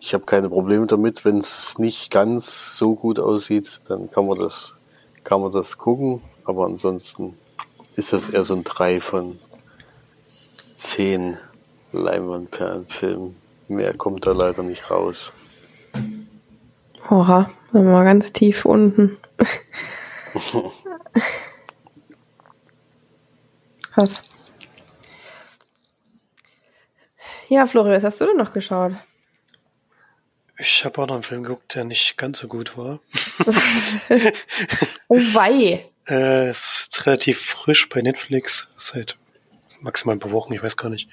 ich 0.00 0.14
habe 0.14 0.24
keine 0.24 0.48
Probleme 0.48 0.86
damit, 0.86 1.24
wenn 1.24 1.38
es 1.38 1.78
nicht 1.78 2.10
ganz 2.10 2.76
so 2.76 2.96
gut 2.96 3.20
aussieht, 3.20 3.82
dann 3.86 4.10
kann 4.10 4.26
man 4.26 4.36
das, 4.36 4.74
kann 5.22 5.40
man 5.40 5.52
das 5.52 5.78
gucken, 5.78 6.22
aber 6.44 6.66
ansonsten 6.66 7.38
ist 7.96 8.12
das 8.12 8.28
eher 8.28 8.44
so 8.44 8.54
ein 8.54 8.64
3 8.64 9.00
von 9.00 9.38
10 10.72 11.38
Leinwandperlenfilmen. 11.92 13.36
Mehr 13.68 13.94
kommt 13.94 14.26
da 14.26 14.32
leider 14.32 14.62
nicht 14.62 14.90
raus. 14.90 15.32
Oha, 17.10 17.50
dann 17.72 17.84
mal 17.84 18.04
ganz 18.04 18.32
tief 18.32 18.64
unten. 18.64 19.16
Krass. 23.94 24.22
Ja, 27.48 27.66
Flori, 27.66 27.90
was 27.90 28.02
hast 28.04 28.20
du 28.20 28.26
denn 28.26 28.36
noch 28.36 28.52
geschaut? 28.52 28.92
Ich 30.58 30.84
habe 30.84 31.00
auch 31.02 31.06
noch 31.06 31.14
einen 31.14 31.22
Film 31.22 31.42
geguckt, 31.42 31.74
der 31.74 31.84
nicht 31.84 32.16
ganz 32.16 32.38
so 32.38 32.48
gut 32.48 32.76
war. 32.76 33.00
oh 35.08 35.16
wei. 35.34 35.90
Äh, 36.08 36.50
ist 36.50 37.06
relativ 37.06 37.40
frisch 37.40 37.88
bei 37.88 38.02
Netflix, 38.02 38.68
seit 38.76 39.16
maximal 39.80 40.16
ein 40.16 40.20
paar 40.20 40.32
Wochen, 40.32 40.52
ich 40.52 40.62
weiß 40.62 40.76
gar 40.76 40.90
nicht. 40.90 41.08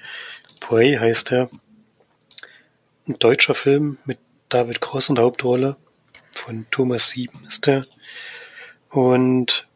Prey 0.60 0.96
heißt 0.96 1.32
er. 1.32 1.50
Ein 3.08 3.18
deutscher 3.18 3.54
Film 3.54 3.98
mit 4.04 4.18
David 4.48 4.80
Cross 4.80 5.08
in 5.08 5.14
der 5.14 5.24
Hauptrolle. 5.24 5.76
Von 6.32 6.66
Thomas 6.70 7.08
Sieben 7.08 7.44
ist 7.46 7.66
der. 7.66 7.86
Und 8.90 9.66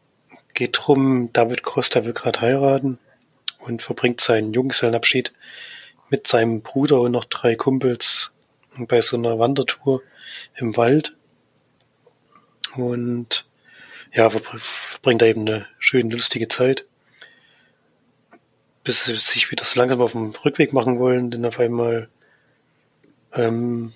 geht 0.53 0.77
drum, 0.79 1.31
David 1.33 1.63
Cross, 1.63 1.89
der 1.89 2.05
will 2.05 2.13
gerade 2.13 2.41
heiraten 2.41 2.99
und 3.59 3.81
verbringt 3.81 4.21
seinen 4.21 4.53
Junggesellenabschied 4.53 5.33
mit 6.09 6.27
seinem 6.27 6.61
Bruder 6.61 7.01
und 7.01 7.11
noch 7.11 7.25
drei 7.25 7.55
Kumpels 7.55 8.33
bei 8.77 9.01
so 9.01 9.17
einer 9.17 9.39
Wandertour 9.39 10.01
im 10.55 10.77
Wald. 10.77 11.15
Und 12.75 13.45
ja, 14.17 14.31
verbringt 14.31 15.21
da 15.21 15.27
eben 15.27 15.47
eine 15.47 15.67
schöne, 15.77 16.15
lustige 16.15 16.47
Zeit. 16.47 16.85
Bis 18.83 19.05
sie 19.05 19.15
sich 19.15 19.51
wieder 19.51 19.63
so 19.63 19.79
langsam 19.79 20.01
auf 20.01 20.13
dem 20.13 20.31
Rückweg 20.43 20.73
machen 20.73 20.97
wollen, 20.97 21.29
denn 21.29 21.45
auf 21.45 21.59
einmal, 21.59 22.09
ähm, 23.33 23.93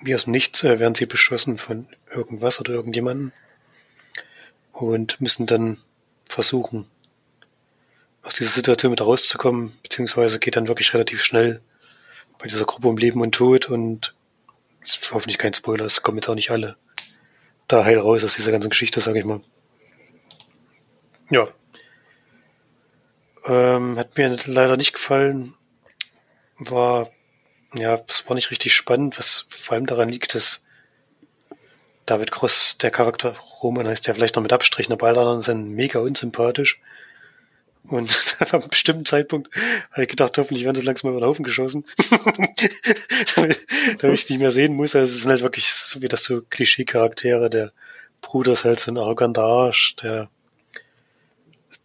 wie 0.00 0.14
aus 0.14 0.24
dem 0.24 0.32
Nichts, 0.32 0.64
äh, 0.64 0.80
werden 0.80 0.96
sie 0.96 1.06
beschossen 1.06 1.56
von 1.56 1.86
irgendwas 2.12 2.58
oder 2.58 2.72
irgendjemanden 2.72 3.32
und 4.72 5.20
müssen 5.20 5.46
dann 5.46 5.78
versuchen, 6.28 6.88
aus 8.22 8.34
dieser 8.34 8.50
Situation 8.50 8.90
wieder 8.90 9.04
rauszukommen, 9.04 9.78
beziehungsweise 9.84 10.40
geht 10.40 10.56
dann 10.56 10.66
wirklich 10.66 10.92
relativ 10.94 11.22
schnell 11.22 11.60
bei 12.40 12.48
dieser 12.48 12.64
Gruppe 12.64 12.88
um 12.88 12.98
Leben 12.98 13.20
und 13.20 13.36
Tod 13.36 13.68
und 13.70 14.14
ist 14.80 15.12
hoffentlich 15.12 15.38
kein 15.38 15.54
Spoiler, 15.54 15.84
es 15.84 16.02
kommen 16.02 16.18
jetzt 16.18 16.28
auch 16.28 16.34
nicht 16.34 16.50
alle 16.50 16.76
da 17.68 17.84
heil 17.84 17.98
raus 17.98 18.24
aus 18.24 18.36
dieser 18.36 18.52
ganzen 18.52 18.70
Geschichte, 18.70 19.00
sage 19.00 19.18
ich 19.18 19.24
mal. 19.24 19.40
Ja. 21.30 21.48
Ähm, 23.46 23.98
hat 23.98 24.16
mir 24.16 24.36
leider 24.46 24.76
nicht 24.76 24.92
gefallen. 24.92 25.54
War, 26.58 27.10
ja, 27.74 28.00
es 28.08 28.28
war 28.28 28.34
nicht 28.34 28.50
richtig 28.50 28.74
spannend, 28.74 29.18
was 29.18 29.46
vor 29.50 29.74
allem 29.74 29.86
daran 29.86 30.08
liegt, 30.08 30.34
dass 30.34 30.64
David 32.06 32.30
Cross, 32.30 32.78
der 32.78 32.92
Charakter 32.92 33.36
Roman 33.62 33.88
heißt 33.88 34.06
ja 34.06 34.14
vielleicht 34.14 34.36
noch 34.36 34.42
mit 34.42 34.52
Abstrichen, 34.52 34.92
aber 34.92 35.08
alle 35.08 35.20
anderen 35.20 35.42
sind 35.42 35.70
mega 35.70 35.98
unsympathisch. 35.98 36.80
Und 37.88 38.36
auf 38.40 38.54
einem 38.54 38.68
bestimmten 38.68 39.04
Zeitpunkt 39.04 39.54
habe 39.92 40.02
ich 40.02 40.08
gedacht, 40.08 40.36
hoffentlich 40.38 40.64
werden 40.64 40.76
sie 40.76 40.86
langsam 40.86 41.10
über 41.10 41.20
den 41.20 41.26
Haufen 41.26 41.44
geschossen. 41.44 41.84
damit, 43.34 43.66
damit 43.98 44.14
ich 44.14 44.24
es 44.24 44.30
nicht 44.30 44.40
mehr 44.40 44.50
sehen 44.50 44.74
muss. 44.74 44.94
Also 44.94 45.12
es 45.12 45.22
sind 45.22 45.30
halt 45.30 45.42
wirklich 45.42 45.70
so 45.70 46.02
wie 46.02 46.08
das 46.08 46.24
so 46.24 46.42
Klischee-Charaktere. 46.42 47.50
Der 47.50 47.72
Bruder 48.20 48.52
ist 48.52 48.64
halt 48.64 48.80
so 48.80 48.90
ein 48.90 48.98
arroganter 48.98 49.42
Arsch, 49.42 49.96
der 49.96 50.28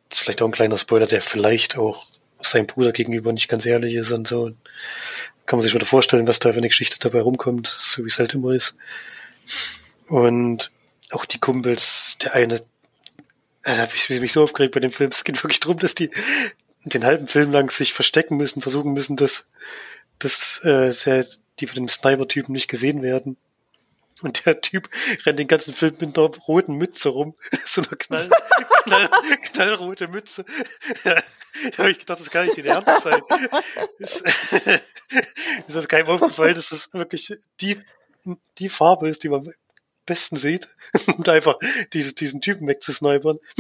ist 0.09 0.19
vielleicht 0.19 0.41
auch 0.41 0.47
ein 0.47 0.51
kleiner 0.51 0.77
Spoiler, 0.77 1.07
der 1.07 1.21
vielleicht 1.21 1.77
auch 1.77 2.05
seinem 2.41 2.67
Bruder 2.67 2.91
gegenüber 2.91 3.31
nicht 3.33 3.47
ganz 3.47 3.65
ehrlich 3.65 3.95
ist 3.95 4.11
und 4.11 4.27
so. 4.27 4.51
Kann 5.45 5.57
man 5.57 5.63
sich 5.63 5.73
wieder 5.73 5.85
vorstellen, 5.85 6.27
was 6.27 6.39
da 6.39 6.51
für 6.51 6.57
eine 6.57 6.67
Geschichte 6.67 6.97
dabei 6.99 7.21
rumkommt, 7.21 7.67
so 7.67 8.03
wie 8.03 8.07
es 8.07 8.19
halt 8.19 8.33
immer 8.33 8.51
ist. 8.51 8.77
Und 10.07 10.71
auch 11.11 11.25
die 11.25 11.39
Kumpels, 11.39 12.17
der 12.23 12.33
eine 12.33 12.61
also 13.63 13.81
habe 13.81 13.91
ich 13.95 14.09
mich 14.09 14.33
so 14.33 14.43
aufgeregt 14.43 14.73
bei 14.73 14.79
dem 14.79 14.91
Film. 14.91 15.11
Es 15.11 15.23
geht 15.23 15.43
wirklich 15.43 15.59
darum, 15.59 15.79
dass 15.79 15.95
die 15.95 16.09
den 16.83 17.05
halben 17.05 17.27
Film 17.27 17.51
lang 17.51 17.69
sich 17.69 17.93
verstecken 17.93 18.37
müssen, 18.37 18.61
versuchen 18.61 18.93
müssen, 18.93 19.15
dass, 19.15 19.47
dass 20.19 20.63
äh, 20.63 20.93
der, 21.05 21.27
die 21.59 21.67
von 21.67 21.75
dem 21.75 21.87
Sniper-Typen 21.87 22.51
nicht 22.53 22.67
gesehen 22.67 23.03
werden. 23.03 23.37
Und 24.21 24.45
der 24.45 24.61
Typ 24.61 24.89
rennt 25.25 25.39
den 25.39 25.47
ganzen 25.47 25.73
Film 25.73 25.95
mit 25.99 26.17
einer 26.17 26.27
roten 26.27 26.75
Mütze 26.75 27.09
rum. 27.09 27.35
so 27.65 27.81
einer 27.81 27.95
knall, 27.97 28.29
knall, 28.83 29.09
knallrote 29.51 30.07
Mütze. 30.07 30.45
da 31.03 31.21
habe 31.77 31.91
ich 31.91 31.99
gedacht, 31.99 32.19
das 32.19 32.29
kann 32.29 32.47
nicht 32.47 32.57
in 32.57 32.65
Ernst 32.65 33.03
sein. 33.03 33.21
ist, 33.99 34.21
ist 35.67 35.75
das 35.75 35.87
keinem 35.87 36.07
aufgefallen, 36.07 36.55
dass 36.55 36.69
das 36.69 36.93
wirklich 36.93 37.33
die, 37.61 37.79
die 38.59 38.69
Farbe 38.69 39.09
ist, 39.09 39.23
die 39.23 39.29
man 39.29 39.51
besten 40.05 40.37
sieht 40.37 40.67
und 41.17 41.27
einfach 41.29 41.57
diese, 41.93 42.13
diesen 42.13 42.41
Typen 42.41 42.67
wegzusnipern. 42.67 43.39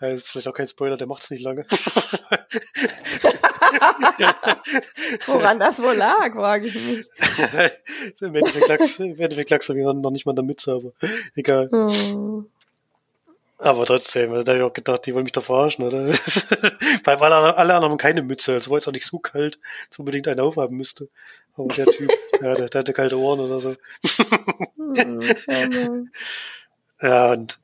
das 0.00 0.14
ist 0.14 0.30
vielleicht 0.30 0.48
auch 0.48 0.54
kein 0.54 0.68
Spoiler, 0.68 0.96
der 0.96 1.06
macht 1.06 1.22
es 1.22 1.30
nicht 1.30 1.42
lange. 1.42 1.64
Woran 5.26 5.58
das 5.58 5.80
wohl 5.80 5.94
lag, 5.94 6.32
frage 6.32 6.66
ich 6.68 6.74
mich. 6.74 7.06
Im 8.20 8.34
Endeffekt 8.34 8.68
lag's, 8.68 8.98
im 8.98 10.00
noch 10.00 10.10
nicht 10.10 10.26
mal 10.26 10.32
in 10.32 10.36
der 10.36 10.44
Mütze, 10.44 10.72
aber 10.72 10.92
egal. 11.34 11.68
Oh. 11.72 12.44
Aber 13.58 13.86
trotzdem, 13.86 14.32
also 14.32 14.42
da 14.42 14.52
habe 14.52 14.60
ich 14.60 14.66
auch 14.66 14.72
gedacht, 14.72 15.06
die 15.06 15.14
wollen 15.14 15.24
mich 15.24 15.32
da 15.32 15.40
verarschen, 15.40 15.86
oder? 15.86 16.08
Weil 17.04 17.16
alle, 17.16 17.56
alle 17.56 17.74
anderen 17.74 17.92
haben 17.92 17.98
keine 17.98 18.20
Mütze, 18.20 18.52
also 18.52 18.70
war 18.70 18.78
es 18.78 18.86
auch 18.86 18.92
nicht 18.92 19.06
so 19.06 19.18
kalt, 19.18 19.58
dass 19.88 19.98
unbedingt 19.98 20.28
eine 20.28 20.42
aufhaben 20.42 20.76
müsste. 20.76 21.08
Aber 21.56 21.68
der 21.68 21.86
Typ, 21.86 22.12
ja, 22.42 22.54
der, 22.54 22.68
der 22.68 22.78
hatte 22.80 22.92
kalte 22.92 23.18
Ohren 23.18 23.40
oder 23.40 23.60
so. 23.60 23.76
ja, 27.00 27.32
und 27.32 27.58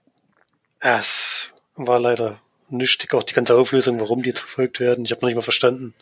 ja, 0.83 0.99
es 0.99 1.55
war 1.77 2.01
leider 2.01 2.41
nüchtig, 2.69 3.15
auch 3.15 3.23
die 3.23 3.35
ganze 3.35 3.57
Auflösung, 3.57 4.01
warum 4.01 4.23
die 4.23 4.31
jetzt 4.31 4.41
verfolgt 4.41 4.81
werden. 4.81 5.05
Ich 5.05 5.11
habe 5.11 5.21
noch 5.21 5.29
nicht 5.29 5.37
mal 5.37 5.43
verstanden, 5.43 5.95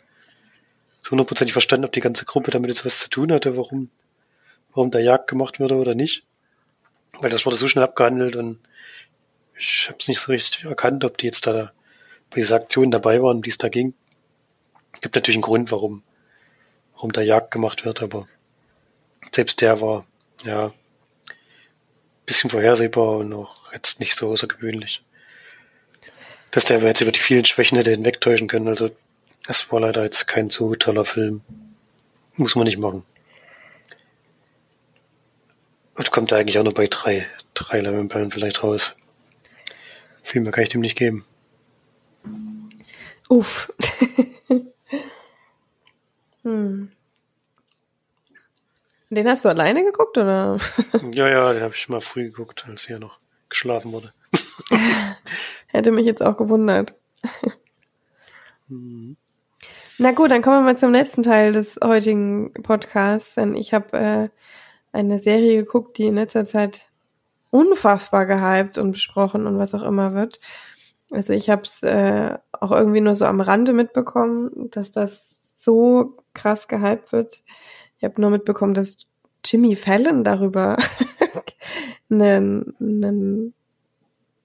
so 1.01 1.12
hundertprozentig 1.12 1.53
verstanden, 1.53 1.84
ob 1.84 1.93
die 1.93 2.01
ganze 2.01 2.24
Gruppe 2.24 2.51
damit 2.51 2.70
jetzt 2.70 2.84
was 2.84 2.99
zu 2.99 3.11
tun 3.11 3.32
hatte, 3.32 3.57
warum, 3.57 3.91
warum 4.72 4.91
da 4.91 4.99
Jagd 4.99 5.28
gemacht 5.28 5.61
wurde 5.61 5.76
oder 5.76 5.95
nicht. 5.95 6.24
Weil 7.20 7.30
das 7.30 7.45
wurde 7.45 7.57
so 7.57 7.68
schnell 7.68 7.84
abgehandelt 7.84 8.36
und 8.36 8.61
ich 9.59 9.88
habe 9.88 9.99
es 9.99 10.09
nicht 10.09 10.20
so 10.20 10.32
richtig 10.32 10.64
erkannt, 10.64 11.05
ob 11.05 11.18
die 11.18 11.26
jetzt 11.26 11.47
da 11.47 11.72
bei 12.30 12.36
dieser 12.36 12.57
Aktion 12.57 12.91
dabei 12.91 13.22
waren, 13.22 13.45
wie 13.45 13.51
es 13.51 13.59
da 13.59 13.68
ging. 13.68 13.95
Es 14.95 15.01
gibt 15.01 15.14
natürlich 15.14 15.36
einen 15.36 15.43
Grund, 15.43 15.72
warum 15.72 16.03
warum 17.01 17.13
da 17.13 17.23
Jagd 17.23 17.51
gemacht 17.51 17.87
wird, 17.87 18.03
aber 18.03 18.29
selbst 19.33 19.63
der 19.63 19.81
war, 19.81 20.05
ja, 20.45 20.75
bisschen 22.27 22.51
vorhersehbar 22.51 23.17
und 23.17 23.33
auch 23.33 23.73
jetzt 23.73 24.01
nicht 24.01 24.15
so 24.15 24.31
außergewöhnlich. 24.31 25.03
Dass 26.51 26.67
der 26.67 26.79
jetzt 26.83 27.01
über 27.01 27.11
die 27.11 27.19
vielen 27.19 27.47
Schwächen 27.47 27.79
hätte 27.79 27.91
hinwegtäuschen 27.91 28.49
können, 28.49 28.69
also 28.69 28.91
es 29.49 29.73
war 29.73 29.81
leider 29.81 30.05
jetzt 30.05 30.27
kein 30.27 30.51
so 30.51 30.75
toller 30.75 31.07
Film. 31.07 31.41
Muss 32.35 32.55
man 32.55 32.67
nicht 32.67 32.77
machen. 32.79 33.03
Und 35.95 36.11
kommt 36.11 36.35
eigentlich 36.35 36.59
auch 36.59 36.65
nur 36.65 36.75
bei 36.75 36.87
drei, 36.87 37.27
drei 37.55 37.81
Lemon 37.81 38.31
vielleicht 38.31 38.63
raus. 38.63 38.95
Viel 40.23 40.43
mehr 40.43 40.53
kann 40.53 40.65
ich 40.65 40.69
dem 40.69 40.83
nicht 40.83 40.99
geben. 40.99 41.25
Uff. 43.31 43.73
hm. 46.43 46.91
Den 49.11 49.28
hast 49.28 49.45
du 49.45 49.49
alleine 49.49 49.84
geguckt, 49.84 50.16
oder? 50.18 50.59
ja, 51.14 51.28
ja, 51.28 51.53
den 51.53 51.62
habe 51.62 51.74
ich 51.74 51.88
mal 51.88 52.01
früh 52.01 52.24
geguckt, 52.24 52.66
als 52.68 52.86
hier 52.86 53.01
noch 53.01 53.18
geschlafen 53.49 53.93
wurde. 53.93 54.12
Hätte 55.66 55.91
mich 55.91 56.07
jetzt 56.07 56.22
auch 56.22 56.36
gewundert. 56.36 56.95
hm. 58.68 59.16
Na 59.99 60.12
gut, 60.12 60.30
dann 60.30 60.43
kommen 60.43 60.59
wir 60.59 60.72
mal 60.72 60.78
zum 60.78 60.93
letzten 60.93 61.22
Teil 61.22 61.53
des 61.53 61.78
heutigen 61.82 62.53
Podcasts, 62.62 63.34
denn 63.34 63.55
ich 63.55 63.74
habe 63.74 63.99
äh, 63.99 64.28
eine 64.93 65.18
Serie 65.18 65.59
geguckt, 65.59 65.99
die 65.99 66.07
in 66.07 66.14
letzter 66.14 66.47
Zeit 66.47 66.88
unfassbar 67.51 68.26
gehypt 68.26 68.78
und 68.78 68.93
besprochen 68.93 69.47
und 69.47 69.59
was 69.59 69.74
auch 69.74 69.82
immer 69.82 70.14
wird. 70.14 70.41
Also 71.11 71.32
ich 71.32 71.51
habe 71.51 71.62
es 71.62 71.82
äh, 71.82 72.38
auch 72.53 72.70
irgendwie 72.70 73.01
nur 73.01 73.16
so 73.16 73.24
am 73.24 73.41
Rande 73.41 73.72
mitbekommen, 73.72 74.70
dass 74.70 74.91
das 74.91 75.30
so 75.61 76.17
krass 76.35 76.69
gehypt 76.69 77.13
wird. 77.13 77.43
Ich 77.99 78.05
habe 78.05 78.21
nur 78.21 78.31
mitbekommen, 78.31 78.75
dass 78.75 78.99
Jimmy 79.45 79.77
Fallon 79.77 80.25
darüber 80.25 80.77
einen, 82.11 82.75
einen, 82.81 83.55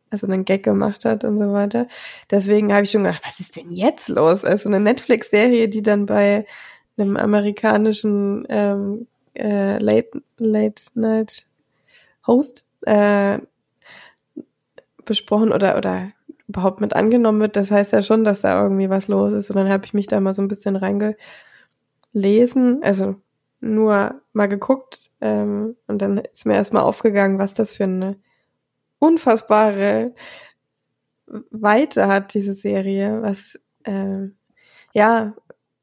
also 0.09 0.27
einen 0.27 0.45
Gag 0.45 0.63
gemacht 0.63 1.05
hat 1.05 1.23
und 1.23 1.39
so 1.39 1.53
weiter. 1.53 1.87
Deswegen 2.29 2.73
habe 2.73 2.83
ich 2.83 2.91
schon 2.91 3.03
gedacht, 3.03 3.21
was 3.25 3.39
ist 3.39 3.55
denn 3.55 3.71
jetzt 3.71 4.09
los? 4.09 4.43
Also 4.43 4.69
eine 4.69 4.79
Netflix-Serie, 4.79 5.69
die 5.69 5.81
dann 5.81 6.05
bei 6.05 6.45
einem 6.97 7.17
amerikanischen 7.17 8.45
ähm, 8.49 9.07
äh, 9.35 9.77
Late, 9.79 10.21
Late 10.37 10.83
Night 10.93 11.45
Host 12.27 12.65
äh, 12.81 13.39
besprochen 15.05 15.51
oder, 15.51 15.77
oder 15.77 16.11
überhaupt 16.47 16.81
mit 16.81 16.95
angenommen 16.95 17.41
wird, 17.41 17.55
das 17.55 17.71
heißt 17.71 17.91
ja 17.91 18.03
schon, 18.03 18.23
dass 18.23 18.41
da 18.41 18.61
irgendwie 18.61 18.89
was 18.89 19.07
los 19.07 19.31
ist. 19.31 19.49
Und 19.49 19.57
dann 19.57 19.69
habe 19.69 19.85
ich 19.85 19.93
mich 19.93 20.07
da 20.07 20.19
mal 20.19 20.35
so 20.35 20.41
ein 20.41 20.47
bisschen 20.47 20.75
reingelesen, 20.75 22.83
also 22.83 23.15
nur 23.61 24.21
mal 24.33 24.47
geguckt 24.47 25.11
ähm, 25.21 25.75
und 25.87 26.01
dann 26.01 26.17
ist 26.17 26.45
mir 26.45 26.53
erstmal 26.53 26.83
aufgegangen, 26.83 27.39
was 27.39 27.53
das 27.53 27.73
für 27.73 27.85
eine 27.85 28.17
unfassbare 28.99 30.13
Weite 31.49 32.07
hat, 32.07 32.35
diese 32.35 32.53
Serie, 32.53 33.21
was 33.23 33.59
äh, 33.83 34.27
ja 34.93 35.33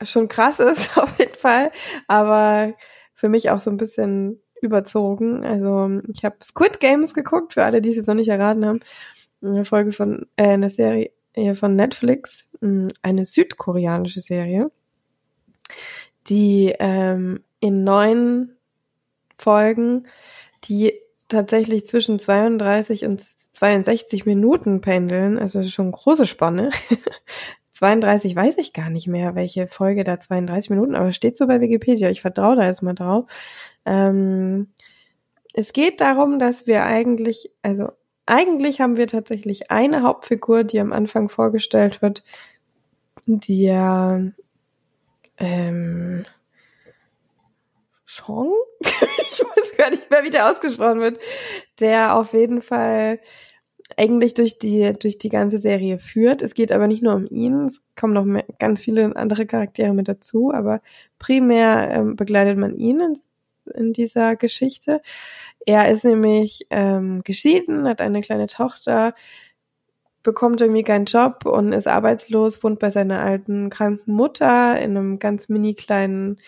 schon 0.02 0.28
krass 0.28 0.60
ist 0.60 0.96
auf 0.98 1.18
jeden 1.18 1.34
Fall, 1.34 1.72
aber 2.06 2.74
für 3.14 3.28
mich 3.28 3.50
auch 3.50 3.60
so 3.60 3.70
ein 3.70 3.78
bisschen 3.78 4.40
überzogen. 4.60 5.44
Also 5.44 6.00
ich 6.12 6.24
habe 6.24 6.36
Squid 6.42 6.78
Games 6.78 7.14
geguckt, 7.14 7.54
für 7.54 7.64
alle, 7.64 7.82
die 7.82 7.90
es 7.90 8.06
noch 8.06 8.14
nicht 8.14 8.28
erraten 8.28 8.64
haben 8.64 8.80
eine 9.42 9.64
Folge 9.64 9.92
von, 9.92 10.26
äh, 10.36 10.48
eine 10.48 10.70
Serie 10.70 11.10
von 11.54 11.76
Netflix, 11.76 12.46
hm, 12.60 12.88
eine 13.02 13.24
südkoreanische 13.24 14.20
Serie, 14.20 14.70
die 16.28 16.74
ähm, 16.78 17.42
in 17.60 17.84
neun 17.84 18.52
Folgen, 19.38 20.06
die 20.64 20.94
tatsächlich 21.28 21.86
zwischen 21.86 22.18
32 22.18 23.04
und 23.04 23.20
62 23.52 24.26
Minuten 24.26 24.80
pendeln, 24.80 25.38
also 25.38 25.62
schon 25.64 25.92
große 25.92 26.26
Spanne. 26.26 26.70
32 27.72 28.36
weiß 28.36 28.58
ich 28.58 28.72
gar 28.72 28.90
nicht 28.90 29.08
mehr, 29.08 29.34
welche 29.34 29.66
Folge 29.66 30.04
da 30.04 30.20
32 30.20 30.70
Minuten, 30.70 30.94
aber 30.94 31.12
steht 31.12 31.36
so 31.36 31.46
bei 31.46 31.60
Wikipedia. 31.60 32.10
Ich 32.10 32.20
vertraue 32.20 32.56
da 32.56 32.66
jetzt 32.66 32.82
mal 32.82 32.94
drauf. 32.94 33.24
Ähm, 33.84 34.68
es 35.54 35.72
geht 35.72 36.00
darum, 36.00 36.38
dass 36.38 36.66
wir 36.66 36.84
eigentlich, 36.84 37.50
also 37.62 37.90
eigentlich 38.26 38.80
haben 38.80 38.96
wir 38.96 39.08
tatsächlich 39.08 39.70
eine 39.70 40.02
Hauptfigur, 40.02 40.64
die 40.64 40.80
am 40.80 40.92
Anfang 40.92 41.28
vorgestellt 41.28 42.02
wird, 42.02 42.22
die 43.26 43.64
ja 43.64 44.20
ähm, 45.38 46.24
Chong? 48.06 48.52
ich 48.80 49.40
weiß 49.40 49.76
gar 49.76 49.90
nicht 49.90 50.10
mehr, 50.10 50.24
wie 50.24 50.30
der 50.30 50.50
ausgesprochen 50.50 51.00
wird, 51.00 51.18
der 51.80 52.16
auf 52.16 52.32
jeden 52.32 52.62
Fall 52.62 53.20
eigentlich 53.96 54.34
durch 54.34 54.58
die, 54.58 54.92
durch 54.98 55.18
die 55.18 55.28
ganze 55.28 55.58
Serie 55.58 55.98
führt. 55.98 56.42
Es 56.42 56.54
geht 56.54 56.72
aber 56.72 56.86
nicht 56.86 57.02
nur 57.02 57.14
um 57.14 57.26
ihn, 57.26 57.64
es 57.64 57.82
kommen 57.96 58.14
noch 58.14 58.24
mehr, 58.24 58.44
ganz 58.58 58.80
viele 58.80 59.14
andere 59.16 59.46
Charaktere 59.46 59.92
mit 59.94 60.08
dazu, 60.08 60.52
aber 60.52 60.80
primär 61.18 61.90
ähm, 61.90 62.16
begleitet 62.16 62.58
man 62.58 62.76
ihn 62.76 63.00
in, 63.00 63.16
in 63.74 63.92
dieser 63.92 64.36
Geschichte. 64.36 65.00
Er 65.66 65.90
ist 65.90 66.04
nämlich 66.04 66.66
ähm, 66.70 67.22
geschieden, 67.24 67.86
hat 67.88 68.00
eine 68.00 68.20
kleine 68.20 68.46
Tochter, 68.46 69.14
bekommt 70.22 70.60
irgendwie 70.60 70.84
keinen 70.84 71.06
Job 71.06 71.46
und 71.46 71.72
ist 71.72 71.88
arbeitslos, 71.88 72.62
wohnt 72.62 72.78
bei 72.78 72.90
seiner 72.90 73.20
alten 73.20 73.70
kranken 73.70 74.12
Mutter 74.14 74.78
in 74.80 74.96
einem 74.96 75.18
ganz 75.18 75.48
mini 75.48 75.74
kleinen, 75.74 76.38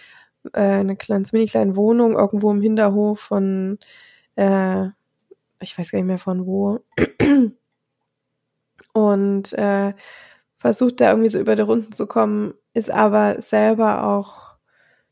äh, 0.53 0.61
eine 0.61 0.97
ganz 0.97 1.33
mini 1.33 1.47
kleinen 1.47 1.77
Wohnung 1.77 2.17
irgendwo 2.19 2.51
im 2.51 2.61
Hinterhof 2.61 3.21
von, 3.21 3.79
äh, 4.37 4.87
ich 5.61 5.79
weiß 5.79 5.91
gar 5.91 5.99
nicht 5.99 6.07
mehr 6.07 6.19
von 6.19 6.47
wo. 6.47 6.81
Und 8.93 9.53
äh, 9.55 9.93
versucht 10.59 11.01
da 11.01 11.11
irgendwie 11.11 11.29
so 11.29 11.41
über 11.41 11.57
die 11.57 11.63
Runden 11.63 11.93
zu 11.93 12.07
kommen, 12.07 12.55
ist 12.75 12.91
aber 12.91 13.41
selber 13.43 14.07
auch 14.07 14.54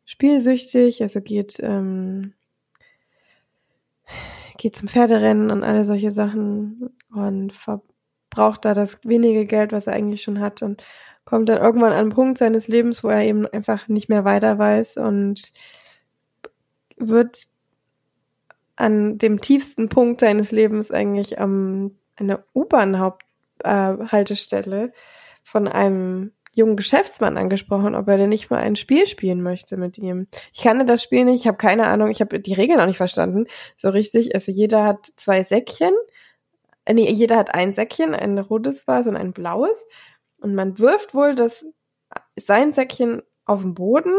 spielsüchtig, 0.06 1.02
also 1.02 1.20
geht 1.20 1.58
ähm, 1.62 2.34
geht 4.58 4.76
zum 4.76 4.88
Pferderennen 4.88 5.50
und 5.50 5.64
alle 5.64 5.84
solche 5.84 6.12
Sachen 6.12 6.90
und 7.12 7.52
verbraucht 7.52 8.64
da 8.64 8.74
das 8.74 8.98
wenige 9.02 9.46
Geld, 9.46 9.72
was 9.72 9.86
er 9.86 9.94
eigentlich 9.94 10.22
schon 10.22 10.40
hat 10.40 10.62
und 10.62 10.82
kommt 11.24 11.48
dann 11.48 11.62
irgendwann 11.62 11.92
an 11.92 11.98
einen 11.98 12.10
Punkt 12.10 12.38
seines 12.38 12.68
Lebens, 12.68 13.02
wo 13.02 13.08
er 13.08 13.24
eben 13.24 13.46
einfach 13.46 13.88
nicht 13.88 14.08
mehr 14.08 14.24
weiter 14.24 14.58
weiß 14.58 14.98
und 14.98 15.52
wird 16.96 17.46
an 18.76 19.18
dem 19.18 19.40
tiefsten 19.40 19.88
Punkt 19.88 20.20
seines 20.20 20.52
Lebens 20.52 20.90
eigentlich 20.90 21.40
am 21.40 21.92
eine 22.16 22.44
U-Bahn-Haupthaltestelle 22.54 24.84
äh, 24.84 24.92
von 25.42 25.68
einem 25.68 26.32
jungen 26.54 26.76
Geschäftsmann 26.76 27.38
angesprochen, 27.38 27.94
ob 27.94 28.08
er 28.08 28.18
denn 28.18 28.28
nicht 28.28 28.50
mal 28.50 28.58
ein 28.58 28.76
Spiel 28.76 29.06
spielen 29.06 29.42
möchte 29.42 29.76
mit 29.76 29.98
ihm. 29.98 30.26
Ich 30.52 30.62
kannte 30.62 30.84
das 30.84 31.02
Spiel 31.02 31.24
nicht, 31.24 31.40
ich 31.40 31.46
habe 31.46 31.56
keine 31.56 31.86
Ahnung, 31.86 32.10
ich 32.10 32.20
habe 32.20 32.40
die 32.40 32.54
Regeln 32.54 32.80
auch 32.80 32.86
nicht 32.86 32.98
verstanden. 32.98 33.46
So 33.76 33.88
richtig, 33.88 34.34
also 34.34 34.52
jeder 34.52 34.84
hat 34.84 35.06
zwei 35.16 35.42
Säckchen, 35.42 35.94
äh, 36.84 36.94
nee, 36.94 37.10
jeder 37.10 37.36
hat 37.36 37.54
ein 37.54 37.74
Säckchen, 37.74 38.14
ein 38.14 38.38
rotes 38.38 38.86
war 38.86 39.06
und 39.06 39.16
ein 39.16 39.32
blaues. 39.32 39.78
Und 40.40 40.54
man 40.54 40.78
wirft 40.78 41.14
wohl 41.14 41.34
das 41.34 41.64
sein 42.36 42.72
Säckchen 42.72 43.22
auf 43.46 43.62
den 43.62 43.74
Boden 43.74 44.14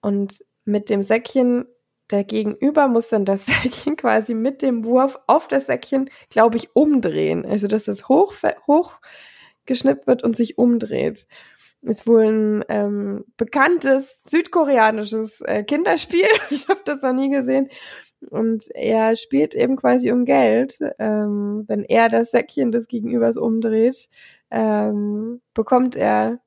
und 0.00 0.38
mit 0.64 0.90
dem 0.90 1.02
Säckchen 1.02 1.66
der 2.10 2.24
Gegenüber 2.24 2.88
muss 2.88 3.08
dann 3.08 3.24
das 3.24 3.44
Säckchen 3.46 3.96
quasi 3.96 4.34
mit 4.34 4.62
dem 4.62 4.84
Wurf 4.84 5.18
auf 5.26 5.48
das 5.48 5.66
Säckchen, 5.66 6.10
glaube 6.30 6.56
ich, 6.56 6.74
umdrehen. 6.74 7.44
Also 7.44 7.68
dass 7.68 7.88
es 7.88 8.08
hoch, 8.08 8.34
hoch 8.66 8.92
geschnippt 9.68 10.08
wird 10.08 10.24
und 10.24 10.34
sich 10.36 10.58
umdreht. 10.58 11.28
Ist 11.82 12.08
wohl 12.08 12.24
ein 12.24 12.64
ähm, 12.68 13.24
bekanntes 13.36 14.22
südkoreanisches 14.24 15.40
äh, 15.42 15.62
Kinderspiel. 15.62 16.26
Ich 16.50 16.68
habe 16.68 16.80
das 16.84 17.02
noch 17.02 17.12
nie 17.12 17.30
gesehen. 17.30 17.68
Und 18.30 18.64
er 18.74 19.14
spielt 19.14 19.54
eben 19.54 19.76
quasi 19.76 20.10
um 20.10 20.24
Geld. 20.24 20.78
Ähm, 20.98 21.64
wenn 21.68 21.84
er 21.84 22.08
das 22.08 22.32
Säckchen 22.32 22.72
des 22.72 22.88
Gegenübers 22.88 23.36
umdreht, 23.36 24.08
ähm, 24.50 25.40
bekommt 25.54 25.94
er 25.94 26.40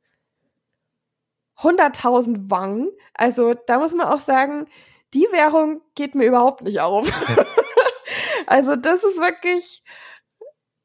100.000 1.60 2.50
Wang. 2.50 2.90
Also 3.14 3.54
da 3.54 3.80
muss 3.80 3.94
man 3.94 4.08
auch 4.08 4.20
sagen, 4.20 4.66
die 5.14 5.28
Währung 5.32 5.82
geht 5.96 6.16
mir 6.16 6.26
überhaupt 6.26 6.64
nicht 6.64 6.82
auf. 6.82 7.08
also 8.48 8.76
das 8.76 9.04
ist 9.04 9.18
wirklich, 9.18 9.84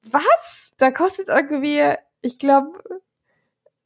was? 0.02 0.72
Da 0.78 0.90
kostet 0.90 1.28
irgendwie 1.28 1.94
ich 2.26 2.38
glaube, 2.38 2.82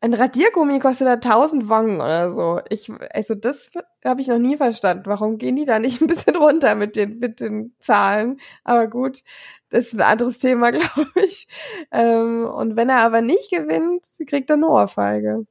ein 0.00 0.14
Radiergummi 0.14 0.78
kostet 0.78 1.06
da 1.06 1.14
1000 1.14 1.68
Wangen 1.68 1.96
oder 1.96 2.32
so. 2.34 2.60
Ich, 2.70 2.90
also 3.12 3.34
das 3.34 3.70
habe 4.04 4.20
ich 4.22 4.28
noch 4.28 4.38
nie 4.38 4.56
verstanden. 4.56 5.04
Warum 5.06 5.36
gehen 5.36 5.56
die 5.56 5.66
da 5.66 5.78
nicht 5.78 6.00
ein 6.00 6.06
bisschen 6.06 6.36
runter 6.36 6.74
mit 6.74 6.96
den, 6.96 7.18
mit 7.18 7.40
den 7.40 7.74
Zahlen? 7.80 8.40
Aber 8.64 8.88
gut, 8.88 9.22
das 9.68 9.86
ist 9.86 9.94
ein 9.94 10.00
anderes 10.00 10.38
Thema, 10.38 10.70
glaube 10.72 11.10
ich. 11.16 11.48
Ähm, 11.92 12.46
und 12.46 12.76
wenn 12.76 12.88
er 12.88 13.00
aber 13.00 13.20
nicht 13.20 13.50
gewinnt, 13.50 14.06
kriegt 14.26 14.48
er 14.50 14.54
eine 14.54 14.68
Ohrfeige. 14.68 15.46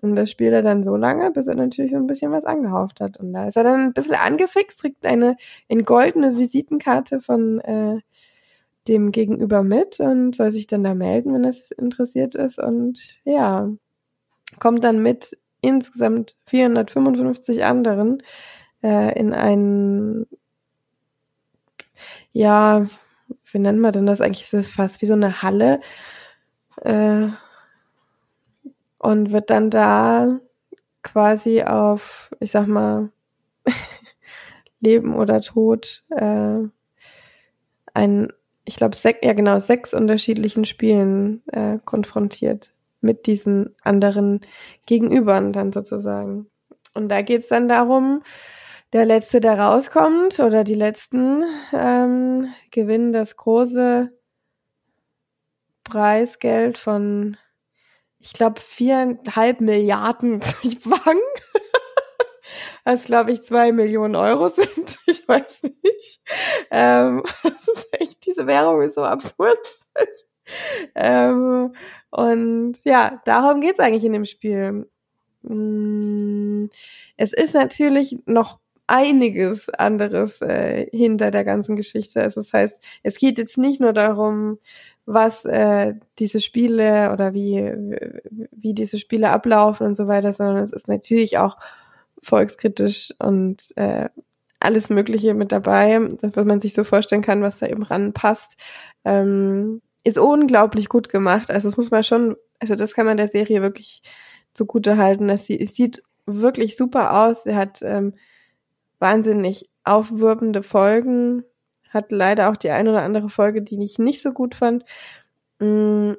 Und 0.00 0.14
das 0.14 0.30
spielt 0.30 0.52
er 0.52 0.62
dann 0.62 0.82
so 0.82 0.96
lange, 0.96 1.30
bis 1.30 1.46
er 1.46 1.54
natürlich 1.54 1.92
so 1.92 1.98
ein 1.98 2.06
bisschen 2.06 2.32
was 2.32 2.44
angehaucht 2.44 3.00
hat. 3.00 3.18
Und 3.18 3.32
da 3.32 3.48
ist 3.48 3.56
er 3.56 3.64
dann 3.64 3.80
ein 3.80 3.92
bisschen 3.92 4.14
angefixt, 4.14 4.80
kriegt 4.80 5.04
eine 5.06 5.36
in 5.68 5.84
goldene 5.84 6.36
Visitenkarte 6.36 7.20
von 7.20 7.60
äh, 7.60 8.00
dem 8.88 9.12
Gegenüber 9.12 9.62
mit 9.62 10.00
und 10.00 10.34
soll 10.34 10.50
sich 10.50 10.66
dann 10.66 10.84
da 10.84 10.94
melden, 10.94 11.34
wenn 11.34 11.44
es 11.44 11.70
interessiert 11.70 12.34
ist. 12.34 12.58
Und 12.58 13.20
ja, 13.24 13.68
kommt 14.58 14.84
dann 14.84 15.02
mit 15.02 15.36
insgesamt 15.60 16.36
455 16.46 17.64
anderen 17.64 18.22
äh, 18.82 19.18
in 19.18 19.32
ein, 19.32 20.26
ja, 22.32 22.86
wie 23.52 23.58
nennt 23.58 23.80
man 23.80 23.92
denn 23.92 24.06
das 24.06 24.20
eigentlich? 24.20 24.42
Ist 24.44 24.54
das 24.54 24.68
fast 24.68 25.02
wie 25.02 25.06
so 25.06 25.14
eine 25.14 25.42
Halle. 25.42 25.80
Äh, 26.82 27.28
und 28.98 29.32
wird 29.32 29.50
dann 29.50 29.70
da 29.70 30.40
quasi 31.02 31.62
auf, 31.62 32.30
ich 32.40 32.50
sag 32.50 32.66
mal, 32.66 33.10
Leben 34.80 35.14
oder 35.14 35.40
Tod 35.40 36.04
äh, 36.10 36.58
ein, 37.94 38.32
ich 38.66 38.76
glaube, 38.76 38.96
sech, 38.96 39.16
ja 39.22 39.32
genau, 39.32 39.58
sechs 39.58 39.94
unterschiedlichen 39.94 40.64
Spielen 40.64 41.42
äh, 41.52 41.78
konfrontiert 41.84 42.72
mit 43.00 43.26
diesen 43.26 43.74
anderen 43.82 44.40
Gegenübern 44.86 45.52
dann 45.52 45.72
sozusagen. 45.72 46.50
Und 46.94 47.08
da 47.08 47.22
geht's 47.22 47.48
dann 47.48 47.68
darum, 47.68 48.22
der 48.92 49.04
Letzte, 49.04 49.40
der 49.40 49.58
rauskommt, 49.58 50.40
oder 50.40 50.64
die 50.64 50.74
Letzten 50.74 51.44
ähm, 51.72 52.52
gewinnen 52.70 53.12
das 53.12 53.36
große 53.36 54.10
Preisgeld 55.84 56.78
von 56.78 57.36
ich 58.26 58.32
glaube, 58.32 58.60
viereinhalb 58.60 59.60
Milliarden 59.60 60.42
Zwang. 60.42 61.20
Was, 62.84 63.04
glaube 63.04 63.32
ich, 63.32 63.42
zwei 63.42 63.72
Millionen 63.72 64.16
Euro 64.16 64.48
sind. 64.48 64.98
Ich 65.08 65.28
weiß 65.28 65.62
nicht. 65.82 66.20
Ähm, 66.70 67.24
Währung 68.46 68.82
ist 68.82 68.94
so 68.94 69.02
absurd. 69.02 69.78
ähm, 70.94 71.74
und 72.10 72.74
ja, 72.84 73.20
darum 73.24 73.60
geht's 73.60 73.80
eigentlich 73.80 74.04
in 74.04 74.12
dem 74.12 74.24
Spiel. 74.24 74.88
Mm, 75.42 76.66
es 77.16 77.32
ist 77.32 77.54
natürlich 77.54 78.18
noch 78.26 78.58
einiges 78.86 79.68
anderes 79.70 80.40
äh, 80.42 80.86
hinter 80.92 81.30
der 81.30 81.44
ganzen 81.44 81.76
Geschichte. 81.76 82.22
Also 82.22 82.40
das 82.40 82.52
heißt, 82.52 82.76
es 83.02 83.18
geht 83.18 83.38
jetzt 83.38 83.58
nicht 83.58 83.80
nur 83.80 83.92
darum, 83.92 84.58
was 85.06 85.44
äh, 85.44 85.94
diese 86.18 86.40
Spiele 86.40 87.12
oder 87.12 87.32
wie, 87.32 87.72
wie 88.50 88.74
diese 88.74 88.98
Spiele 88.98 89.30
ablaufen 89.30 89.86
und 89.86 89.94
so 89.94 90.08
weiter, 90.08 90.32
sondern 90.32 90.58
es 90.58 90.72
ist 90.72 90.88
natürlich 90.88 91.38
auch 91.38 91.56
volkskritisch 92.22 93.12
und 93.20 93.72
äh, 93.76 94.08
alles 94.66 94.90
Mögliche 94.90 95.34
mit 95.34 95.52
dabei, 95.52 95.98
was 96.20 96.44
man 96.44 96.60
sich 96.60 96.74
so 96.74 96.84
vorstellen 96.84 97.22
kann, 97.22 97.42
was 97.42 97.58
da 97.58 97.66
eben 97.66 97.82
ranpasst, 97.82 98.56
ähm, 99.04 99.80
ist 100.04 100.18
unglaublich 100.18 100.88
gut 100.88 101.08
gemacht. 101.08 101.50
Also 101.50 101.68
das 101.68 101.76
muss 101.76 101.90
man 101.90 102.04
schon, 102.04 102.36
also 102.60 102.74
das 102.74 102.94
kann 102.94 103.06
man 103.06 103.16
der 103.16 103.28
Serie 103.28 103.62
wirklich 103.62 104.02
zugute 104.52 104.96
halten, 104.96 105.28
dass 105.28 105.46
sie, 105.46 105.58
es 105.58 105.74
sieht 105.74 106.02
wirklich 106.26 106.76
super 106.76 107.26
aus. 107.26 107.44
Sie 107.44 107.54
hat 107.54 107.80
ähm, 107.82 108.14
wahnsinnig 108.98 109.70
aufwirbende 109.84 110.62
Folgen, 110.62 111.44
hat 111.90 112.12
leider 112.12 112.50
auch 112.50 112.56
die 112.56 112.70
ein 112.70 112.88
oder 112.88 113.02
andere 113.02 113.28
Folge, 113.28 113.62
die 113.62 113.82
ich 113.82 113.98
nicht 113.98 114.22
so 114.22 114.32
gut 114.32 114.54
fand. 114.54 114.84
Mm, 115.60 116.12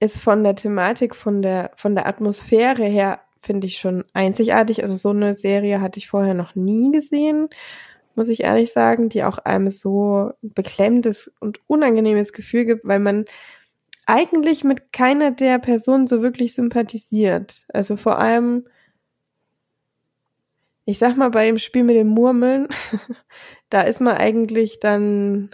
ist 0.00 0.18
von 0.18 0.44
der 0.44 0.54
Thematik, 0.54 1.16
von 1.16 1.42
der, 1.42 1.72
von 1.76 1.94
der 1.94 2.06
Atmosphäre 2.06 2.84
her, 2.84 3.20
finde 3.44 3.66
ich 3.66 3.78
schon 3.78 4.04
einzigartig. 4.12 4.82
Also 4.82 4.94
so 4.94 5.10
eine 5.10 5.34
Serie 5.34 5.80
hatte 5.80 5.98
ich 5.98 6.08
vorher 6.08 6.34
noch 6.34 6.54
nie 6.54 6.90
gesehen, 6.92 7.48
muss 8.14 8.28
ich 8.28 8.42
ehrlich 8.44 8.72
sagen, 8.72 9.08
die 9.08 9.24
auch 9.24 9.38
einem 9.38 9.70
so 9.70 10.32
beklemmendes 10.42 11.30
und 11.40 11.60
unangenehmes 11.66 12.32
Gefühl 12.32 12.64
gibt, 12.64 12.86
weil 12.86 13.00
man 13.00 13.24
eigentlich 14.06 14.64
mit 14.64 14.92
keiner 14.92 15.30
der 15.30 15.58
Personen 15.58 16.06
so 16.06 16.22
wirklich 16.22 16.54
sympathisiert. 16.54 17.64
Also 17.72 17.96
vor 17.96 18.18
allem 18.18 18.64
ich 20.86 20.98
sag 20.98 21.16
mal, 21.16 21.30
bei 21.30 21.46
dem 21.46 21.58
Spiel 21.58 21.84
mit 21.84 21.96
den 21.96 22.08
Murmeln, 22.08 22.68
da 23.70 23.82
ist 23.82 24.00
man 24.00 24.16
eigentlich 24.16 24.80
dann, 24.80 25.50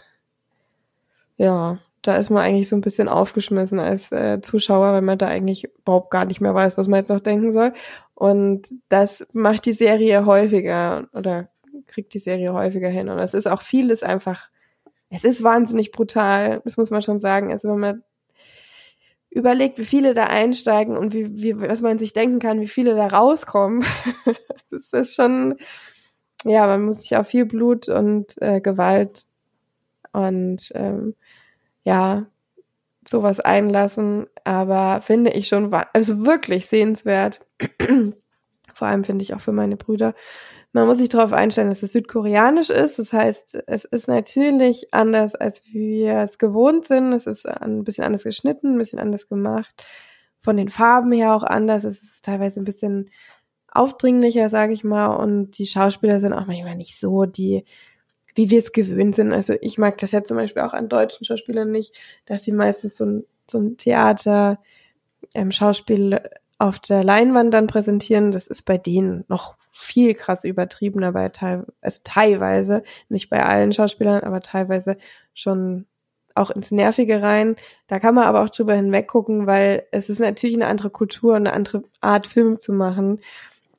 ja, 1.36 1.78
da 2.02 2.16
ist 2.16 2.30
man 2.30 2.42
eigentlich 2.42 2.68
so 2.68 2.76
ein 2.76 2.80
bisschen 2.80 3.08
aufgeschmissen 3.08 3.78
als 3.78 4.10
äh, 4.12 4.40
Zuschauer, 4.40 4.92
weil 4.92 5.02
man 5.02 5.18
da 5.18 5.26
eigentlich 5.26 5.68
überhaupt 5.80 6.10
gar 6.10 6.24
nicht 6.24 6.40
mehr 6.40 6.54
weiß, 6.54 6.78
was 6.78 6.88
man 6.88 7.00
jetzt 7.00 7.10
noch 7.10 7.20
denken 7.20 7.52
soll. 7.52 7.72
Und 8.14 8.72
das 8.88 9.26
macht 9.32 9.66
die 9.66 9.72
Serie 9.72 10.24
häufiger 10.26 11.08
oder 11.12 11.50
kriegt 11.86 12.14
die 12.14 12.18
Serie 12.18 12.52
häufiger 12.52 12.88
hin. 12.88 13.08
Und 13.08 13.18
es 13.18 13.34
ist 13.34 13.46
auch 13.46 13.62
vieles 13.62 14.02
einfach, 14.02 14.48
es 15.10 15.24
ist 15.24 15.42
wahnsinnig 15.42 15.92
brutal, 15.92 16.60
das 16.64 16.76
muss 16.76 16.90
man 16.90 17.02
schon 17.02 17.20
sagen. 17.20 17.50
Also 17.50 17.68
wenn 17.68 17.80
man 17.80 18.02
überlegt, 19.30 19.78
wie 19.78 19.84
viele 19.84 20.14
da 20.14 20.24
einsteigen 20.24 20.96
und 20.96 21.14
wie, 21.14 21.42
wie, 21.42 21.60
was 21.60 21.82
man 21.82 21.98
sich 21.98 22.12
denken 22.12 22.40
kann, 22.40 22.60
wie 22.60 22.68
viele 22.68 22.94
da 22.94 23.06
rauskommen. 23.06 23.84
das 24.70 24.92
ist 24.92 25.14
schon, 25.14 25.56
ja, 26.44 26.66
man 26.66 26.82
muss 26.82 27.02
sich 27.02 27.16
auf 27.16 27.28
viel 27.28 27.46
Blut 27.46 27.88
und 27.88 28.40
äh, 28.42 28.60
Gewalt 28.60 29.26
und 30.12 30.72
ähm, 30.74 31.14
ja, 31.84 32.26
sowas 33.06 33.40
einlassen, 33.40 34.26
aber 34.44 35.00
finde 35.02 35.32
ich 35.32 35.48
schon, 35.48 35.72
also 35.92 36.24
wirklich 36.24 36.66
sehenswert. 36.66 37.40
Vor 38.74 38.88
allem 38.88 39.04
finde 39.04 39.22
ich 39.22 39.34
auch 39.34 39.40
für 39.40 39.52
meine 39.52 39.76
Brüder. 39.76 40.14
Man 40.72 40.86
muss 40.86 40.98
sich 40.98 41.08
darauf 41.08 41.32
einstellen, 41.32 41.68
dass 41.68 41.82
es 41.82 41.92
südkoreanisch 41.92 42.70
ist. 42.70 42.98
Das 42.98 43.12
heißt, 43.12 43.64
es 43.66 43.84
ist 43.84 44.06
natürlich 44.06 44.94
anders, 44.94 45.34
als 45.34 45.64
wir 45.66 46.14
es 46.18 46.38
gewohnt 46.38 46.86
sind. 46.86 47.12
Es 47.12 47.26
ist 47.26 47.46
ein 47.46 47.82
bisschen 47.82 48.04
anders 48.04 48.22
geschnitten, 48.22 48.74
ein 48.74 48.78
bisschen 48.78 49.00
anders 49.00 49.28
gemacht. 49.28 49.84
Von 50.40 50.56
den 50.56 50.68
Farben 50.68 51.10
her 51.12 51.34
auch 51.34 51.42
anders. 51.42 51.84
Es 51.84 52.00
ist 52.02 52.24
teilweise 52.24 52.60
ein 52.60 52.64
bisschen 52.64 53.10
aufdringlicher, 53.72 54.48
sage 54.48 54.72
ich 54.72 54.84
mal. 54.84 55.16
Und 55.16 55.58
die 55.58 55.66
Schauspieler 55.66 56.20
sind 56.20 56.32
auch 56.32 56.46
manchmal 56.46 56.76
nicht 56.76 56.98
so 56.98 57.24
die, 57.24 57.64
wie 58.34 58.50
wir 58.50 58.58
es 58.58 58.72
gewöhnt 58.72 59.14
sind. 59.14 59.32
Also 59.32 59.54
ich 59.60 59.78
mag 59.78 59.98
das 59.98 60.12
ja 60.12 60.24
zum 60.24 60.36
Beispiel 60.36 60.62
auch 60.62 60.72
an 60.72 60.88
deutschen 60.88 61.24
Schauspielern 61.24 61.70
nicht, 61.70 61.98
dass 62.26 62.44
sie 62.44 62.52
meistens 62.52 62.96
so 62.96 63.04
ein, 63.04 63.24
so 63.50 63.58
ein 63.58 63.76
Theater, 63.76 64.58
ähm, 65.34 65.52
Schauspiel 65.52 66.20
auf 66.58 66.78
der 66.78 67.04
Leinwand 67.04 67.52
dann 67.54 67.66
präsentieren. 67.66 68.32
Das 68.32 68.46
ist 68.46 68.62
bei 68.62 68.78
denen 68.78 69.24
noch 69.28 69.56
viel 69.72 70.14
krass 70.14 70.44
übertriebener 70.44 71.12
bei 71.12 71.28
teil 71.30 71.64
also 71.80 72.00
teilweise, 72.04 72.82
nicht 73.08 73.30
bei 73.30 73.44
allen 73.44 73.72
Schauspielern, 73.72 74.22
aber 74.22 74.40
teilweise 74.40 74.98
schon 75.32 75.86
auch 76.34 76.50
ins 76.50 76.70
Nervige 76.70 77.22
rein. 77.22 77.56
Da 77.86 77.98
kann 77.98 78.14
man 78.14 78.24
aber 78.24 78.42
auch 78.42 78.50
drüber 78.50 78.74
hinweg 78.74 79.08
gucken, 79.08 79.46
weil 79.46 79.84
es 79.90 80.08
ist 80.08 80.20
natürlich 80.20 80.56
eine 80.56 80.66
andere 80.66 80.90
Kultur, 80.90 81.34
eine 81.34 81.52
andere 81.52 81.82
Art 82.00 82.26
Film 82.26 82.58
zu 82.58 82.72
machen. 82.72 83.20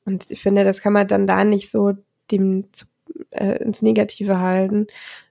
Und 0.04 0.30
ich 0.30 0.42
finde, 0.42 0.64
das 0.64 0.80
kann 0.80 0.92
man 0.92 1.06
dann 1.08 1.26
da 1.26 1.44
nicht 1.44 1.70
so 1.70 1.92
dem 2.30 2.66
äh, 3.30 3.62
ins 3.62 3.82
Negative 3.82 4.38
halten, 4.40 4.86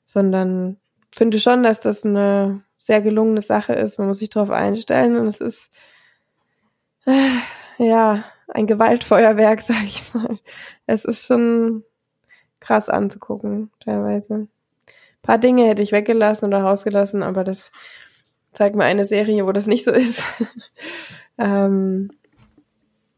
sondern 0.06 0.78
finde 1.14 1.40
schon, 1.40 1.64
dass 1.64 1.80
das 1.80 2.06
eine 2.06 2.64
sehr 2.78 3.02
gelungene 3.02 3.42
Sache 3.42 3.74
ist. 3.74 4.00
Man 4.00 4.08
muss 4.08 4.20
sich 4.20 4.30
darauf 4.30 4.50
einstellen 4.50 5.18
und 5.18 5.28
es 5.28 5.40
ist 5.40 5.70
äh, 7.06 7.84
ja 7.84 8.24
ein 8.48 8.68
Gewaltfeuerwerk, 8.68 9.62
sag 9.62 9.84
ich 9.84 10.14
mal. 10.14 10.40
Es 10.88 11.06
ist 11.06 11.26
schon 11.26 11.84
krass 12.60 12.90
anzugucken, 12.90 13.72
teilweise. 13.80 14.34
Ein 14.34 14.48
paar 15.22 15.38
Dinge 15.38 15.68
hätte 15.68 15.82
ich 15.82 15.92
weggelassen 15.92 16.48
oder 16.48 16.64
rausgelassen, 16.64 17.24
aber 17.24 17.44
das 17.44 17.72
zeigt 18.54 18.76
mir 18.76 18.86
eine 18.86 19.06
Serie, 19.06 19.46
wo 19.46 19.52
das 19.52 19.68
nicht 19.68 19.86
so 19.86 19.92
ist. 19.92 20.24
ähm, 21.38 22.12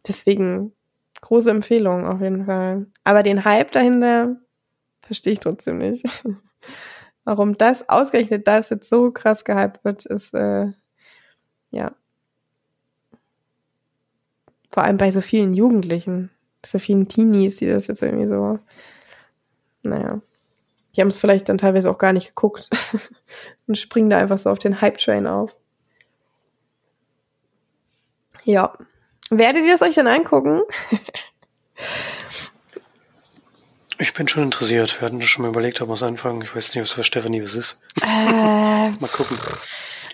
deswegen 0.08 0.74
große 1.22 1.50
Empfehlung 1.50 2.06
auf 2.06 2.22
jeden 2.22 2.46
Fall. 2.46 2.88
Aber 3.04 3.24
den 3.24 3.46
Hype 3.46 3.72
dahinter 3.72 4.38
verstehe 5.04 5.34
ich 5.34 5.40
trotzdem 5.40 5.78
nicht. 5.78 6.06
Warum 7.24 7.58
das 7.58 7.88
ausgerechnet 7.88 8.48
das 8.48 8.70
jetzt 8.70 8.90
so 8.90 9.12
krass 9.12 9.46
gehypt 9.46 9.86
wird, 9.86 10.06
ist 10.06 10.34
äh, 10.34 10.72
ja 11.72 11.94
vor 14.74 14.84
allem 14.84 14.98
bei 14.98 15.12
so 15.12 15.22
vielen 15.22 15.54
Jugendlichen, 15.54 16.32
so 16.66 16.80
vielen 16.80 17.08
Teenies, 17.08 17.58
die 17.58 17.68
das 17.68 17.86
jetzt 17.86 18.02
irgendwie 18.02 18.28
so, 18.28 18.58
naja. 19.84 20.20
Die 20.96 21.02
haben 21.02 21.10
es 21.10 21.20
vielleicht 21.20 21.48
dann 21.48 21.60
teilweise 21.60 21.92
auch 21.92 22.00
gar 22.00 22.12
nicht 22.12 22.30
geguckt 22.30 22.70
und 23.68 23.78
springen 23.78 24.10
da 24.10 24.18
einfach 24.18 24.40
so 24.40 24.50
auf 24.50 24.58
den 24.58 24.82
Hype-Train 24.82 25.28
auf. 25.28 25.56
Ja. 28.44 28.76
Werdet 29.30 29.64
ihr 29.64 29.76
es 29.76 29.82
euch 29.84 29.96
dann 29.96 30.08
angucken? 30.08 30.62
ich 34.00 34.14
bin 34.14 34.28
schon 34.28 34.44
interessiert. 34.44 35.00
Wir 35.00 35.08
hatten 35.08 35.22
schon 35.22 35.44
mal 35.44 35.50
überlegt, 35.50 35.82
ob 35.82 35.90
wir 35.90 35.96
es 35.96 36.04
anfangen. 36.04 36.42
Ich 36.42 36.56
weiß 36.56 36.70
nicht, 36.70 36.80
ob 36.80 36.86
es 36.86 36.92
für 36.92 37.04
Stephanie 37.04 37.44
was 37.44 37.54
ist. 37.54 37.80
Äh, 38.02 38.06
mal 39.00 39.10
gucken. 39.12 39.38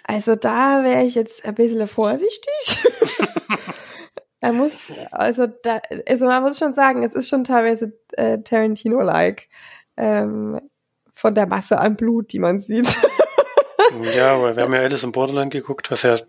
Also 0.04 0.36
da 0.36 0.84
wäre 0.84 1.04
ich 1.04 1.16
jetzt 1.16 1.46
ein 1.46 1.56
bisschen 1.56 1.88
vorsichtig. 1.88 2.84
Da 4.42 4.54
muss, 4.54 4.72
also 5.12 5.48
da, 5.48 5.82
also 6.08 6.26
man 6.26 6.42
muss 6.44 6.58
schon 6.58 6.74
sagen, 6.74 7.04
es 7.04 7.14
ist 7.14 7.28
schon 7.28 7.44
teilweise 7.44 7.92
äh, 8.14 8.38
Tarantino-like. 8.38 9.50
Ähm, 9.98 10.62
von 11.14 11.36
der 11.36 11.46
Masse 11.46 11.78
an 11.78 11.98
Blut, 11.98 12.32
die 12.32 12.40
man 12.40 12.60
sieht. 12.60 12.88
Ja, 14.16 14.36
aber 14.36 14.56
wir 14.56 14.64
haben 14.64 14.74
ja 14.74 14.82
Alice 14.82 15.04
im 15.04 15.12
Borderland 15.12 15.52
geguckt, 15.52 15.90
was 15.90 16.04
ja 16.04 16.20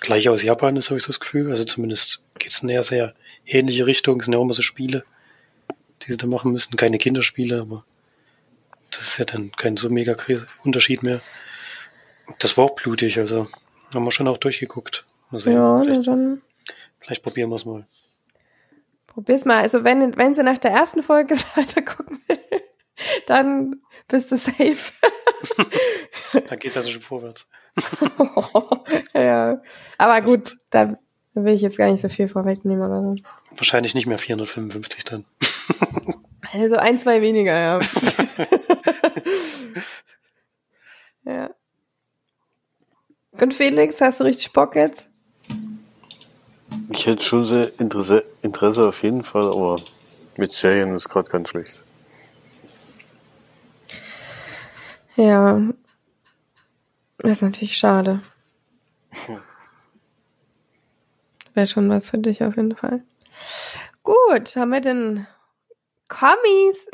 gleich 0.00 0.28
aus 0.28 0.42
Japan 0.42 0.74
ist, 0.74 0.90
habe 0.90 0.98
ich 0.98 1.04
so 1.04 1.12
das 1.12 1.20
Gefühl. 1.20 1.48
Also 1.48 1.62
zumindest 1.62 2.24
geht 2.40 2.50
es 2.50 2.64
in 2.64 2.70
eine 2.70 2.82
sehr 2.82 3.14
ähnliche 3.46 3.86
Richtung. 3.86 4.18
Es 4.18 4.24
sind 4.26 4.32
ja 4.32 4.40
auch 4.40 4.42
immer 4.42 4.54
so 4.54 4.62
Spiele, 4.62 5.04
die 6.10 6.14
sie 6.14 6.18
da 6.18 6.26
machen 6.26 6.52
müssen. 6.52 6.76
Keine 6.76 6.98
Kinderspiele, 6.98 7.60
aber 7.60 7.84
das 8.90 9.02
ist 9.02 9.18
ja 9.18 9.24
dann 9.24 9.52
kein 9.52 9.76
so 9.76 9.88
mega 9.88 10.16
Unterschied 10.64 11.02
mehr. 11.02 11.20
Das 12.40 12.56
war 12.56 12.64
auch 12.64 12.74
blutig, 12.74 13.18
also 13.18 13.46
haben 13.94 14.04
wir 14.04 14.10
schon 14.10 14.28
auch 14.28 14.38
durchgeguckt. 14.38 15.04
Mal 15.30 15.40
sehen, 15.40 15.54
ja, 15.54 15.80
vielleicht, 15.80 16.06
dann 16.06 16.42
vielleicht 16.98 17.22
probieren 17.22 17.50
wir 17.50 17.56
es 17.56 17.64
mal. 17.64 17.86
probier's 19.06 19.44
mal. 19.44 19.62
Also 19.62 19.84
wenn, 19.84 20.16
wenn 20.16 20.34
sie 20.34 20.42
nach 20.42 20.58
der 20.58 20.72
ersten 20.72 21.02
Folge 21.02 21.36
weiter 21.54 21.82
gucken 21.82 22.20
will, 22.26 22.38
dann 23.26 23.80
bist 24.08 24.32
du 24.32 24.36
safe. 24.36 24.76
Dann 26.32 26.58
geht 26.58 26.66
es 26.70 26.76
also 26.76 26.90
schon 26.90 27.00
vorwärts. 27.00 27.48
ja. 29.14 29.60
Aber 29.96 30.20
gut, 30.20 30.56
da, 30.68 30.98
da 31.34 31.44
will 31.44 31.54
ich 31.54 31.62
jetzt 31.62 31.78
gar 31.78 31.90
nicht 31.90 32.02
so 32.02 32.08
viel 32.08 32.28
vorwegnehmen 32.28 32.84
oder 32.84 33.00
so. 33.00 33.16
Wahrscheinlich 33.56 33.94
nicht 33.94 34.06
mehr 34.06 34.18
455 34.18 35.04
dann. 35.04 35.24
Also 36.52 36.76
ein, 36.76 36.98
zwei 36.98 37.22
weniger, 37.22 37.52
ja. 37.52 37.80
ja. 41.24 41.50
Und 43.32 43.54
Felix, 43.54 44.00
hast 44.00 44.20
du 44.20 44.24
richtig 44.24 44.52
Bock 44.52 44.74
jetzt? 44.74 45.08
Ich 46.90 47.06
hätte 47.06 47.22
schon 47.22 47.46
sehr 47.46 47.70
Interesse, 47.78 48.24
Interesse 48.42 48.88
auf 48.88 49.02
jeden 49.02 49.22
Fall, 49.22 49.46
aber 49.46 49.80
mit 50.36 50.52
Serien 50.52 50.96
ist 50.96 51.08
gerade 51.08 51.30
ganz 51.30 51.50
schlecht. 51.50 51.84
Ja. 55.16 55.60
Das 57.18 57.32
ist 57.32 57.42
natürlich 57.42 57.76
schade. 57.76 58.22
Wäre 61.54 61.66
schon 61.66 61.88
was 61.90 62.10
für 62.10 62.18
dich 62.18 62.42
auf 62.42 62.56
jeden 62.56 62.74
Fall. 62.76 63.02
Gut, 64.02 64.56
haben 64.56 64.70
wir 64.70 64.80
denn 64.80 65.26
Kommis? 66.10 66.86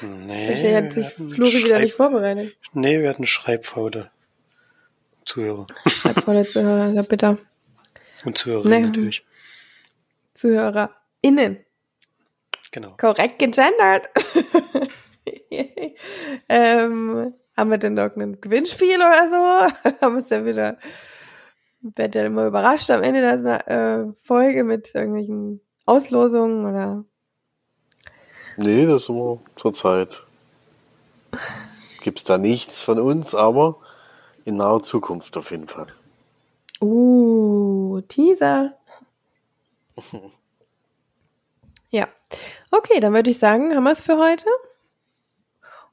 Nee, 0.00 0.52
Ich 0.52 0.74
hat 0.74 0.92
sich 0.92 1.02
wir 1.02 1.06
hatten 1.06 1.30
Flori 1.30 1.52
wieder 1.52 1.68
Schreib- 1.76 1.82
nicht 1.82 1.94
vorbereitet. 1.94 2.56
Nee, 2.72 3.00
wir 3.00 3.08
hatten 3.08 3.26
Schreibfaule. 3.26 4.10
Zuhörer. 5.24 5.66
Volle 6.24 6.44
Zuhörer, 6.44 6.88
ja 6.92 7.02
bitte. 7.02 7.38
Und 8.24 8.36
Zuhörerinnen 8.38 8.80
Nee. 8.80 8.86
natürlich. 8.88 9.24
ZuhörerInnen. 10.34 11.64
Genau. 12.72 12.96
Korrekt 12.98 13.38
gegendert. 13.38 14.08
ähm, 16.48 17.34
haben 17.56 17.70
wir 17.70 17.78
denn 17.78 17.94
noch 17.94 18.16
ein 18.16 18.40
Gewinnspiel 18.40 18.96
oder 18.96 19.28
so? 19.28 19.90
haben 20.00 20.14
wir 20.14 20.18
es 20.20 20.28
dann 20.28 20.44
wieder. 20.46 20.78
Werd 21.80 22.14
ja 22.14 22.24
immer 22.24 22.46
überrascht 22.46 22.90
am 22.90 23.02
Ende 23.02 23.20
der 23.42 23.68
äh, 23.68 24.12
Folge 24.22 24.64
mit 24.64 24.92
irgendwelchen 24.94 25.60
Auslosungen 25.84 26.64
oder. 26.66 27.04
Nee, 28.56 28.86
das 28.86 29.06
sind 29.06 29.16
wir 29.16 29.40
zurzeit. 29.56 30.24
Gibt's 32.02 32.24
da 32.24 32.38
nichts 32.38 32.82
von 32.82 32.98
uns, 32.98 33.34
aber 33.34 33.76
in 34.44 34.56
naher 34.56 34.82
Zukunft 34.82 35.36
auf 35.36 35.50
jeden 35.50 35.68
Fall. 35.68 35.86
Uh, 36.80 38.00
Teaser. 38.08 38.76
ja. 41.90 42.08
Okay, 42.70 43.00
dann 43.00 43.12
würde 43.14 43.30
ich 43.30 43.38
sagen, 43.38 43.74
haben 43.74 43.84
wir 43.84 43.92
es 43.92 44.00
für 44.00 44.18
heute. 44.18 44.46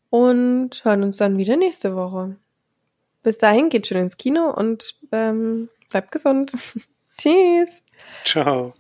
Und 0.10 0.84
hören 0.84 1.04
uns 1.04 1.18
dann 1.18 1.38
wieder 1.38 1.56
nächste 1.56 1.96
Woche. 1.96 2.36
Bis 3.22 3.38
dahin 3.38 3.70
geht 3.70 3.86
schön 3.86 3.98
ins 3.98 4.18
Kino 4.18 4.50
und 4.50 4.96
ähm, 5.12 5.70
bleibt 5.92 6.12
gesund. 6.12 6.54
Tschüss. 7.18 7.84
Ciao. 8.26 8.74